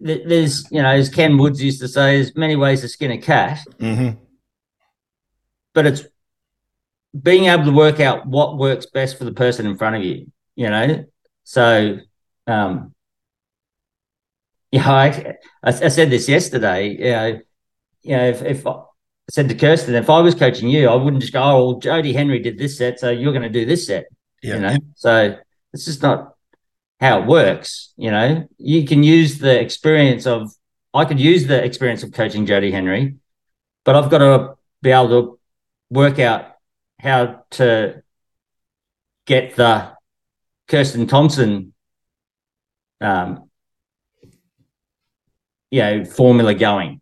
There's, 0.00 0.70
you 0.70 0.82
know, 0.82 0.90
as 0.90 1.08
Ken 1.08 1.38
Woods 1.38 1.62
used 1.62 1.80
to 1.80 1.88
say, 1.88 2.16
there's 2.16 2.36
many 2.36 2.56
ways 2.56 2.82
to 2.82 2.88
skin 2.88 3.10
a 3.12 3.18
cat, 3.18 3.64
hmm 3.80 4.10
but 5.74 5.86
it's 5.86 6.04
being 7.20 7.46
able 7.46 7.64
to 7.64 7.72
work 7.72 8.00
out 8.00 8.26
what 8.26 8.56
works 8.56 8.86
best 8.86 9.18
for 9.18 9.24
the 9.24 9.32
person 9.32 9.66
in 9.66 9.76
front 9.76 9.96
of 9.96 10.02
you, 10.02 10.30
you 10.54 10.70
know? 10.70 11.04
So, 11.44 11.98
um, 12.46 12.94
yeah, 14.70 14.90
I, 14.90 15.06
I, 15.62 15.68
I 15.68 15.88
said 15.88 16.10
this 16.10 16.28
yesterday, 16.28 16.90
you 16.90 17.10
know, 17.10 17.40
you 18.02 18.16
know, 18.16 18.28
if, 18.28 18.42
if 18.42 18.66
said 19.30 19.48
to 19.48 19.54
Kirsten, 19.54 19.94
if 19.94 20.10
I 20.10 20.20
was 20.20 20.34
coaching 20.34 20.68
you, 20.68 20.88
I 20.88 20.94
wouldn't 20.94 21.22
just 21.22 21.32
go, 21.32 21.42
oh, 21.42 21.66
well, 21.66 21.80
Jodie 21.80 22.14
Henry 22.14 22.38
did 22.38 22.58
this 22.58 22.76
set, 22.78 23.00
so 23.00 23.10
you're 23.10 23.32
going 23.32 23.42
to 23.42 23.48
do 23.48 23.64
this 23.64 23.86
set. 23.86 24.06
Yeah. 24.44 24.56
you 24.56 24.60
know 24.60 24.76
so 24.94 25.38
it's 25.72 25.86
just 25.86 26.02
not 26.02 26.34
how 27.00 27.20
it 27.22 27.26
works 27.26 27.94
you 27.96 28.10
know 28.10 28.46
you 28.58 28.86
can 28.86 29.02
use 29.02 29.38
the 29.38 29.58
experience 29.58 30.26
of 30.26 30.52
i 30.92 31.06
could 31.06 31.18
use 31.18 31.46
the 31.46 31.64
experience 31.64 32.02
of 32.02 32.12
coaching 32.12 32.44
jodie 32.44 32.70
henry 32.70 33.16
but 33.84 33.96
i've 33.96 34.10
got 34.10 34.18
to 34.18 34.54
be 34.82 34.90
able 34.90 35.08
to 35.08 35.38
work 35.88 36.18
out 36.18 36.56
how 37.00 37.42
to 37.52 38.02
get 39.24 39.56
the 39.56 39.92
kirsten 40.68 41.06
thompson 41.06 41.72
um 43.00 43.48
you 45.70 45.80
know 45.80 46.04
formula 46.04 46.54
going 46.54 47.00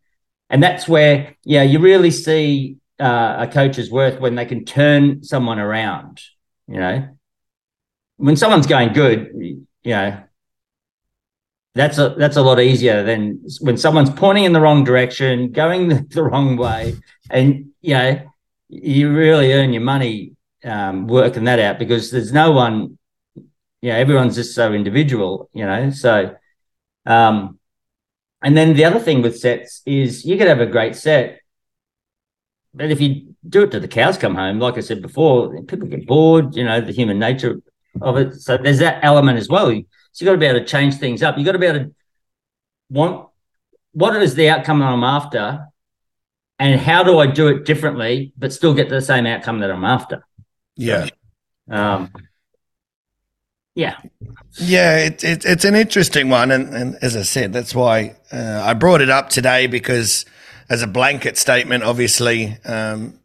and 0.53 0.62
that's 0.62 0.86
where 0.86 1.34
yeah 1.44 1.62
you 1.62 1.80
really 1.80 2.12
see 2.12 2.76
uh, 3.00 3.34
a 3.40 3.48
coach's 3.48 3.90
worth 3.90 4.20
when 4.20 4.36
they 4.36 4.46
can 4.46 4.64
turn 4.64 5.24
someone 5.24 5.59
around 5.59 6.20
you 6.68 6.78
know 6.78 7.09
when 8.22 8.36
someone's 8.36 8.68
going 8.68 8.92
good, 8.92 9.32
you 9.34 9.66
know, 9.84 10.22
that's 11.74 11.98
a 11.98 12.14
that's 12.16 12.36
a 12.36 12.42
lot 12.42 12.61
easier 12.61 13.03
than 13.03 13.44
when 13.61 13.76
someone's 13.76 14.11
pointing 14.11 14.44
in 14.44 14.53
the 14.53 14.61
wrong 14.61 14.84
direction, 14.84 15.50
going 15.50 15.88
the, 15.88 16.07
the 16.11 16.22
wrong 16.22 16.57
way, 16.57 16.94
and 17.30 17.70
you 17.80 17.94
know, 17.94 18.20
you 18.68 19.12
really 19.12 19.53
earn 19.53 19.72
your 19.72 19.82
money 19.82 20.36
um, 20.64 21.09
working 21.09 21.44
that 21.44 21.59
out 21.59 21.80
because 21.80 22.12
there's 22.12 22.32
no 22.32 22.53
one, 22.53 22.96
you 23.34 23.90
know, 23.90 23.96
everyone's 23.96 24.36
just 24.36 24.55
so 24.55 24.72
individual, 24.72 25.50
you 25.53 25.66
know. 25.66 25.90
So, 25.90 26.36
um, 27.07 27.59
and 28.43 28.57
then 28.57 28.74
the 28.74 28.84
other 28.84 28.99
thing 28.99 29.22
with 29.22 29.38
sets 29.38 29.82
is 29.86 30.24
you 30.24 30.36
could 30.36 30.49
have 30.49 30.61
a 30.61 30.66
great 30.66 30.97
set, 30.97 31.40
but 32.74 32.90
if 32.90 33.01
you 33.01 33.34
do 33.49 33.62
it 33.62 33.70
to 33.72 33.80
the 33.80 33.88
cows 33.88 34.18
come 34.18 34.34
home, 34.34 34.59
like 34.59 34.76
I 34.76 34.80
said 34.80 35.03
before, 35.03 35.62
people 35.64 35.88
get 35.88 36.07
bored. 36.07 36.57
You 36.57 36.64
know, 36.64 36.80
the 36.80 36.93
human 36.93 37.18
nature 37.18 37.61
of 38.01 38.16
it. 38.16 38.34
So 38.34 38.57
there's 38.57 38.78
that 38.78 39.05
element 39.05 39.38
as 39.38 39.49
well. 39.49 39.66
So 39.66 40.24
you've 40.24 40.26
got 40.26 40.32
to 40.32 40.38
be 40.38 40.47
able 40.47 40.61
to 40.61 40.66
change 40.66 40.97
things 40.97 41.22
up. 41.22 41.36
You've 41.36 41.47
got 41.47 41.53
to 41.53 41.59
be 41.59 41.66
able 41.66 41.84
to 41.86 41.95
want 42.90 43.28
what 43.93 44.20
is 44.22 44.34
the 44.34 44.49
outcome 44.49 44.80
that 44.80 44.86
I'm 44.86 45.05
after, 45.05 45.66
and 46.59 46.80
how 46.80 47.03
do 47.03 47.18
I 47.18 47.26
do 47.26 47.49
it 47.49 47.64
differently 47.64 48.32
but 48.38 48.53
still 48.53 48.74
get 48.74 48.88
the 48.88 49.01
same 49.01 49.26
outcome 49.26 49.61
that 49.61 49.70
I'm 49.70 49.84
after. 49.84 50.24
Yeah. 50.76 51.09
Um, 51.70 52.11
yeah, 53.75 53.97
Yeah, 54.59 54.99
it, 54.99 55.25
it, 55.25 55.45
it's 55.45 55.64
an 55.64 55.75
interesting 55.75 56.29
one. 56.29 56.51
And, 56.51 56.75
and 56.75 56.97
as 57.01 57.16
I 57.16 57.23
said, 57.23 57.53
that's 57.53 57.75
why 57.75 58.16
uh, 58.31 58.62
I 58.64 58.75
brought 58.75 59.01
it 59.01 59.09
up 59.09 59.31
today 59.31 59.66
because, 59.66 60.27
as 60.68 60.83
a 60.83 60.87
blanket 60.87 61.39
statement, 61.39 61.83
obviously, 61.83 62.59
um, 62.64 63.18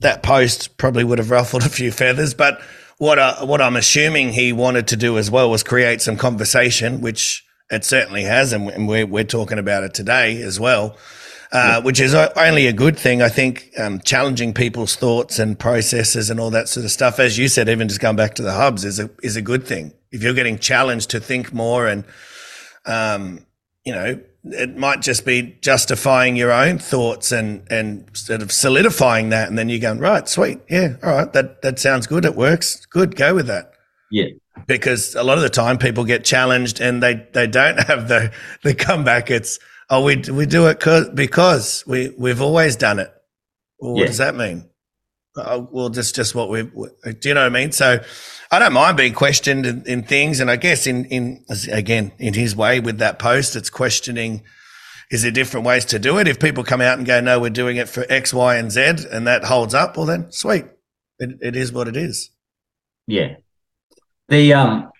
that 0.00 0.22
post 0.22 0.76
probably 0.76 1.04
would 1.04 1.18
have 1.18 1.30
ruffled 1.30 1.64
a 1.64 1.68
few 1.68 1.92
feathers. 1.92 2.34
But 2.34 2.60
what, 2.98 3.18
I, 3.18 3.44
what 3.44 3.60
I'm 3.60 3.76
assuming 3.76 4.30
he 4.32 4.52
wanted 4.52 4.88
to 4.88 4.96
do 4.96 5.18
as 5.18 5.30
well 5.30 5.50
was 5.50 5.62
create 5.62 6.00
some 6.00 6.16
conversation, 6.16 7.00
which 7.00 7.44
it 7.70 7.84
certainly 7.84 8.24
has. 8.24 8.52
And, 8.52 8.88
we're, 8.88 9.06
we're 9.06 9.24
talking 9.24 9.58
about 9.58 9.84
it 9.84 9.94
today 9.94 10.42
as 10.42 10.58
well. 10.58 10.96
Uh, 11.50 11.80
which 11.80 11.98
is 11.98 12.14
only 12.14 12.66
a 12.66 12.74
good 12.74 12.98
thing. 12.98 13.22
I 13.22 13.30
think 13.30 13.70
um, 13.78 14.00
challenging 14.00 14.52
people's 14.52 14.96
thoughts 14.96 15.38
and 15.38 15.58
processes 15.58 16.28
and 16.28 16.38
all 16.38 16.50
that 16.50 16.68
sort 16.68 16.84
of 16.84 16.90
stuff, 16.90 17.18
as 17.18 17.38
you 17.38 17.48
said, 17.48 17.70
even 17.70 17.88
just 17.88 18.00
going 18.00 18.16
back 18.16 18.34
to 18.34 18.42
the 18.42 18.52
hubs, 18.52 18.84
is 18.84 19.00
a 19.00 19.08
is 19.22 19.34
a 19.34 19.40
good 19.40 19.66
thing. 19.66 19.94
If 20.10 20.22
you're 20.22 20.34
getting 20.34 20.58
challenged 20.58 21.08
to 21.10 21.20
think 21.20 21.54
more, 21.54 21.86
and 21.86 22.04
um, 22.84 23.46
you 23.82 23.94
know, 23.94 24.20
it 24.44 24.76
might 24.76 25.00
just 25.00 25.24
be 25.24 25.56
justifying 25.62 26.36
your 26.36 26.52
own 26.52 26.78
thoughts 26.78 27.32
and 27.32 27.66
and 27.70 28.10
sort 28.12 28.42
of 28.42 28.52
solidifying 28.52 29.30
that, 29.30 29.48
and 29.48 29.56
then 29.56 29.70
you're 29.70 29.80
going 29.80 30.00
right, 30.00 30.28
sweet, 30.28 30.60
yeah, 30.68 30.96
all 31.02 31.14
right, 31.14 31.32
that 31.32 31.62
that 31.62 31.78
sounds 31.78 32.06
good, 32.06 32.26
it 32.26 32.36
works, 32.36 32.84
good, 32.84 33.16
go 33.16 33.34
with 33.34 33.46
that 33.46 33.72
yeah, 34.10 34.26
because 34.66 35.14
a 35.14 35.22
lot 35.22 35.38
of 35.38 35.42
the 35.42 35.50
time 35.50 35.78
people 35.78 36.04
get 36.04 36.24
challenged 36.24 36.80
and 36.80 37.02
they, 37.02 37.26
they 37.32 37.46
don't 37.46 37.78
have 37.86 38.08
the, 38.08 38.32
the 38.62 38.74
comeback. 38.74 39.30
It's, 39.30 39.58
oh, 39.90 40.02
we, 40.04 40.16
we 40.30 40.46
do 40.46 40.66
it 40.66 40.80
'cause- 40.80 41.08
because 41.10 41.84
we, 41.86 42.10
we've 42.18 42.40
always 42.42 42.76
done 42.76 42.98
it. 42.98 43.10
Well, 43.78 43.92
what 43.94 44.00
Yeah. 44.02 44.06
does 44.06 44.18
that 44.18 44.34
mean? 44.34 44.68
Uh, 45.36 45.62
well, 45.70 45.88
just 45.88 46.16
just 46.16 46.34
what 46.34 46.48
we 46.50 46.62
do. 46.64 46.88
You 47.24 47.34
know 47.34 47.42
what 47.42 47.46
I 47.46 47.48
mean? 47.50 47.70
So, 47.70 48.00
I 48.50 48.58
don't 48.58 48.72
mind 48.72 48.96
being 48.96 49.12
questioned 49.12 49.66
in, 49.66 49.84
in 49.86 50.02
things, 50.02 50.40
and 50.40 50.50
I 50.50 50.56
guess 50.56 50.86
in 50.86 51.04
in 51.04 51.44
again 51.70 52.10
in 52.18 52.34
his 52.34 52.56
way 52.56 52.80
with 52.80 52.98
that 52.98 53.20
post, 53.20 53.54
it's 53.54 53.70
questioning. 53.70 54.42
Is 55.12 55.22
there 55.22 55.30
different 55.30 55.64
ways 55.64 55.84
to 55.86 55.98
do 56.00 56.18
it? 56.18 56.26
If 56.26 56.40
people 56.40 56.64
come 56.64 56.80
out 56.80 56.98
and 56.98 57.06
go, 57.06 57.20
no, 57.20 57.38
we're 57.38 57.50
doing 57.50 57.76
it 57.76 57.88
for 57.88 58.04
X, 58.10 58.34
Y, 58.34 58.56
and 58.56 58.70
Z, 58.72 58.80
and 59.12 59.26
that 59.28 59.44
holds 59.44 59.74
up, 59.74 59.96
well, 59.96 60.06
then 60.06 60.30
sweet. 60.32 60.64
It, 61.20 61.38
it 61.40 61.56
is 61.56 61.72
what 61.72 61.86
it 61.88 61.96
is. 61.96 62.30
Yeah. 63.06 63.36
The 64.28 64.52
um, 64.54 64.90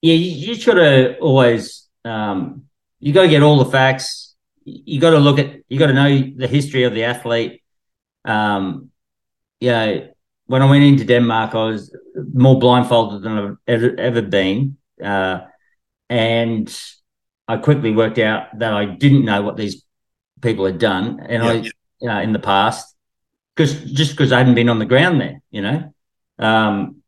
yeah, 0.00 0.14
you, 0.14 0.54
you 0.54 0.64
got 0.64 0.74
to 0.74 1.18
always 1.18 1.86
um, 2.06 2.64
you 3.00 3.12
got 3.12 3.22
to 3.22 3.28
get 3.28 3.42
all 3.42 3.58
the 3.62 3.70
facts. 3.70 4.23
You 4.64 5.00
got 5.00 5.10
to 5.10 5.18
look 5.18 5.38
at 5.38 5.62
you 5.68 5.78
got 5.78 5.88
to 5.88 5.94
know 5.94 6.32
the 6.36 6.48
history 6.48 6.84
of 6.84 6.94
the 6.94 7.04
athlete. 7.04 7.62
Um, 8.24 8.90
you 9.60 9.70
know, 9.70 10.08
when 10.46 10.62
I 10.62 10.70
went 10.70 10.84
into 10.84 11.04
Denmark, 11.04 11.54
I 11.54 11.64
was 11.64 11.96
more 12.32 12.58
blindfolded 12.58 13.22
than 13.22 13.38
I've 13.38 13.56
ever, 13.66 13.94
ever 13.98 14.22
been, 14.22 14.76
uh, 15.02 15.40
and 16.08 16.74
I 17.46 17.56
quickly 17.58 17.92
worked 17.92 18.18
out 18.18 18.58
that 18.58 18.72
I 18.72 18.86
didn't 18.86 19.24
know 19.24 19.42
what 19.42 19.56
these 19.56 19.84
people 20.40 20.64
had 20.64 20.78
done, 20.78 21.20
and 21.20 21.42
yeah, 21.42 21.50
I, 21.50 21.52
yeah. 21.54 21.70
You 22.00 22.08
know, 22.08 22.20
in 22.20 22.32
the 22.32 22.38
past, 22.38 22.94
because 23.54 23.92
just 23.92 24.12
because 24.12 24.32
I 24.32 24.38
hadn't 24.38 24.54
been 24.54 24.68
on 24.68 24.78
the 24.78 24.86
ground 24.86 25.20
there, 25.20 25.40
you 25.50 25.62
know, 25.62 25.94
um, 26.38 27.02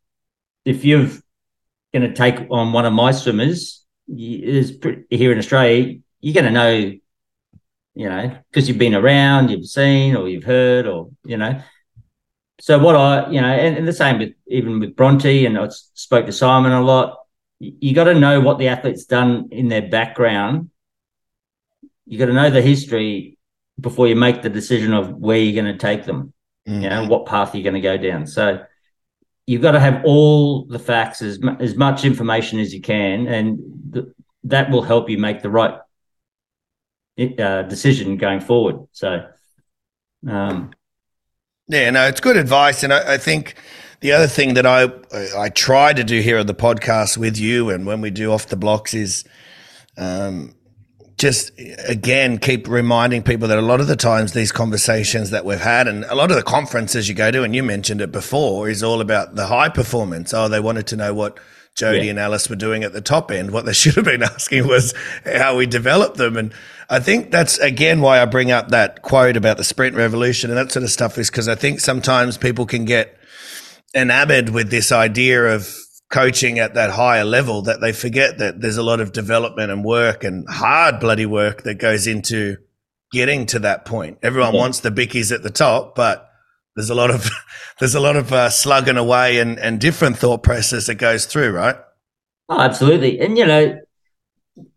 if 0.65 0.85
you're 0.85 1.09
going 1.93 2.09
to 2.09 2.15
take 2.15 2.47
on 2.51 2.73
one 2.73 2.87
of 2.87 2.93
my 2.93 3.13
swimmers, 3.13 3.85
is 4.09 4.79
here 5.11 5.33
in 5.33 5.39
Australia, 5.39 5.99
you're 6.21 6.35
going 6.35 6.45
to 6.45 6.51
know, 6.51 6.93
you 7.97 8.09
know, 8.09 8.37
because 8.51 8.69
you've 8.69 8.79
been 8.79 8.95
around, 8.95 9.51
you've 9.51 9.67
seen, 9.67 10.15
or 10.15 10.29
you've 10.29 10.45
heard, 10.45 10.87
or 10.87 11.11
you 11.25 11.37
know. 11.37 11.61
So 12.61 12.79
what 12.79 12.95
I, 12.95 13.29
you 13.31 13.41
know, 13.41 13.49
and, 13.49 13.77
and 13.77 13.89
the 13.89 13.93
same 13.93 14.19
with 14.19 14.35
even 14.47 14.79
with 14.79 14.95
Bronte, 14.95 15.45
and 15.45 15.59
I 15.59 15.67
spoke 15.71 16.27
to 16.27 16.33
Simon 16.33 16.73
a 16.73 16.83
lot 16.83 17.19
you 17.59 17.95
got 17.95 18.05
to 18.05 18.15
know 18.15 18.41
what 18.41 18.59
the 18.59 18.69
athlete's 18.69 19.05
done 19.05 19.49
in 19.51 19.69
their 19.69 19.89
background. 19.89 20.71
You 22.07 22.19
got 22.19 22.27
to 22.27 22.33
know 22.33 22.51
the 22.51 22.63
history 22.63 23.39
before 23.81 24.09
you 24.09 24.17
make 24.17 24.43
the 24.43 24.51
decision 24.51 24.93
of 24.93 25.11
where 25.11 25.39
you're 25.39 25.61
going 25.63 25.73
to 25.73 25.81
take 25.81 26.05
them. 26.05 26.33
Mm-hmm. 26.69 26.83
You 26.83 26.89
know 26.89 27.07
what 27.07 27.27
path 27.27 27.55
you're 27.55 27.63
going 27.63 27.75
to 27.75 27.81
go 27.81 27.97
down. 27.97 28.27
So 28.27 28.63
you've 29.47 29.63
got 29.63 29.73
to 29.73 29.81
have 29.81 30.05
all 30.05 30.67
the 30.67 30.79
facts 30.79 31.23
as 31.23 31.39
as 31.61 31.77
much 31.77 32.05
information 32.05 32.59
as 32.59 32.75
you 32.75 32.81
can, 32.81 33.27
and 33.29 33.59
th- 33.93 34.07
that 34.45 34.71
will 34.71 34.83
help 34.83 35.09
you 35.09 35.19
make 35.19 35.43
the 35.43 35.51
right 35.51 35.79
uh, 37.19 37.63
decision 37.63 38.17
going 38.17 38.41
forward. 38.41 38.87
So, 38.93 39.27
um, 40.29 40.73
yeah, 41.69 41.91
no, 41.91 42.07
it's 42.07 42.21
good 42.21 42.37
advice, 42.37 42.83
and 42.83 42.93
I, 42.93 43.15
I 43.15 43.19
think 43.19 43.57
the 44.01 44.13
other 44.13 44.27
thing 44.27 44.55
that 44.55 44.67
I 44.67 44.91
I 45.37 45.49
try 45.49 45.93
to 45.93 46.05
do 46.05 46.21
here 46.21 46.39
on 46.39 46.47
the 46.47 46.55
podcast 46.55 47.17
with 47.17 47.39
you, 47.39 47.71
and 47.71 47.87
when 47.87 48.01
we 48.01 48.11
do 48.11 48.33
off 48.33 48.47
the 48.47 48.57
blocks, 48.57 48.95
is 48.95 49.25
um, 49.97 50.55
just 51.19 51.51
again 51.89 52.39
keep 52.39 52.69
reminding 52.69 53.23
people 53.23 53.49
that 53.49 53.59
a 53.59 53.63
lot 53.63 53.81
of 53.81 53.87
the 53.87 53.97
times 53.97 54.33
these 54.33 54.53
conversations 54.53 55.31
that 55.31 55.45
we've 55.45 55.59
had, 55.59 55.89
and 55.89 56.05
a 56.05 56.15
lot 56.15 56.31
of 56.31 56.37
the 56.37 56.43
conferences 56.43 57.09
you 57.09 57.15
go 57.15 57.31
to, 57.31 57.43
and 57.43 57.57
you 57.57 57.63
mentioned 57.63 58.01
it 58.01 58.13
before, 58.13 58.69
is 58.69 58.83
all 58.83 59.01
about 59.01 59.35
the 59.35 59.47
high 59.47 59.69
performance. 59.69 60.33
Oh, 60.35 60.49
they 60.49 60.61
wanted 60.61 60.87
to 60.89 60.97
know 60.97 61.15
what 61.15 61.41
Jodie 61.77 62.05
yeah. 62.05 62.11
and 62.11 62.19
Alice 62.19 62.49
were 62.49 62.57
doing 62.57 62.85
at 62.85 62.93
the 62.93 63.01
top 63.01 63.31
end. 63.31 63.51
What 63.51 63.67
they 63.67 63.73
should 63.75 63.95
have 63.95 64.05
been 64.05 64.23
asking 64.23 64.67
was 64.67 64.95
how 65.25 65.57
we 65.57 65.67
develop 65.67 66.15
them. 66.15 66.37
And 66.37 66.53
I 66.89 67.01
think 67.01 67.31
that's 67.31 67.59
again 67.59 68.01
why 68.01 68.21
I 68.21 68.25
bring 68.25 68.51
up 68.51 68.69
that 68.69 69.03
quote 69.03 69.37
about 69.37 69.59
the 69.59 69.65
sprint 69.65 69.97
revolution 69.97 70.51
and 70.51 70.59
that 70.59 70.73
sort 70.73 70.85
of 70.85 70.91
stuff 70.91 71.19
is 71.19 71.31
because 71.31 71.49
I 71.49 71.55
think 71.55 71.81
sometimes 71.81 72.39
people 72.39 72.67
can 72.67 72.85
get 72.85 73.19
enamored 73.95 74.51
with 74.51 74.71
this 74.71 74.91
idea 74.91 75.45
of 75.45 75.75
coaching 76.11 76.59
at 76.59 76.75
that 76.75 76.91
higher 76.91 77.25
level 77.25 77.63
that 77.63 77.81
they 77.81 77.93
forget 77.93 78.39
that 78.39 78.61
there's 78.61 78.77
a 78.77 78.83
lot 78.83 79.01
of 79.01 79.13
development 79.13 79.71
and 79.71 79.85
work 79.85 80.23
and 80.23 80.49
hard 80.49 81.01
bloody 81.01 81.27
work 81.27 81.65
that 81.65 81.75
goes 81.75 82.07
into 82.07 82.57
getting 83.13 83.47
to 83.47 83.59
that 83.59 83.85
point. 83.85 84.19
Everyone 84.23 84.55
yeah. 84.55 84.61
wants 84.61 84.81
the 84.81 84.91
bickies 84.91 85.33
at 85.33 85.43
the 85.43 85.51
top, 85.51 85.95
but 85.95 86.26
there's 86.77 86.91
a 86.91 86.95
lot 86.95 87.11
of 87.11 87.29
there's 87.81 87.95
a 87.95 88.01
lot 88.01 88.17
of 88.17 88.33
uh, 88.33 88.49
slugging 88.51 88.97
away 88.97 89.39
and 89.41 89.59
and 89.59 89.81
different 89.81 90.17
thought 90.17 90.43
process 90.43 90.87
that 90.87 90.97
goes 90.97 91.27
through, 91.27 91.51
right? 91.51 91.77
Oh, 92.49 92.61
absolutely. 92.61 93.19
And 93.19 93.37
you 93.37 93.47
know, 93.47 93.81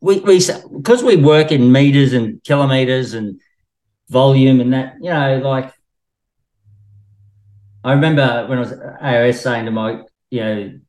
we 0.02 0.20
we 0.22 0.42
because 0.76 1.04
we 1.04 1.16
work 1.18 1.52
in 1.52 1.72
meters 1.72 2.14
and 2.14 2.44
kilometers 2.44 3.14
and 3.14 3.40
volume 4.10 4.60
and 4.60 4.74
that, 4.74 4.96
you 5.02 5.12
know, 5.12 5.40
like 5.44 5.72
I 7.84 7.94
remember 7.94 8.46
when 8.48 8.58
I 8.58 8.62
was 8.62 8.74
AOS 8.74 9.42
saying 9.42 9.66
to 9.66 9.72
Mike, 9.72 10.02
you 10.30 10.42
know, 10.42 10.80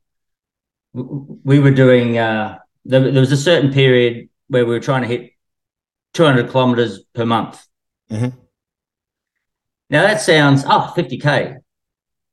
we 1.43 1.59
were 1.59 1.71
doing, 1.71 2.17
uh, 2.17 2.59
there, 2.83 3.11
there 3.11 3.21
was 3.21 3.31
a 3.31 3.37
certain 3.37 3.71
period 3.71 4.29
where 4.49 4.65
we 4.65 4.73
were 4.73 4.81
trying 4.81 5.03
to 5.03 5.07
hit 5.07 5.31
200 6.13 6.49
kilometers 6.49 6.99
per 7.13 7.25
month. 7.25 7.65
Mm-hmm. 8.11 8.37
Now 9.91 10.01
that 10.01 10.21
sounds, 10.21 10.63
oh, 10.65 10.91
50K. 10.97 11.57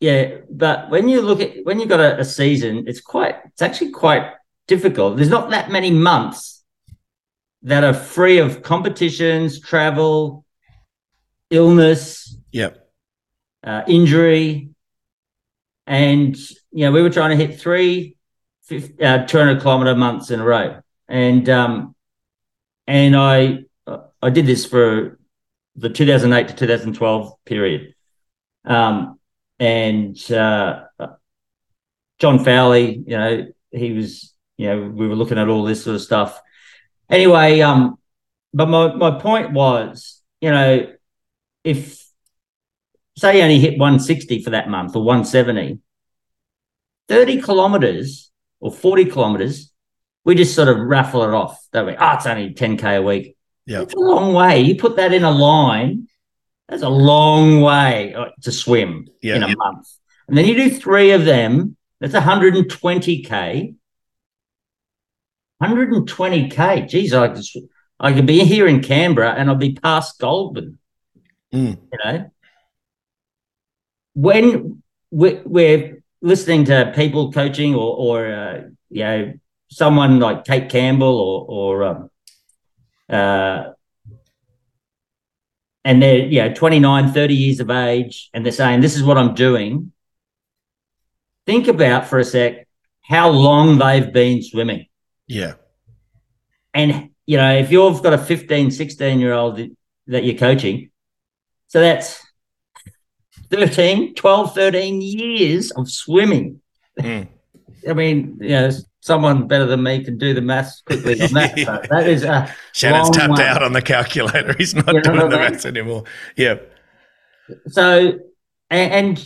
Yeah. 0.01 0.37
But 0.51 0.89
when 0.89 1.09
you 1.09 1.21
look 1.21 1.41
at, 1.41 1.65
when 1.65 1.79
you've 1.79 1.91
got 1.91 2.01
a, 2.01 2.21
a 2.21 2.25
season, 2.25 2.85
it's 2.87 3.03
quite, 3.03 3.37
it's 3.45 3.61
actually 3.61 3.91
quite 3.91 4.33
difficult. 4.67 5.17
There's 5.17 5.29
not 5.29 5.51
that 5.51 5.71
many 5.71 5.91
months 5.91 6.65
that 7.63 7.85
are 7.85 7.93
free 7.93 8.39
of 8.39 8.63
competitions, 8.63 9.61
travel, 9.61 10.47
illness. 11.51 12.39
Yep 12.53 12.89
uh, 13.65 13.83
injury, 13.87 14.71
and 15.87 16.37
you 16.73 16.85
know 16.85 16.93
we 16.93 17.03
were 17.03 17.11
trying 17.11 17.37
to 17.37 17.47
hit 17.47 17.61
three 17.61 18.17
uh, 18.71 19.25
200 19.27 19.61
kilometer 19.61 19.95
months 19.95 20.31
in 20.31 20.41
a 20.41 20.45
row, 20.45 20.81
and 21.09 21.49
um, 21.49 21.95
and 22.87 23.17
I 23.17 23.61
I 24.23 24.31
did 24.31 24.47
this 24.47 24.67
for 24.67 25.18
the 25.79 25.89
2008 25.89 26.49
to 26.49 26.55
2012 26.55 27.33
period, 27.45 27.95
um, 28.65 29.19
and 29.59 30.31
uh, 30.31 30.85
John 32.19 32.45
Fowley, 32.45 33.03
you 33.07 33.17
know, 33.17 33.47
he 33.71 33.93
was, 33.93 34.35
you 34.57 34.69
know, 34.69 34.89
we 34.89 35.07
were 35.09 35.17
looking 35.17 35.39
at 35.39 35.49
all 35.49 35.65
this 35.65 35.85
sort 35.85 35.95
of 35.97 36.03
stuff. 36.03 36.41
Anyway, 37.09 37.61
um, 37.61 37.99
but 38.53 38.69
my 38.69 38.95
my 38.95 39.19
point 39.19 39.53
was, 39.53 40.21
you 40.41 40.51
know, 40.51 40.93
if 41.65 42.05
say 43.17 43.39
you 43.39 43.43
only 43.43 43.59
hit 43.59 43.79
160 43.79 44.43
for 44.43 44.51
that 44.51 44.69
month 44.69 44.95
or 44.95 45.05
170, 45.05 45.81
30 47.09 47.43
kilometers 47.43 48.31
or 48.61 48.71
40 48.71 49.07
kilometers, 49.07 49.73
we 50.25 50.35
just 50.35 50.55
sort 50.55 50.69
of 50.69 50.79
raffle 50.79 51.23
it 51.25 51.35
off, 51.35 51.67
don't 51.73 51.87
we? 51.87 51.97
Oh, 51.97 52.13
it's 52.15 52.27
only 52.27 52.55
10K 52.55 52.99
a 52.99 53.03
week. 53.03 53.37
Yeah. 53.69 53.83
It's 53.83 53.93
a 53.93 53.99
long 53.99 54.33
way. 54.33 54.61
You 54.61 54.77
put 54.77 54.97
that 54.97 55.13
in 55.13 55.25
a 55.25 55.31
line, 55.31 56.09
that's 56.69 56.83
a 56.83 56.89
long 56.89 57.61
way 57.61 58.15
uh, 58.15 58.31
to 58.43 58.51
swim 58.51 59.09
yeah. 59.21 59.37
in 59.37 59.43
a 59.43 59.55
month. 59.55 59.89
And 60.27 60.37
then 60.37 60.47
you 60.47 60.55
do 60.55 60.71
three 60.71 61.11
of 61.11 61.27
them, 61.27 61.77
that's 62.01 62.15
120K. 62.15 63.75
120K. 65.63 66.89
Geez, 66.89 67.13
I 67.13 67.29
could, 67.29 67.45
I 68.01 68.13
could 68.15 68.27
be 68.27 68.41
here 68.45 68.67
in 68.67 68.83
Canberra 68.83 69.35
and 69.35 69.51
I'd 69.51 69.59
be 69.59 69.75
past 69.75 70.19
Goulburn. 70.19 70.79
Mm. 71.53 71.79
You 71.93 71.99
know? 72.05 72.31
when 74.15 74.83
we're 75.13 76.03
listening 76.23 76.65
to 76.65 76.93
people 76.97 77.31
coaching 77.31 77.75
or, 77.75 77.97
or 77.97 78.33
uh, 78.33 78.63
you 78.91 79.05
know, 79.05 79.33
someone 79.71 80.19
like 80.19 80.45
Cate 80.45 80.71
Campbell 80.71 81.21
or, 81.21 81.47
or 81.49 81.85
um, 81.85 82.11
uh, 83.09 83.73
and 85.85 86.03
they're, 86.03 86.27
you 86.27 86.43
know, 86.43 86.53
29, 86.53 87.13
30 87.13 87.35
years 87.35 87.61
of 87.61 87.71
age, 87.71 88.31
and 88.35 88.45
they're 88.45 88.53
saying, 88.53 88.81
this 88.81 88.97
is 88.97 89.03
what 89.03 89.17
I'm 89.17 89.35
doing. 89.35 89.93
Think 91.47 91.69
about 91.69 92.07
for 92.07 92.19
a 92.19 92.25
sec 92.25 92.69
how 93.03 93.31
long 93.31 93.79
they've 93.79 94.13
been 94.13 94.43
swimming. 94.43 94.87
Yeah. 95.27 95.55
And, 96.75 97.11
you 97.25 97.39
know, 97.39 97.55
if 97.55 97.73
you've 97.73 98.03
got 98.03 98.13
a 98.13 98.19
15, 98.19 98.71
16 98.71 99.19
year 99.19 99.33
old 99.33 99.59
that 100.09 100.25
you're 100.25 100.37
coaching, 100.37 100.91
so 101.69 101.81
that's 101.81 102.23
13, 103.51 104.15
12, 104.15 104.55
13 104.55 105.01
years 105.01 105.71
of 105.71 105.91
swimming. 105.91 106.61
Mm. 107.01 107.29
I 107.89 107.93
mean, 107.95 108.39
you 108.41 108.49
know, 108.51 108.71
someone 109.09 109.49
better 109.49 109.67
than 109.67 109.83
me 109.83 110.05
can 110.05 110.19
do 110.19 110.35
the 110.35 110.41
maths 110.41 110.83
quickly 110.83 111.21
on 111.21 111.33
that. 111.33 111.59
yeah. 111.59 111.79
That 111.91 112.07
is 112.09 112.23
a 112.23 112.55
Shannon's 112.73 113.11
tapped 113.11 113.39
way. 113.39 113.45
out 113.45 113.63
on 113.63 113.73
the 113.73 113.83
calculator. 113.83 114.55
He's 114.57 114.75
not 114.75 114.87
you 114.87 114.95
know 114.95 115.01
doing 115.01 115.31
the 115.31 115.37
maths 115.37 115.65
anymore. 115.65 116.05
Yeah. 116.37 116.57
So, 117.69 118.21
and, 118.71 119.19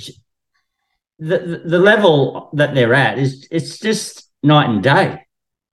the 1.18 1.62
the 1.64 1.78
level 1.78 2.50
that 2.54 2.74
they're 2.74 2.94
at 2.94 3.18
is 3.18 3.46
it's 3.50 3.78
just 3.78 4.30
night 4.42 4.70
and 4.70 4.82
day. 4.82 5.26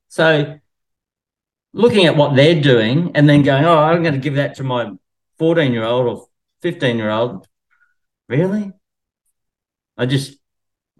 So, 0.10 0.60
looking 1.74 2.05
at 2.05 2.18
what 2.18 2.36
they're 2.36 2.62
doing 2.62 3.12
and 3.16 3.30
then 3.30 3.43
going, 3.43 3.64
oh, 3.64 3.80
I'm 3.80 4.03
going 4.03 4.14
to 4.16 4.20
give 4.20 4.36
that 4.36 4.55
to 4.55 4.64
my 4.64 4.91
14 5.39 5.72
year 5.72 5.86
old 5.86 6.07
or 6.07 6.28
15 6.62 6.97
year 6.97 7.10
old 7.10 7.47
Really? 8.30 8.72
I 9.97 10.05
just, 10.05 10.38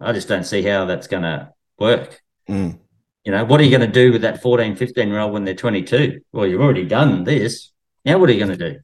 I 0.00 0.12
just 0.12 0.28
don't 0.28 0.44
see 0.44 0.62
how 0.62 0.84
that's 0.84 1.06
going 1.06 1.22
to 1.22 1.54
work. 1.78 2.20
Mm. 2.48 2.80
You 3.24 3.32
know, 3.32 3.44
what 3.44 3.60
are 3.60 3.64
you 3.64 3.70
going 3.76 3.86
to 3.86 3.92
do 3.92 4.12
with 4.12 4.22
that 4.22 4.40
14, 4.42 4.76
15 4.76 5.08
year 5.08 5.18
old 5.20 5.32
when 5.32 5.44
they're 5.44 5.54
22? 5.54 6.20
Well, 6.32 6.46
you've 6.46 6.60
already 6.60 6.86
done 6.86 7.24
this. 7.24 7.70
Now, 8.04 8.18
what 8.18 8.30
are 8.30 8.32
you 8.32 8.44
going 8.44 8.56
to 8.58 8.70
do? 8.72 8.78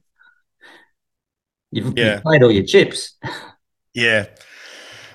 You've, 1.71 1.97
Yeah. 1.97 2.13
you've 2.15 2.23
played 2.23 2.43
all 2.43 2.51
your 2.51 2.65
chips. 2.65 3.15
Yeah. 3.93 4.27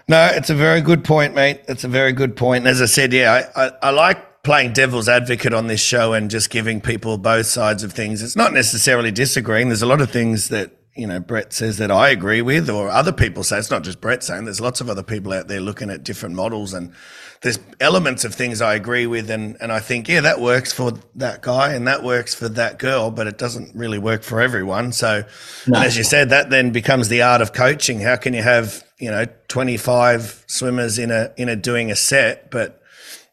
No, 0.09 0.27
it's 0.33 0.51
a 0.51 0.57
very 0.57 0.81
good 0.81 1.05
point, 1.05 1.37
mate. 1.37 1.61
It's 1.69 1.85
a 1.85 1.89
very 1.89 2.13
good 2.13 2.35
point. 2.35 2.63
And 2.63 2.69
as 2.69 2.83
I 2.83 2.87
said, 2.87 3.13
yeah, 3.13 3.45
I, 3.55 3.67
I, 3.67 3.73
I 3.81 3.91
like 3.91 4.43
playing 4.43 4.73
devil's 4.73 5.09
advocate 5.09 5.55
on 5.55 5.69
this 5.69 5.81
show 5.81 6.15
and 6.15 6.29
just 6.29 6.51
giving 6.51 6.81
people 6.81 7.17
both 7.17 7.47
sides 7.47 7.85
of 7.85 7.93
things. 7.93 8.25
It's 8.25 8.35
not 8.35 8.53
necessarily 8.53 9.13
disagreeing. 9.13 9.69
There's 9.69 9.83
a 9.83 9.87
lot 9.87 10.01
of 10.01 10.11
things 10.11 10.49
that, 10.49 10.73
you 10.95 11.07
know, 11.07 11.21
Brett 11.21 11.53
says 11.55 11.79
that 11.79 11.91
I 11.91 12.11
agree 12.11 12.43
with, 12.43 12.69
or 12.69 12.91
other 12.91 13.13
people 13.13 13.43
say. 13.43 13.59
It's 13.59 13.71
not 13.71 13.83
just 13.83 14.01
Brett 14.01 14.23
saying, 14.23 14.45
there's 14.45 14.61
lots 14.61 14.81
of 14.81 14.91
other 14.91 15.03
people 15.03 15.33
out 15.33 15.49
there 15.49 15.61
looking 15.61 15.89
at 15.89 16.05
different 16.05 16.35
models 16.35 16.75
and 16.75 16.93
there's 17.41 17.59
elements 17.81 18.25
of 18.25 18.35
things 18.35 18.61
I 18.61 18.75
agree 18.75 19.07
with. 19.07 19.31
And, 19.31 19.57
and 19.61 19.73
I 19.73 19.81
think, 19.81 20.07
yeah, 20.09 20.21
that 20.21 20.41
works 20.41 20.71
for 20.73 20.93
that 21.15 21.41
guy 21.41 21.73
and 21.73 21.89
that 21.89 22.03
works 22.03 22.35
for 22.35 22.49
that 22.51 22.79
girl, 22.79 23.11
but 23.11 23.27
it 23.27 23.39
doesn't 23.39 23.75
really 23.75 23.99
work 23.99 24.23
for 24.23 24.41
everyone. 24.41 24.93
So, 24.93 25.25
No. 25.67 25.77
and 25.79 25.85
as 25.87 25.97
you 25.97 26.05
said, 26.05 26.29
that 26.29 26.51
then 26.51 26.73
becomes 26.73 27.09
the 27.09 27.23
art 27.23 27.41
of 27.41 27.55
coaching. 27.55 28.01
How 28.01 28.17
can 28.17 28.35
you 28.35 28.43
have, 28.43 28.85
you 28.99 29.11
know, 29.11 29.25
25 29.49 30.45
swimmers 30.47 30.99
in 30.99 31.11
a, 31.11 31.33
in 31.39 31.49
a 31.49 31.57
doing 31.57 31.91
a 31.91 31.97
set, 31.97 32.51
but 32.51 32.83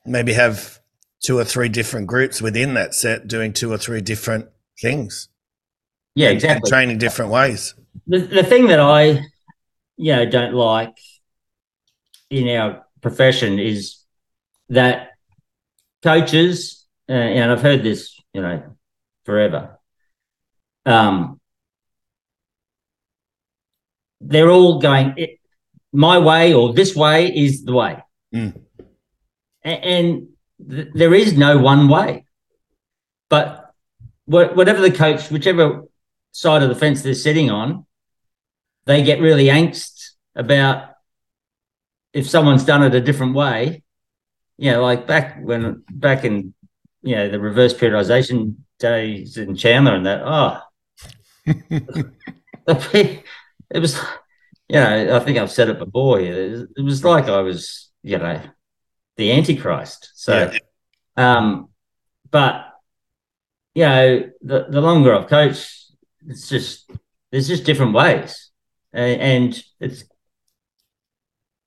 maybe 0.06 0.34
have 0.34 0.80
two 1.22 1.38
or 1.38 1.44
three 1.44 1.68
different 1.68 2.08
groups 2.08 2.42
within 2.42 2.74
that 2.76 2.96
set 2.96 3.28
doing 3.28 3.52
two 3.52 3.72
or 3.72 3.78
three 3.78 4.00
different 4.00 4.48
things 4.82 5.28
Yeah, 6.16 6.30
exactly. 6.30 6.70
training 6.70 6.98
different 6.98 7.32
ways. 7.32 7.76
the, 8.08 8.20
the 8.20 8.44
thing 8.44 8.68
that 8.68 8.80
I, 8.80 9.22
you 9.98 10.16
know, 10.16 10.26
don't 10.30 10.54
like 10.54 10.98
in 12.30 12.48
our 12.50 12.86
profession 13.02 13.60
is 13.60 13.98
that 14.70 15.12
coaches, 16.04 16.86
uh, 17.08 17.14
and 17.14 17.52
I've 17.52 17.62
heard 17.62 17.84
this, 17.84 18.20
you 18.34 18.42
know, 18.42 18.64
forever. 19.26 19.80
Um, 20.86 21.40
they're 24.22 24.50
all 24.50 24.80
going, 24.80 25.14
"It- 25.18 25.40
my 25.92 26.18
way 26.20 26.54
or 26.54 26.74
this 26.74 26.96
way 26.96 27.28
is 27.36 27.64
the 27.64 27.74
way, 27.74 28.04
Mm. 28.34 28.62
A- 29.66 29.68
and 29.68 30.28
th- 30.70 30.90
there 30.94 31.14
is 31.16 31.36
no 31.38 31.58
one 31.58 31.88
way. 31.90 32.26
But 33.28 33.74
wha- 34.28 34.54
whatever 34.54 34.82
the 34.82 34.92
coach, 34.92 35.32
whichever 35.32 35.84
side 36.32 36.64
of 36.64 36.70
the 36.70 36.76
fence 36.76 37.02
they're 37.02 37.14
sitting 37.14 37.50
on, 37.50 37.86
they 38.86 39.04
get 39.04 39.22
really 39.22 39.46
angst 39.46 40.12
about 40.36 40.96
if 42.14 42.30
someone's 42.30 42.64
done 42.64 42.84
it 42.84 42.96
a 42.96 43.02
different 43.02 43.36
way. 43.36 43.84
You 44.58 44.72
know, 44.72 44.82
like 44.82 45.08
back 45.08 45.42
when 45.42 45.84
back 45.90 46.26
in 46.26 46.54
you 47.02 47.16
know 47.16 47.30
the 47.30 47.40
reverse 47.40 47.74
periodization 47.74 48.56
days 48.80 49.38
in 49.38 49.56
Chandler 49.56 49.96
and 49.96 50.06
that. 50.06 50.22
Oh, 50.24 50.62
it 53.70 53.80
was. 53.80 54.00
You 54.68 54.76
know, 54.76 55.16
I 55.16 55.20
think 55.20 55.38
I've 55.40 55.52
said 55.52 55.70
it 55.70 55.80
before. 55.80 56.20
It 56.20 56.52
was, 56.52 56.62
it 56.78 56.82
was 56.82 57.04
like 57.04 57.26
I 57.26 57.42
was, 57.42 57.90
you 58.04 58.20
know, 58.20 58.40
the 59.18 59.32
Antichrist. 59.32 60.12
So, 60.14 60.52
um, 61.18 61.70
but 62.30 62.66
you 63.74 63.86
know, 63.86 64.30
the 64.42 64.68
the 64.70 64.82
longer 64.82 65.16
I've 65.16 65.28
coached, 65.28 65.79
it's 66.28 66.50
just 66.50 66.90
there's 67.32 67.48
just 67.48 67.64
different 67.64 67.94
ways, 67.94 68.50
and, 68.94 69.62
it's 69.80 70.04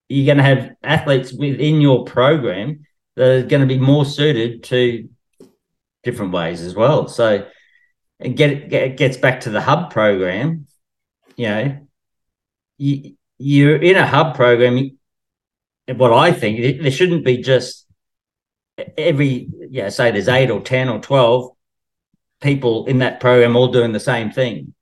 you're 0.09 0.27
going 0.27 0.39
to 0.39 0.45
have 0.45 0.73
athletes 0.83 1.33
within 1.33 1.81
your 1.81 2.05
program 2.05 2.85
that 3.17 3.29
are 3.29 3.43
going 3.47 3.67
to 3.67 3.67
be 3.67 3.79
more 3.79 4.05
suited 4.05 4.63
to 4.65 5.09
different 6.03 6.33
ways 6.33 6.61
as 6.61 6.75
well. 6.75 7.09
So, 7.09 7.47
and 8.21 8.37
get 8.37 8.69
get 8.69 8.97
gets 8.97 9.17
back 9.17 9.41
to 9.43 9.51
the 9.51 9.61
hub 9.61 9.91
program. 9.91 10.67
You 11.37 11.47
know, 11.49 11.79
you, 12.77 13.17
you're 13.39 13.77
in 13.77 13.97
a 13.97 14.07
hub 14.07 14.35
program. 14.35 14.99
What 15.87 16.13
I 16.13 16.33
think 16.33 16.83
there 16.83 16.91
shouldn't 16.91 17.25
be 17.25 17.39
just 17.39 17.87
every 18.97 19.49
yeah 19.71 19.89
say 19.89 20.11
there's 20.11 20.29
eight 20.29 20.51
or 20.51 20.61
ten 20.61 20.89
or 20.89 21.01
twelve 21.01 21.53
people 22.43 22.85
in 22.87 22.99
that 22.99 23.21
program 23.21 23.57
all 23.57 23.69
doing 23.69 23.93
the 23.93 24.01
same 24.01 24.31
thing. 24.31 24.75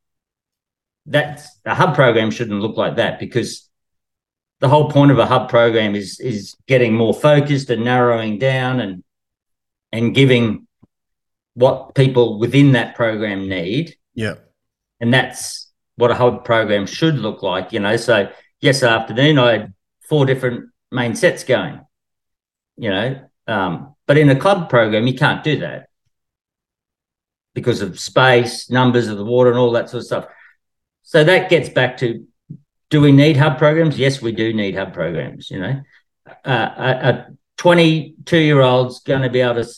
That's 1.06 1.48
a 1.64 1.74
hub 1.74 1.94
program 1.94 2.30
shouldn't 2.30 2.60
look 2.60 2.76
like 2.76 2.96
that 2.96 3.18
because 3.18 3.68
the 4.60 4.68
whole 4.68 4.90
point 4.90 5.10
of 5.10 5.18
a 5.18 5.26
hub 5.26 5.48
program 5.48 5.94
is 5.94 6.20
is 6.20 6.54
getting 6.66 6.94
more 6.94 7.14
focused 7.14 7.70
and 7.70 7.84
narrowing 7.84 8.38
down 8.38 8.80
and 8.80 9.02
and 9.92 10.14
giving 10.14 10.66
what 11.54 11.94
people 11.94 12.38
within 12.38 12.72
that 12.72 12.94
program 12.94 13.48
need 13.48 13.96
Yeah. 14.14 14.34
and 15.00 15.12
that's 15.12 15.70
what 15.96 16.10
a 16.10 16.14
hub 16.14 16.44
program 16.44 16.86
should 16.86 17.16
look 17.18 17.42
like 17.42 17.72
you 17.72 17.80
know 17.80 17.96
so 17.96 18.30
yesterday 18.60 18.92
afternoon 18.92 19.38
i 19.38 19.52
had 19.52 19.74
four 20.00 20.24
different 20.26 20.70
main 20.92 21.16
sets 21.16 21.42
going 21.44 21.80
you 22.76 22.90
know 22.90 23.20
um, 23.48 23.96
but 24.06 24.16
in 24.16 24.30
a 24.30 24.36
club 24.36 24.70
program 24.70 25.06
you 25.08 25.14
can't 25.14 25.42
do 25.42 25.58
that 25.58 25.88
because 27.54 27.82
of 27.82 27.98
space 27.98 28.70
numbers 28.70 29.08
of 29.08 29.18
the 29.18 29.24
water 29.24 29.50
and 29.50 29.58
all 29.58 29.72
that 29.72 29.90
sort 29.90 30.02
of 30.02 30.06
stuff. 30.06 30.26
So 31.02 31.24
that 31.24 31.50
gets 31.50 31.68
back 31.68 31.96
to 31.98 32.26
do 32.90 33.00
we 33.00 33.12
need 33.12 33.36
hub 33.36 33.58
programs? 33.58 33.98
Yes 33.98 34.20
we 34.20 34.32
do 34.32 34.52
need 34.52 34.76
hub 34.76 34.92
programs 34.94 35.50
you 35.50 35.60
know. 35.60 35.80
Uh, 36.44 36.70
a, 36.76 37.08
a 37.08 37.26
22 37.56 38.38
year 38.38 38.60
old's 38.60 39.00
going 39.00 39.22
to 39.22 39.30
be 39.30 39.40
able 39.40 39.62
to 39.62 39.68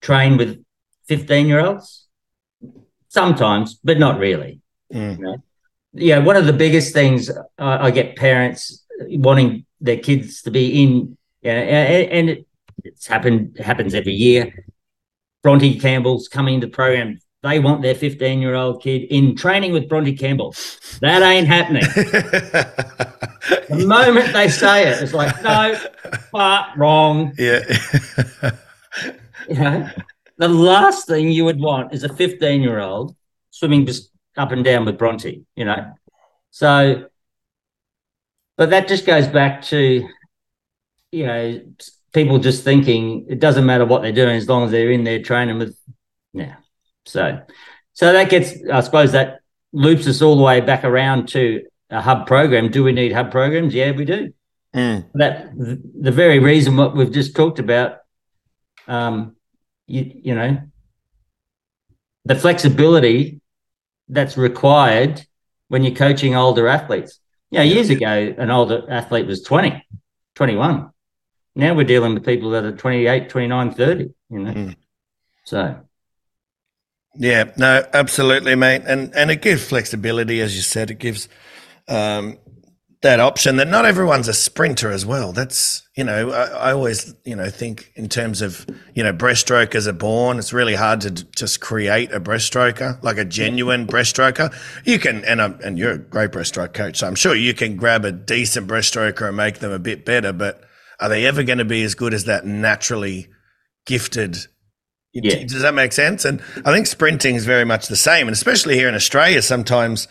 train 0.00 0.36
with 0.36 0.64
15 1.06 1.46
year 1.46 1.60
olds 1.60 2.06
sometimes 3.08 3.74
but 3.84 3.98
not 3.98 4.18
really. 4.18 4.60
Mm. 4.92 5.18
you 5.18 5.24
know? 5.24 5.36
yeah 5.92 6.18
one 6.18 6.36
of 6.36 6.46
the 6.46 6.52
biggest 6.52 6.92
things 6.94 7.30
I, 7.58 7.86
I 7.86 7.90
get 7.90 8.16
parents 8.16 8.84
wanting 9.00 9.66
their 9.80 9.98
kids 9.98 10.42
to 10.42 10.50
be 10.50 10.82
in 10.82 11.16
yeah 11.42 11.52
and, 11.52 12.10
and 12.10 12.30
it, 12.30 12.46
it's 12.84 13.06
happened 13.06 13.58
happens 13.58 13.94
every 13.94 14.14
year 14.14 14.64
bronte 15.48 15.78
campbell's 15.80 16.28
coming 16.28 16.54
into 16.54 16.66
the 16.66 16.72
program 16.72 17.18
they 17.42 17.58
want 17.58 17.82
their 17.82 17.94
15 17.94 18.40
year 18.40 18.54
old 18.54 18.82
kid 18.82 19.02
in 19.10 19.34
training 19.34 19.72
with 19.72 19.88
bronte 19.88 20.14
campbell 20.16 20.54
that 21.00 21.22
ain't 21.22 21.46
happening 21.46 21.82
the 23.68 23.86
moment 23.86 24.32
they 24.32 24.48
say 24.48 24.88
it 24.88 25.02
it's 25.02 25.14
like 25.14 25.42
no 25.42 25.78
but 26.32 26.76
wrong 26.76 27.32
yeah. 27.38 27.60
you 29.48 29.54
know, 29.54 29.88
the 30.36 30.48
last 30.48 31.06
thing 31.06 31.30
you 31.30 31.44
would 31.44 31.60
want 31.60 31.94
is 31.94 32.04
a 32.04 32.08
15 32.08 32.60
year 32.60 32.78
old 32.78 33.16
swimming 33.50 33.86
just 33.86 34.10
up 34.36 34.52
and 34.52 34.64
down 34.64 34.84
with 34.84 34.98
Bronte, 34.98 35.44
you 35.56 35.64
know. 35.64 35.92
So, 36.50 37.08
but 38.56 38.70
that 38.70 38.88
just 38.88 39.06
goes 39.06 39.26
back 39.26 39.62
to, 39.66 40.08
you 41.12 41.26
know, 41.26 41.60
people 42.12 42.38
just 42.38 42.64
thinking 42.64 43.26
it 43.28 43.40
doesn't 43.40 43.66
matter 43.66 43.84
what 43.84 44.02
they're 44.02 44.12
doing 44.12 44.36
as 44.36 44.48
long 44.48 44.64
as 44.64 44.70
they're 44.70 44.90
in 44.90 45.04
there 45.04 45.22
training 45.22 45.58
with, 45.58 45.76
yeah. 46.32 46.56
So, 47.06 47.40
so 47.92 48.12
that 48.12 48.30
gets, 48.30 48.54
I 48.72 48.80
suppose 48.80 49.12
that 49.12 49.40
loops 49.72 50.06
us 50.06 50.22
all 50.22 50.36
the 50.36 50.42
way 50.42 50.60
back 50.60 50.84
around 50.84 51.28
to 51.30 51.62
a 51.90 52.00
hub 52.00 52.26
program. 52.26 52.70
Do 52.70 52.84
we 52.84 52.92
need 52.92 53.12
hub 53.12 53.30
programs? 53.30 53.74
Yeah, 53.74 53.92
we 53.92 54.04
do 54.04 54.32
Mm. 54.74 55.06
that 55.14 55.50
the 55.56 56.12
very 56.12 56.40
reason 56.40 56.76
what 56.76 56.94
we've 56.94 57.10
just 57.10 57.34
talked 57.34 57.58
about 57.58 58.00
um 58.86 59.34
you, 59.86 60.12
you 60.22 60.34
know 60.34 60.58
the 62.26 62.34
flexibility 62.34 63.40
that's 64.10 64.36
required 64.36 65.24
when 65.68 65.82
you're 65.84 65.94
coaching 65.94 66.36
older 66.36 66.68
athletes 66.68 67.18
you 67.50 67.58
know 67.58 67.64
years 67.64 67.88
ago 67.88 68.34
an 68.36 68.50
older 68.50 68.84
athlete 68.90 69.26
was 69.26 69.42
20 69.42 69.82
21 70.34 70.90
now 71.54 71.74
we're 71.74 71.84
dealing 71.84 72.14
with 72.14 72.24
people 72.24 72.50
that 72.50 72.64
are 72.64 72.72
28 72.76 73.28
29 73.28 73.74
30 73.74 74.10
you 74.30 74.38
know 74.38 74.52
Mm. 74.52 74.76
so 75.44 75.80
Yeah, 77.16 77.50
no, 77.56 77.84
absolutely, 77.92 78.54
mate. 78.54 78.82
And 78.86 79.12
and 79.14 79.30
it 79.30 79.42
gives 79.42 79.64
flexibility, 79.66 80.40
as 80.40 80.54
you 80.54 80.62
said. 80.62 80.90
It 80.90 80.98
gives 80.98 81.28
um, 81.88 82.38
that 83.02 83.18
option 83.18 83.56
that 83.56 83.66
not 83.68 83.84
everyone's 83.84 84.28
a 84.28 84.34
sprinter 84.34 84.90
as 84.92 85.04
well. 85.04 85.32
That's 85.32 85.82
you 85.96 86.04
know, 86.04 86.30
I, 86.30 86.68
I 86.68 86.72
always 86.72 87.14
you 87.24 87.34
know 87.34 87.50
think 87.50 87.90
in 87.96 88.08
terms 88.08 88.40
of 88.40 88.66
you 88.94 89.02
know 89.02 89.12
breaststrokers 89.12 89.88
are 89.88 89.92
born. 89.92 90.38
It's 90.38 90.52
really 90.52 90.76
hard 90.76 91.00
to 91.00 91.10
d- 91.10 91.24
just 91.34 91.60
create 91.60 92.12
a 92.12 92.20
breaststroker, 92.20 93.02
like 93.02 93.18
a 93.18 93.24
genuine 93.24 93.86
breaststroker. 93.86 94.54
You 94.84 94.98
can, 95.00 95.24
and 95.24 95.42
I'm, 95.42 95.58
and 95.64 95.76
you're 95.78 95.92
a 95.92 95.98
great 95.98 96.30
breaststroke 96.30 96.72
coach, 96.72 96.98
so 96.98 97.08
I'm 97.08 97.16
sure 97.16 97.34
you 97.34 97.54
can 97.54 97.76
grab 97.76 98.04
a 98.04 98.12
decent 98.12 98.68
breaststroker 98.68 99.26
and 99.26 99.36
make 99.36 99.58
them 99.58 99.72
a 99.72 99.78
bit 99.80 100.04
better. 100.04 100.32
But 100.32 100.62
are 101.00 101.08
they 101.08 101.26
ever 101.26 101.42
going 101.42 101.58
to 101.58 101.64
be 101.64 101.82
as 101.82 101.94
good 101.94 102.14
as 102.14 102.24
that 102.24 102.44
naturally 102.44 103.28
gifted? 103.86 104.36
Yeah. 105.12 105.44
Does 105.44 105.62
that 105.62 105.74
make 105.74 105.92
sense? 105.92 106.24
And 106.24 106.40
I 106.64 106.72
think 106.72 106.86
sprinting 106.86 107.34
is 107.34 107.44
very 107.46 107.64
much 107.64 107.88
the 107.88 107.96
same, 107.96 108.28
and 108.28 108.34
especially 108.34 108.74
here 108.74 108.88
in 108.88 108.94
Australia, 108.94 109.42
sometimes 109.42 110.06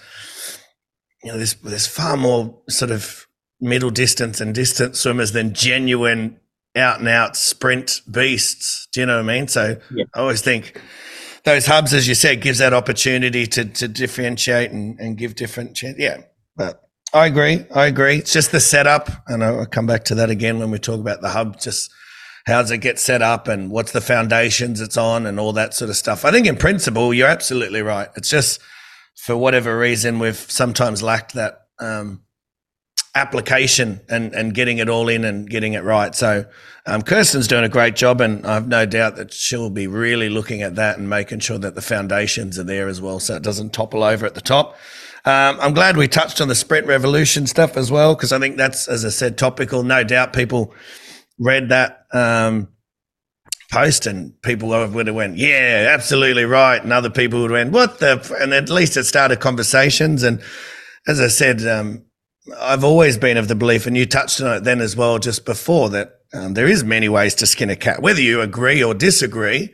you 1.23 1.31
know 1.31 1.37
there's 1.37 1.53
there's 1.55 1.87
far 1.87 2.17
more 2.17 2.61
sort 2.69 2.91
of 2.91 3.27
middle 3.59 3.89
distance 3.89 4.41
and 4.41 4.53
distance 4.53 4.99
swimmers 4.99 5.31
than 5.31 5.53
genuine 5.53 6.39
out 6.75 6.99
and 6.99 7.07
out 7.07 7.35
sprint 7.35 8.01
beasts. 8.09 8.87
Do 8.91 8.99
you 8.99 9.05
know 9.05 9.15
what 9.15 9.31
I 9.31 9.35
mean? 9.35 9.47
So 9.47 9.77
Yeah. 9.91 10.05
I 10.13 10.19
always 10.19 10.41
think 10.41 10.79
those 11.43 11.65
hubs, 11.65 11.93
as 11.93 12.07
you 12.07 12.15
said, 12.15 12.41
gives 12.41 12.59
that 12.59 12.73
opportunity 12.73 13.47
to 13.47 13.65
to 13.65 13.87
differentiate 13.87 14.71
and, 14.71 14.99
and 14.99 15.17
give 15.17 15.35
different. 15.35 15.75
Ch- 15.75 15.95
yeah, 15.97 16.17
but 16.55 16.86
I 17.17 17.25
agree. 17.25 17.65
I 17.73 17.87
agree. 17.87 18.17
It's 18.17 18.31
just 18.31 18.51
the 18.51 18.59
setup, 18.59 19.09
and 19.27 19.43
I'll 19.43 19.65
come 19.65 19.87
back 19.87 20.05
to 20.05 20.15
that 20.15 20.29
again 20.29 20.59
when 20.59 20.71
we 20.71 20.77
talk 20.77 20.99
about 20.99 21.21
the 21.21 21.29
hub. 21.29 21.59
Just 21.59 21.91
how 22.45 22.61
does 22.61 22.71
it 22.71 22.77
get 22.77 22.99
set 22.99 23.21
up 23.21 23.47
and 23.47 23.71
what's 23.71 23.91
the 23.91 24.01
foundations 24.01 24.79
it's 24.79 24.95
on 24.95 25.25
and 25.25 25.39
all 25.39 25.51
that 25.53 25.73
sort 25.73 25.89
of 25.89 25.97
stuff. 25.97 26.23
I 26.23 26.31
think 26.31 26.47
in 26.47 26.55
principle, 26.55 27.13
you're 27.13 27.27
absolutely 27.27 27.81
right. 27.81 28.07
It's 28.15 28.29
just 28.29 28.61
for 29.15 29.35
whatever 29.35 29.77
reason 29.77 30.19
we've 30.19 30.37
sometimes 30.37 31.03
lacked 31.03 31.33
that 31.33 31.63
um, 31.79 32.21
application 33.15 33.99
and 34.07 34.33
and 34.33 34.53
getting 34.53 34.77
it 34.77 34.87
all 34.87 35.09
in 35.09 35.25
and 35.25 35.49
getting 35.49 35.73
it 35.73 35.83
right. 35.83 36.13
So 36.13 36.45
um, 36.85 37.01
Kirsten's 37.01 37.47
doing 37.47 37.63
a 37.63 37.69
great 37.69 37.95
job, 37.95 38.21
and 38.21 38.45
I've 38.45 38.67
no 38.67 38.85
doubt 38.85 39.15
that 39.15 39.33
she'll 39.33 39.71
be 39.71 39.87
really 39.87 40.29
looking 40.29 40.61
at 40.61 40.75
that 40.75 40.99
and 40.99 41.09
making 41.09 41.39
sure 41.39 41.57
that 41.57 41.73
the 41.73 41.81
foundations 41.81 42.59
are 42.59 42.63
there 42.63 42.87
as 42.87 43.01
well, 43.01 43.19
so 43.19 43.35
it 43.35 43.43
doesn't 43.43 43.73
topple 43.73 44.03
over 44.03 44.25
at 44.25 44.35
the 44.35 44.41
top. 44.41 44.77
Um, 45.27 45.57
I'm 45.59 45.73
glad 45.73 45.97
we 45.97 46.07
touched 46.07 46.39
on 46.39 46.47
the 46.47 46.55
sprint 46.55 46.87
revolution 46.87 47.47
stuff 47.47 47.75
as 47.75 47.91
well 47.91 48.15
because 48.15 48.31
I 48.31 48.39
think 48.39 48.55
that's, 48.55 48.87
as 48.87 49.03
I 49.03 49.09
said, 49.09 49.37
topical. 49.37 49.83
No 49.83 50.01
doubt 50.05 50.31
people 50.31 50.73
read 51.37 51.67
that 51.67 52.05
um, 52.13 52.69
post 53.69 54.05
and 54.05 54.41
people 54.41 54.69
would 54.69 55.07
have 55.07 55.15
went, 55.15 55.35
yeah, 55.35 55.89
absolutely 55.89 56.45
right, 56.45 56.81
and 56.81 56.93
other 56.93 57.09
people 57.09 57.41
would 57.41 57.51
have 57.51 57.57
went, 57.59 57.73
what 57.73 57.99
the? 57.99 58.11
f-" 58.11 58.31
And 58.39 58.53
at 58.53 58.69
least 58.69 58.95
it 58.95 59.03
started 59.03 59.41
conversations. 59.41 60.23
And 60.23 60.41
as 61.07 61.19
I 61.19 61.27
said, 61.27 61.61
um, 61.67 62.05
I've 62.57 62.85
always 62.85 63.17
been 63.17 63.35
of 63.35 63.49
the 63.49 63.55
belief, 63.55 63.85
and 63.85 63.97
you 63.97 64.05
touched 64.05 64.39
on 64.39 64.55
it 64.55 64.63
then 64.63 64.79
as 64.79 64.95
well, 64.95 65.19
just 65.19 65.43
before 65.43 65.89
that 65.89 66.21
um, 66.33 66.53
there 66.53 66.67
is 66.67 66.85
many 66.85 67.09
ways 67.09 67.35
to 67.35 67.47
skin 67.47 67.69
a 67.69 67.75
cat, 67.75 68.01
whether 68.01 68.21
you 68.21 68.39
agree 68.39 68.81
or 68.81 68.93
disagree. 68.93 69.73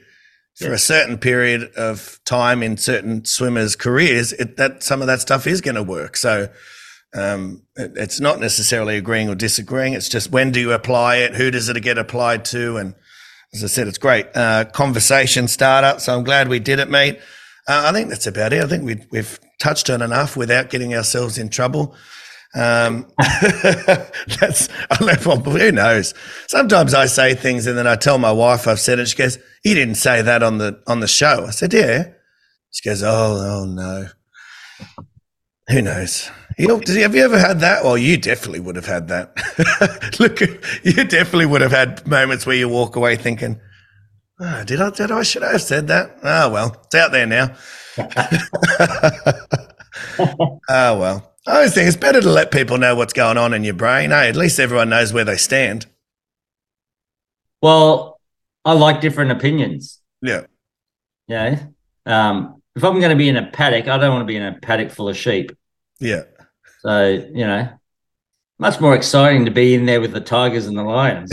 For 0.55 0.71
a 0.71 0.77
certain 0.77 1.17
period 1.17 1.71
of 1.75 2.19
time 2.25 2.61
in 2.61 2.77
certain 2.77 3.25
swimmers' 3.25 3.75
careers, 3.75 4.33
it, 4.33 4.55
that 4.57 4.83
some 4.83 5.01
of 5.01 5.07
that 5.07 5.19
stuff 5.19 5.47
is 5.47 5.61
going 5.61 5.75
to 5.75 5.83
work. 5.83 6.15
So 6.15 6.47
um, 7.15 7.63
it, 7.75 7.93
it's 7.95 8.19
not 8.19 8.39
necessarily 8.39 8.97
agreeing 8.97 9.29
or 9.29 9.35
disagreeing. 9.35 9.93
It's 9.93 10.09
just 10.09 10.31
when 10.31 10.51
do 10.51 10.59
you 10.59 10.71
apply 10.71 11.17
it? 11.17 11.33
Who 11.33 11.49
does 11.49 11.69
it 11.69 11.81
get 11.81 11.97
applied 11.97 12.45
to? 12.45 12.77
And 12.77 12.93
as 13.53 13.63
I 13.63 13.67
said, 13.67 13.87
it's 13.87 13.97
great 13.97 14.27
uh, 14.35 14.65
conversation 14.65 15.47
starter. 15.47 15.99
So 15.99 16.15
I'm 16.15 16.23
glad 16.23 16.47
we 16.47 16.59
did 16.59 16.79
it, 16.79 16.89
mate. 16.89 17.19
Uh, 17.67 17.85
I 17.87 17.91
think 17.91 18.09
that's 18.09 18.27
about 18.27 18.53
it. 18.53 18.63
I 18.63 18.67
think 18.67 18.83
we, 18.83 19.03
we've 19.09 19.39
touched 19.59 19.89
on 19.89 20.01
enough 20.01 20.35
without 20.35 20.69
getting 20.69 20.93
ourselves 20.93 21.37
in 21.37 21.49
trouble. 21.49 21.95
Um, 22.55 23.07
that's 24.39 24.69
well, 25.01 25.39
who 25.39 25.71
knows. 25.71 26.13
Sometimes 26.47 26.93
I 26.93 27.07
say 27.07 27.33
things 27.33 27.65
and 27.65 27.77
then 27.77 27.87
I 27.87 27.95
tell 27.95 28.19
my 28.19 28.31
wife 28.31 28.67
I've 28.67 28.79
said 28.79 28.99
it. 28.99 29.07
She 29.07 29.17
goes, 29.17 29.39
"You 29.63 29.73
didn't 29.73 29.95
say 29.95 30.21
that 30.21 30.43
on 30.43 30.59
the 30.59 30.81
on 30.85 30.99
the 30.99 31.07
show." 31.07 31.45
I 31.47 31.51
said, 31.51 31.73
"Yeah." 31.73 32.09
She 32.71 32.87
goes, 32.87 33.01
"Oh, 33.03 33.09
oh 33.39 33.65
no." 33.65 34.07
Who 35.69 35.81
knows? 35.81 36.29
You 36.57 36.79
have 36.87 37.15
you 37.15 37.23
ever 37.23 37.39
had 37.39 37.61
that? 37.61 37.83
Well, 37.83 37.97
you 37.97 38.17
definitely 38.17 38.59
would 38.59 38.75
have 38.75 38.85
had 38.85 39.07
that. 39.07 40.15
Look, 40.19 40.39
you 40.41 41.03
definitely 41.05 41.47
would 41.47 41.61
have 41.61 41.71
had 41.71 42.05
moments 42.05 42.45
where 42.45 42.55
you 42.55 42.69
walk 42.69 42.95
away 42.95 43.15
thinking, 43.15 43.59
oh, 44.39 44.63
"Did 44.63 44.81
I? 44.81 44.91
Did 44.91 45.11
I? 45.11 45.23
Should 45.23 45.43
I 45.43 45.53
have 45.53 45.61
said 45.61 45.87
that?" 45.87 46.19
Oh 46.21 46.51
well, 46.51 46.79
it's 46.85 46.95
out 46.95 47.11
there 47.11 47.25
now. 47.25 47.55
oh 50.69 50.99
well. 50.99 51.32
I 51.45 51.55
always 51.55 51.73
think 51.73 51.87
it's 51.87 51.97
better 51.97 52.21
to 52.21 52.29
let 52.29 52.51
people 52.51 52.77
know 52.77 52.95
what's 52.95 53.13
going 53.13 53.37
on 53.37 53.53
in 53.53 53.63
your 53.63 53.73
brain. 53.73 54.11
Hey, 54.11 54.29
at 54.29 54.35
least 54.35 54.59
everyone 54.59 54.89
knows 54.89 55.11
where 55.11 55.25
they 55.25 55.35
stand. 55.35 55.85
Well, 57.61 58.19
I 58.63 58.73
like 58.73 59.01
different 59.01 59.31
opinions. 59.31 59.99
Yeah. 60.21 60.45
You 61.27 61.35
know, 61.35 61.59
um, 62.05 62.61
if 62.75 62.83
I'm 62.83 62.99
going 62.99 63.09
to 63.09 63.15
be 63.15 63.29
in 63.29 63.37
a 63.37 63.45
paddock, 63.47 63.87
I 63.87 63.97
don't 63.97 64.11
want 64.11 64.21
to 64.21 64.25
be 64.25 64.37
in 64.37 64.43
a 64.43 64.53
paddock 64.53 64.91
full 64.91 65.09
of 65.09 65.17
sheep. 65.17 65.51
Yeah. 65.99 66.23
So 66.81 67.09
you 67.33 67.45
know, 67.45 67.69
much 68.59 68.79
more 68.79 68.95
exciting 68.95 69.45
to 69.45 69.51
be 69.51 69.73
in 69.73 69.85
there 69.85 70.01
with 70.01 70.11
the 70.11 70.21
tigers 70.21 70.67
and 70.67 70.77
the 70.77 70.83
lions. 70.83 71.31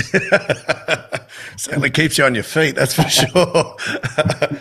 Certainly 1.57 1.91
keeps 1.91 2.19
you 2.19 2.25
on 2.25 2.35
your 2.35 2.45
feet, 2.45 2.75
that's 2.77 2.95
for 2.95 3.03
sure. 3.09 3.29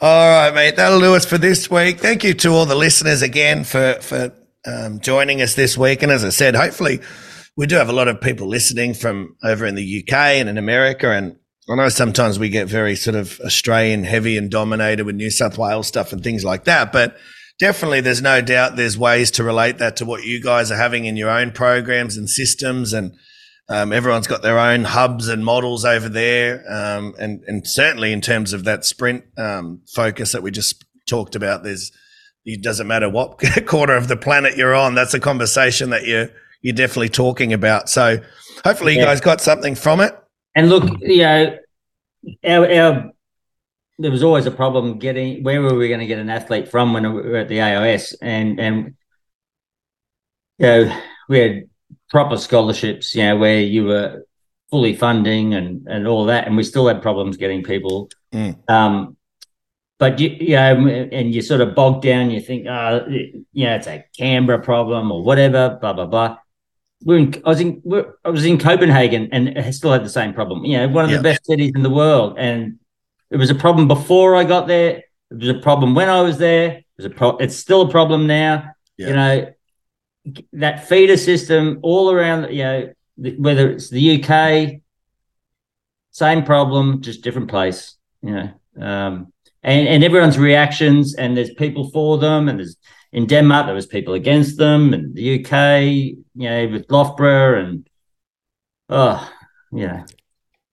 all 0.00 0.30
right, 0.30 0.54
mate. 0.54 0.76
That'll 0.76 1.00
do 1.00 1.14
us 1.14 1.24
for 1.24 1.38
this 1.38 1.70
week. 1.70 2.00
Thank 2.00 2.24
you 2.24 2.34
to 2.34 2.50
all 2.50 2.66
the 2.66 2.74
listeners 2.74 3.22
again 3.22 3.64
for 3.64 3.94
for 4.00 4.32
um, 4.66 5.00
joining 5.00 5.42
us 5.42 5.54
this 5.54 5.76
week. 5.76 6.02
And 6.02 6.12
as 6.12 6.24
I 6.24 6.30
said, 6.30 6.54
hopefully 6.54 7.00
we 7.56 7.66
do 7.66 7.76
have 7.76 7.88
a 7.88 7.92
lot 7.94 8.08
of 8.08 8.20
people 8.20 8.46
listening 8.46 8.94
from 8.94 9.36
over 9.42 9.64
in 9.64 9.74
the 9.74 10.04
UK 10.04 10.12
and 10.12 10.48
in 10.48 10.58
America. 10.58 11.10
And 11.10 11.36
I 11.68 11.74
know 11.74 11.88
sometimes 11.88 12.38
we 12.38 12.48
get 12.48 12.68
very 12.68 12.96
sort 12.96 13.16
of 13.16 13.40
Australian 13.40 14.04
heavy 14.04 14.36
and 14.36 14.50
dominated 14.50 15.04
with 15.04 15.16
New 15.16 15.30
South 15.30 15.58
Wales 15.58 15.86
stuff 15.86 16.12
and 16.12 16.22
things 16.22 16.44
like 16.44 16.64
that. 16.64 16.92
But 16.92 17.16
definitely 17.58 18.00
there's 18.00 18.22
no 18.22 18.40
doubt 18.40 18.76
there's 18.76 18.98
ways 18.98 19.30
to 19.32 19.44
relate 19.44 19.78
that 19.78 19.96
to 19.96 20.04
what 20.04 20.24
you 20.24 20.42
guys 20.42 20.70
are 20.70 20.76
having 20.76 21.06
in 21.06 21.16
your 21.16 21.30
own 21.30 21.50
programs 21.50 22.16
and 22.16 22.28
systems 22.28 22.92
and 22.92 23.14
um, 23.68 23.92
everyone's 23.92 24.28
got 24.28 24.42
their 24.42 24.58
own 24.58 24.84
hubs 24.84 25.28
and 25.28 25.44
models 25.44 25.84
over 25.84 26.08
there 26.08 26.64
um, 26.70 27.14
and 27.18 27.42
and 27.46 27.66
certainly 27.66 28.12
in 28.12 28.20
terms 28.20 28.52
of 28.52 28.64
that 28.64 28.84
sprint 28.84 29.24
um, 29.38 29.80
focus 29.94 30.32
that 30.32 30.42
we 30.42 30.50
just 30.50 30.84
talked 31.08 31.34
about 31.34 31.62
there's 31.62 31.92
it 32.46 32.62
doesn't 32.62 32.86
matter 32.86 33.08
what 33.10 33.38
corner 33.66 33.94
of 33.96 34.08
the 34.08 34.16
planet 34.16 34.56
you're 34.56 34.74
on 34.74 34.94
that's 34.94 35.12
a 35.14 35.20
conversation 35.20 35.90
that 35.90 36.06
you're 36.06 36.28
you're 36.62 36.74
definitely 36.74 37.08
talking 37.10 37.52
about 37.52 37.88
so 37.90 38.18
hopefully 38.64 38.94
you 38.94 39.00
Yeah. 39.00 39.06
guys 39.06 39.20
got 39.20 39.40
something 39.40 39.74
from 39.74 40.00
it 40.00 40.16
And 40.54 40.70
look, 40.70 40.84
you 41.02 41.18
know, 41.18 41.58
our, 42.44 42.72
our 42.72 43.10
there 43.98 44.10
was 44.10 44.22
always 44.22 44.46
a 44.46 44.50
problem 44.50 44.98
getting 44.98 45.42
where 45.42 45.60
were 45.60 45.74
we 45.76 45.88
going 45.88 46.00
to 46.00 46.06
get 46.06 46.18
an 46.18 46.30
athlete 46.30 46.68
from 46.68 46.92
when 46.94 47.02
we 47.14 47.22
were 47.22 47.36
at 47.36 47.48
the 47.48 47.60
AIS 47.60 48.14
and 48.22 48.58
and 48.60 48.94
you 50.58 50.66
know 50.66 51.00
we 51.28 51.38
had 51.38 51.68
proper 52.10 52.36
scholarships, 52.36 53.14
you 53.14 53.22
know, 53.24 53.36
where 53.36 53.60
you 53.60 53.84
were 53.84 54.24
fully 54.70 54.94
funding 54.94 55.54
and 55.54 55.86
and 55.88 56.06
all 56.06 56.24
that, 56.26 56.46
and 56.46 56.56
we 56.56 56.62
still 56.62 56.86
had 56.88 57.02
problems 57.02 57.36
getting 57.36 57.62
people. 57.62 58.08
Mm. 58.32 58.56
Um, 58.70 59.15
but 59.98 60.18
you, 60.18 60.28
you 60.40 60.56
know, 60.56 60.86
and 61.12 61.34
you 61.34 61.42
sort 61.42 61.60
of 61.60 61.74
bog 61.74 62.02
down. 62.02 62.30
You 62.30 62.40
think, 62.40 62.66
oh, 62.66 63.06
you 63.08 63.64
know, 63.64 63.74
it's 63.76 63.86
a 63.86 64.04
Canberra 64.18 64.60
problem 64.60 65.10
or 65.12 65.22
whatever. 65.22 65.78
Blah 65.80 65.92
blah 65.94 66.06
blah 66.06 66.36
we're 67.04 67.18
in, 67.18 67.34
I 67.44 67.48
was 67.50 67.60
in 67.60 67.82
we're, 67.84 68.14
I 68.24 68.30
was 68.30 68.44
in 68.46 68.58
Copenhagen 68.58 69.28
and 69.30 69.58
I 69.58 69.70
still 69.70 69.92
had 69.92 70.04
the 70.04 70.08
same 70.10 70.32
problem. 70.32 70.64
You 70.64 70.78
know, 70.78 70.88
one 70.88 71.04
of 71.04 71.10
Yeah. 71.10 71.18
the 71.18 71.22
best 71.22 71.44
cities 71.44 71.72
in 71.74 71.82
the 71.82 71.90
world, 71.90 72.36
and 72.38 72.78
it 73.30 73.36
was 73.36 73.50
a 73.50 73.54
problem 73.54 73.86
before 73.86 74.34
I 74.34 74.44
got 74.44 74.66
there. 74.66 75.02
It 75.30 75.38
was 75.38 75.48
a 75.50 75.60
problem 75.60 75.94
when 75.94 76.08
I 76.08 76.22
was 76.22 76.38
there. 76.38 76.68
It 76.78 76.84
was 76.96 77.06
a 77.06 77.10
pro- 77.10 77.36
It's 77.36 77.56
still 77.56 77.82
a 77.82 77.90
problem 77.90 78.26
now. 78.26 78.70
Yeah. 78.96 79.08
You 79.08 79.12
know, 79.14 79.52
that 80.54 80.88
feeder 80.88 81.16
system 81.16 81.80
all 81.82 82.10
around. 82.10 82.50
You 82.52 82.62
know, 82.62 82.92
the, 83.18 83.36
whether 83.36 83.70
it's 83.70 83.90
the 83.90 84.22
UK, 84.22 84.80
same 86.12 86.44
problem, 86.44 87.02
just 87.02 87.22
different 87.22 87.48
place. 87.50 87.94
You 88.22 88.30
know, 88.32 88.50
um, 88.80 89.32
and 89.62 89.88
and 89.88 90.04
everyone's 90.04 90.38
reactions, 90.38 91.14
and 91.14 91.36
there's 91.36 91.52
people 91.54 91.90
for 91.90 92.18
them, 92.18 92.48
and 92.48 92.58
there's 92.58 92.76
in 93.12 93.26
Denmark 93.26 93.66
there 93.66 93.74
was 93.74 93.86
people 93.86 94.14
against 94.14 94.58
them, 94.58 94.92
and 94.92 95.14
the 95.14 95.40
UK, 95.40 95.82
you 96.34 96.48
know, 96.48 96.68
with 96.68 96.90
Loughborough, 96.90 97.64
and 97.64 97.88
oh, 98.88 99.30
you 99.72 99.86
know, 99.86 100.04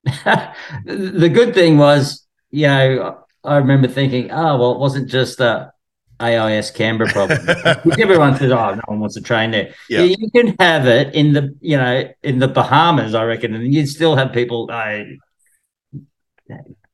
the 0.85 1.31
good 1.33 1.53
thing 1.53 1.77
was, 1.77 2.25
you 2.51 2.67
know, 2.67 3.23
I 3.43 3.57
remember 3.57 3.87
thinking, 3.87 4.31
oh 4.31 4.57
well, 4.57 4.71
it 4.73 4.79
wasn't 4.79 5.09
just 5.09 5.39
a 5.39 5.73
AIS 6.19 6.71
Canberra 6.71 7.09
problem. 7.09 7.47
Everyone 7.99 8.37
says, 8.37 8.51
oh, 8.51 8.75
no 8.75 8.81
one 8.85 8.99
wants 8.99 9.15
to 9.15 9.21
train 9.21 9.51
there. 9.51 9.73
Yeah. 9.89 10.03
You 10.03 10.29
can 10.31 10.55
have 10.59 10.87
it 10.87 11.13
in 11.13 11.33
the, 11.33 11.55
you 11.59 11.77
know, 11.77 12.09
in 12.23 12.39
the 12.39 12.47
Bahamas, 12.47 13.13
I 13.13 13.23
reckon, 13.23 13.53
and 13.53 13.73
you'd 13.73 13.87
still 13.87 14.15
have 14.15 14.31
people. 14.31 14.69
Uh, 14.71 15.03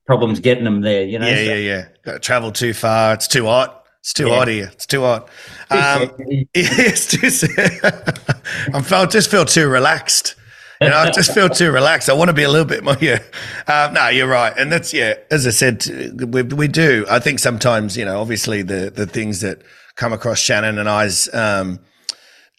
problems 0.09 0.39
getting 0.39 0.63
them 0.63 0.81
there, 0.81 1.03
you 1.03 1.19
know. 1.19 1.27
yeah 1.27 1.35
so- 1.35 1.41
yeah 1.41 1.55
yeah 1.55 1.85
got 2.03 2.13
to 2.13 2.19
travel 2.19 2.51
too 2.51 2.73
far 2.73 3.13
it's 3.13 3.27
too 3.27 3.45
hot 3.45 3.85
it's 3.99 4.11
too 4.11 4.27
hot 4.27 4.47
here 4.47 4.67
it's 4.73 4.87
too 4.87 5.01
hot 5.01 5.29
um, 5.69 6.09
It's 6.55 7.11
just, 7.11 7.43
I'm 8.73 8.81
feel, 8.81 9.05
just 9.05 9.29
feel 9.29 9.45
too 9.45 9.67
relaxed. 9.69 10.35
You 10.81 10.89
know, 10.89 10.97
I 10.97 11.11
just 11.11 11.31
feel 11.31 11.47
too 11.47 11.71
relaxed. 11.71 12.09
I 12.09 12.13
want 12.13 12.29
to 12.29 12.33
be 12.33 12.41
a 12.41 12.49
little 12.49 12.65
bit 12.65 12.83
more. 12.83 12.95
Yeah, 12.99 13.19
um, 13.67 13.93
no, 13.93 14.07
you're 14.07 14.27
right, 14.29 14.51
and 14.57 14.71
that's 14.71 14.93
yeah. 14.93 15.13
As 15.29 15.45
I 15.45 15.51
said, 15.51 15.85
we 16.33 16.41
we 16.41 16.67
do. 16.67 17.05
I 17.07 17.19
think 17.19 17.39
sometimes 17.39 17.95
you 17.97 18.05
know, 18.05 18.19
obviously 18.19 18.61
the 18.63 18.89
the 18.89 19.05
things 19.05 19.41
that 19.41 19.61
come 19.95 20.11
across 20.13 20.39
Shannon 20.39 20.79
and 20.79 20.89
I's 20.89 21.31
um, 21.35 21.79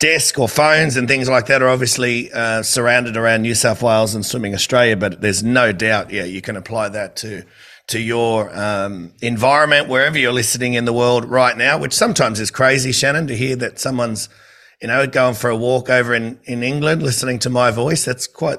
desk 0.01 0.38
or 0.38 0.48
phones 0.48 0.96
and 0.96 1.07
things 1.07 1.28
like 1.28 1.46
that 1.46 1.62
are 1.62 1.68
obviously 1.68 2.32
uh, 2.32 2.62
surrounded 2.62 3.16
around 3.16 3.42
New 3.42 3.55
South 3.55 3.82
Wales 3.82 4.14
and 4.14 4.26
Swimming 4.26 4.55
Australia. 4.55 4.96
But 4.96 5.20
there's 5.20 5.44
no 5.44 5.72
doubt, 5.72 6.11
yeah, 6.11 6.24
you 6.24 6.42
can 6.42 6.57
apply 6.57 6.88
that 6.90 7.16
to 7.16 7.44
to 7.86 8.01
your 8.01 8.57
um, 8.57 9.12
environment 9.20 9.88
wherever 9.88 10.16
you're 10.16 10.32
listening 10.32 10.74
in 10.74 10.84
the 10.84 10.92
world 10.92 11.24
right 11.24 11.57
now. 11.57 11.78
Which 11.78 11.92
sometimes 11.92 12.40
is 12.40 12.51
crazy, 12.51 12.92
Shannon, 12.92 13.26
to 13.28 13.36
hear 13.36 13.57
that 13.57 13.78
someone's 13.78 14.28
you 14.80 14.88
know, 14.88 15.07
going 15.07 15.34
for 15.34 15.51
a 15.51 15.57
walk 15.57 15.90
over 15.90 16.14
in, 16.14 16.38
in 16.44 16.62
England, 16.62 17.03
listening 17.03 17.38
to 17.40 17.51
my 17.51 17.70
voice. 17.70 18.05
That's 18.05 18.26
quite, 18.26 18.59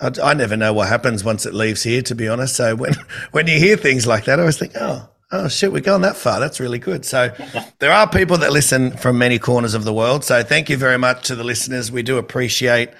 I, 0.00 0.10
I 0.22 0.34
never 0.34 0.56
know 0.56 0.72
what 0.72 0.88
happens 0.88 1.24
once 1.24 1.46
it 1.46 1.54
leaves 1.54 1.82
here, 1.82 2.02
to 2.02 2.14
be 2.14 2.28
honest. 2.28 2.56
So 2.56 2.76
when, 2.76 2.94
when 3.32 3.46
you 3.46 3.58
hear 3.58 3.76
things 3.76 4.06
like 4.06 4.24
that, 4.24 4.38
I 4.38 4.42
always 4.42 4.58
think, 4.58 4.72
oh, 4.78 5.08
oh 5.36 5.48
shit, 5.48 5.72
we're 5.72 5.80
going 5.80 6.02
that 6.02 6.16
far. 6.16 6.40
That's 6.40 6.60
really 6.60 6.78
good. 6.78 7.04
So 7.04 7.34
there 7.78 7.92
are 7.92 8.08
people 8.08 8.38
that 8.38 8.52
listen 8.52 8.96
from 8.96 9.18
many 9.18 9.38
corners 9.38 9.74
of 9.74 9.84
the 9.84 9.92
world. 9.92 10.24
So 10.24 10.42
thank 10.42 10.68
you 10.68 10.76
very 10.76 10.98
much 10.98 11.26
to 11.28 11.34
the 11.34 11.44
listeners. 11.44 11.92
We 11.92 12.02
do 12.02 12.18
appreciate 12.18 12.90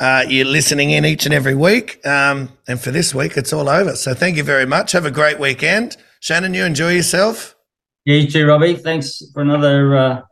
uh, 0.00 0.24
you 0.28 0.44
listening 0.44 0.90
in 0.90 1.04
each 1.04 1.26
and 1.26 1.34
every 1.34 1.54
week. 1.54 2.04
Um, 2.06 2.50
and 2.66 2.80
for 2.80 2.90
this 2.90 3.14
week, 3.14 3.36
it's 3.36 3.52
all 3.52 3.68
over. 3.68 3.94
So 3.94 4.14
thank 4.14 4.36
you 4.36 4.42
very 4.42 4.66
much. 4.66 4.92
Have 4.92 5.06
a 5.06 5.10
great 5.10 5.38
weekend. 5.38 5.96
Shannon, 6.20 6.54
you 6.54 6.64
enjoy 6.64 6.92
yourself. 6.92 7.56
Yeah, 8.04 8.16
you 8.16 8.30
too, 8.30 8.46
Robbie. 8.46 8.74
Thanks 8.74 9.22
for 9.32 9.42
another 9.42 9.96
uh, 9.96 10.22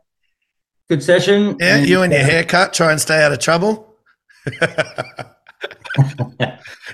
good 0.89 1.01
session. 1.01 1.57
Yeah, 1.59 1.77
and, 1.77 1.87
you 1.87 2.01
and 2.01 2.11
your 2.11 2.21
uh, 2.21 2.25
haircut. 2.25 2.73
Try 2.73 2.91
and 2.91 2.99
stay 2.99 3.23
out 3.23 3.31
of 3.31 3.39
trouble. 3.39 3.95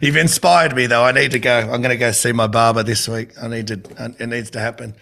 You've 0.02 0.18
inspired 0.18 0.76
me, 0.76 0.88
though. 0.88 1.04
I 1.04 1.12
need 1.12 1.32
to 1.32 1.40
go. 1.40 1.60
I'm 1.60 1.82
going 1.82 1.90
to 1.90 1.98
go 1.98 2.12
see 2.12 2.32
my 2.32 2.48
barber 2.48 2.84
this 2.84 3.08
week. 3.08 3.32
I 3.42 3.48
need 3.48 3.68
to. 3.68 4.16
It 4.20 4.28
needs 4.28 4.50
to 4.52 4.60
happen. 4.60 4.96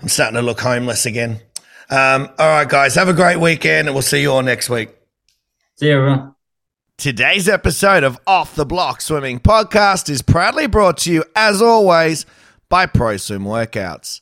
I'm 0.00 0.08
starting 0.08 0.36
to 0.36 0.42
look 0.42 0.60
homeless 0.60 1.06
again. 1.06 1.40
Um, 1.90 2.28
all 2.38 2.48
right, 2.48 2.68
guys. 2.68 2.94
Have 2.94 3.08
a 3.08 3.14
great 3.14 3.38
weekend, 3.38 3.88
and 3.88 3.94
we'll 3.94 4.02
see 4.02 4.22
you 4.22 4.32
all 4.32 4.42
next 4.42 4.68
week. 4.70 4.90
See 5.76 5.86
you, 5.86 5.98
everyone. 5.98 6.34
Today's 6.96 7.48
episode 7.48 8.02
of 8.02 8.18
Off 8.26 8.54
the 8.56 8.66
Blocks 8.66 9.06
Swimming 9.06 9.38
Podcast 9.38 10.10
is 10.10 10.20
proudly 10.20 10.66
brought 10.66 10.98
to 10.98 11.12
you, 11.12 11.24
as 11.36 11.62
always, 11.62 12.26
by 12.68 12.86
ProSwim 12.86 13.44
Workouts. 13.44 14.20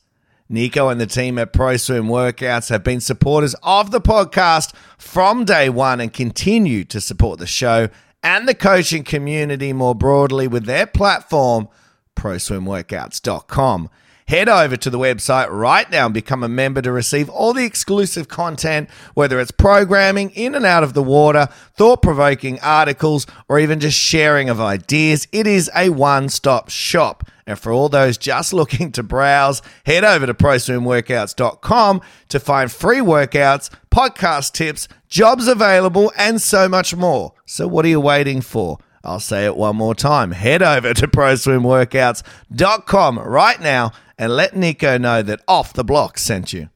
Nico 0.49 0.87
and 0.87 1.01
the 1.01 1.07
team 1.07 1.37
at 1.39 1.51
ProSwim 1.51 2.05
Workouts 2.07 2.69
have 2.69 2.83
been 2.83 3.01
supporters 3.01 3.55
of 3.63 3.91
the 3.91 3.99
podcast 3.99 4.73
from 4.97 5.43
day 5.43 5.69
one 5.69 5.99
and 5.99 6.13
continue 6.13 6.83
to 6.85 7.01
support 7.01 7.39
the 7.39 7.47
show 7.47 7.89
and 8.27 8.45
the 8.45 8.53
coaching 8.53 9.05
community 9.05 9.71
more 9.71 9.95
broadly 9.95 10.49
with 10.49 10.65
their 10.65 10.85
platform, 10.85 11.69
proswimworkouts.com. 12.17 13.89
Head 14.27 14.49
over 14.49 14.75
to 14.75 14.89
the 14.89 14.99
website 14.99 15.47
right 15.49 15.89
now 15.89 16.05
and 16.05 16.13
become 16.13 16.43
a 16.43 16.49
member 16.49 16.81
to 16.81 16.91
receive 16.91 17.29
all 17.29 17.53
the 17.53 17.63
exclusive 17.63 18.27
content, 18.27 18.89
whether 19.13 19.39
it's 19.39 19.51
programming 19.51 20.31
in 20.31 20.53
and 20.53 20.65
out 20.65 20.83
of 20.83 20.93
the 20.93 21.01
water, 21.01 21.47
thought 21.75 22.01
provoking 22.01 22.59
articles, 22.59 23.25
or 23.47 23.57
even 23.57 23.79
just 23.79 23.97
sharing 23.97 24.49
of 24.49 24.59
ideas. 24.59 25.29
It 25.31 25.47
is 25.47 25.71
a 25.73 25.91
one 25.91 26.27
stop 26.27 26.69
shop. 26.69 27.23
And 27.45 27.57
for 27.57 27.71
all 27.71 27.87
those 27.87 28.17
just 28.17 28.51
looking 28.59 28.91
to 28.91 29.03
browse, 29.03 29.61
head 29.85 30.03
over 30.03 30.25
to 30.25 30.33
proswimworkouts.com 30.33 32.01
to 32.27 32.39
find 32.41 32.69
free 32.69 32.99
workouts, 32.99 33.69
podcast 33.89 34.51
tips, 34.51 34.89
jobs 35.07 35.47
available, 35.47 36.11
and 36.17 36.41
so 36.41 36.67
much 36.67 36.93
more. 36.93 37.31
So, 37.45 37.65
what 37.65 37.85
are 37.85 37.89
you 37.89 38.01
waiting 38.01 38.41
for? 38.41 38.77
I'll 39.07 39.21
say 39.21 39.45
it 39.45 39.55
one 39.55 39.77
more 39.77 39.95
time. 39.95 40.31
Head 40.31 40.61
over 40.61 40.93
to 40.93 41.07
proswimworkouts.com 41.07 43.19
right 43.19 43.61
now 43.61 43.93
and 44.17 44.35
let 44.35 44.53
Nico 44.55 44.97
know 44.97 45.21
that 45.21 45.41
Off 45.47 45.71
the 45.71 45.85
Blocks 45.85 46.23
sent 46.23 46.51
you. 46.51 46.67